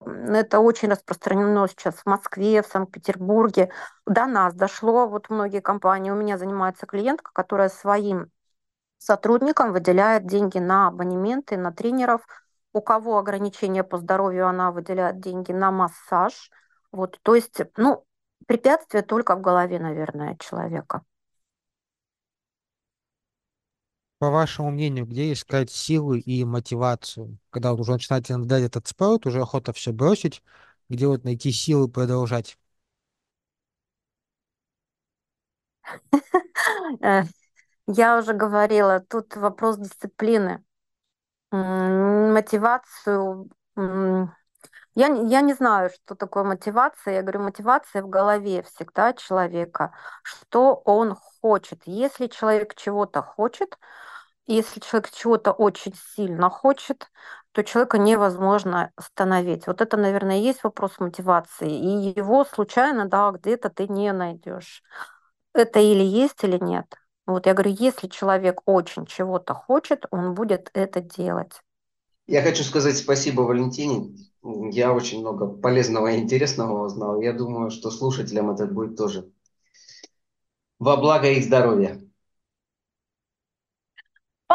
это 0.00 0.60
очень 0.60 0.90
распространено 0.90 1.66
сейчас 1.68 1.94
в 1.96 2.06
Москве, 2.06 2.62
в 2.62 2.66
Санкт-Петербурге. 2.66 3.70
До 4.06 4.26
нас 4.26 4.54
дошло, 4.54 5.08
вот 5.08 5.30
многие 5.30 5.60
компании. 5.60 6.10
У 6.10 6.16
меня 6.16 6.38
занимается 6.38 6.86
клиентка, 6.86 7.30
которая 7.32 7.68
своим 7.68 8.30
сотрудникам 8.98 9.72
выделяет 9.72 10.26
деньги 10.26 10.58
на 10.58 10.88
абонементы, 10.88 11.56
на 11.56 11.72
тренеров. 11.72 12.26
У 12.72 12.82
кого 12.82 13.18
ограничения 13.18 13.84
по 13.84 13.96
здоровью, 13.98 14.46
она 14.46 14.70
выделяет 14.70 15.20
деньги 15.20 15.52
на 15.52 15.70
массаж. 15.70 16.50
Вот, 16.92 17.18
то 17.22 17.34
есть, 17.34 17.60
ну, 17.76 18.04
препятствие 18.46 19.02
только 19.02 19.34
в 19.34 19.40
голове, 19.40 19.78
наверное, 19.78 20.36
человека. 20.38 21.02
По 24.18 24.30
вашему 24.30 24.70
мнению, 24.70 25.06
где 25.06 25.32
искать 25.32 25.70
силы 25.70 26.20
и 26.20 26.44
мотивацию? 26.44 27.38
Когда 27.50 27.72
вот 27.72 27.80
уже 27.80 27.92
начинаете 27.92 28.36
надоедать 28.36 28.70
этот 28.72 28.86
спорт, 28.88 29.26
уже 29.26 29.40
охота 29.42 29.72
все 29.74 29.92
бросить, 29.92 30.42
где 30.88 31.06
вот 31.06 31.24
найти 31.24 31.52
силы 31.52 31.88
продолжать? 31.88 32.58
Я 37.86 38.18
уже 38.18 38.32
говорила, 38.34 39.00
тут 39.00 39.36
вопрос 39.36 39.78
дисциплины, 39.78 40.64
мотивацию. 41.52 43.50
Я, 44.94 45.08
я 45.08 45.40
не 45.42 45.52
знаю, 45.54 45.90
что 45.90 46.14
такое 46.14 46.44
мотивация. 46.44 47.14
Я 47.16 47.22
говорю, 47.22 47.42
мотивация 47.42 48.02
в 48.02 48.08
голове 48.08 48.62
всегда 48.62 49.12
человека, 49.12 49.92
что 50.22 50.74
он 50.84 51.14
хочет. 51.14 51.82
Если 51.86 52.28
человек 52.28 52.74
чего-то 52.74 53.22
хочет, 53.22 53.78
если 54.46 54.80
человек 54.80 55.10
чего-то 55.10 55.52
очень 55.52 55.94
сильно 56.14 56.50
хочет, 56.50 57.10
то 57.52 57.64
человека 57.64 57.98
невозможно 57.98 58.90
остановить. 58.96 59.66
Вот 59.66 59.80
это, 59.80 59.96
наверное, 59.96 60.38
и 60.38 60.42
есть 60.42 60.62
вопрос 60.62 60.98
мотивации. 60.98 61.70
И 61.70 62.18
его 62.18 62.44
случайно, 62.44 63.08
да, 63.08 63.30
где-то 63.30 63.70
ты 63.70 63.88
не 63.88 64.12
найдешь. 64.12 64.82
Это 65.54 65.80
или 65.80 66.04
есть, 66.04 66.44
или 66.44 66.62
нет. 66.62 66.86
Вот 67.26 67.46
я 67.46 67.54
говорю, 67.54 67.74
если 67.78 68.08
человек 68.08 68.60
очень 68.66 69.06
чего-то 69.06 69.54
хочет, 69.54 70.04
он 70.10 70.34
будет 70.34 70.70
это 70.74 71.00
делать. 71.00 71.60
Я 72.26 72.42
хочу 72.42 72.62
сказать 72.62 72.96
спасибо 72.96 73.42
Валентине. 73.42 74.14
Я 74.42 74.92
очень 74.92 75.20
много 75.20 75.46
полезного 75.46 76.08
и 76.08 76.18
интересного 76.18 76.84
узнал. 76.84 77.20
Я 77.20 77.32
думаю, 77.32 77.70
что 77.70 77.90
слушателям 77.90 78.50
это 78.50 78.66
будет 78.66 78.96
тоже 78.96 79.30
во 80.78 80.96
благо 80.96 81.28
их 81.30 81.44
здоровья. 81.44 82.00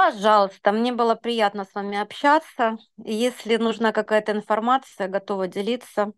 Пожалуйста, 0.04 0.72
мне 0.72 0.92
было 0.92 1.14
приятно 1.14 1.64
с 1.64 1.76
вами 1.76 1.96
общаться. 1.96 2.80
Если 2.98 3.58
нужна 3.58 3.92
какая-то 3.92 4.32
информация, 4.32 5.08
готова 5.08 5.48
делиться 5.48 6.12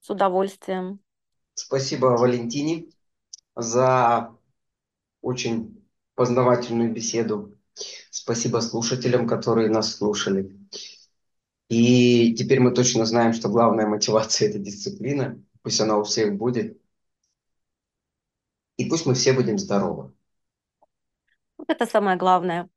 с 0.00 0.10
удовольствием. 0.10 0.98
Спасибо 1.54 2.06
Валентине 2.06 2.88
за 3.54 4.36
очень 5.20 5.86
познавательную 6.16 6.92
беседу. 6.92 7.56
Спасибо 8.10 8.58
слушателям, 8.58 9.28
которые 9.28 9.70
нас 9.70 9.94
слушали. 9.94 10.50
И 11.68 12.34
теперь 12.34 12.58
мы 12.58 12.72
точно 12.72 13.04
знаем, 13.04 13.34
что 13.34 13.48
главная 13.48 13.86
мотивация– 13.86 14.48
это 14.50 14.58
дисциплина. 14.58 15.40
Пусть 15.62 15.80
она 15.80 15.96
у 15.96 16.02
всех 16.02 16.36
будет. 16.36 16.76
И 18.78 18.90
пусть 18.90 19.06
мы 19.06 19.14
все 19.14 19.32
будем 19.32 19.58
здоровы. 19.58 20.12
Это 21.68 21.86
самое 21.86 22.16
главное. 22.16 22.68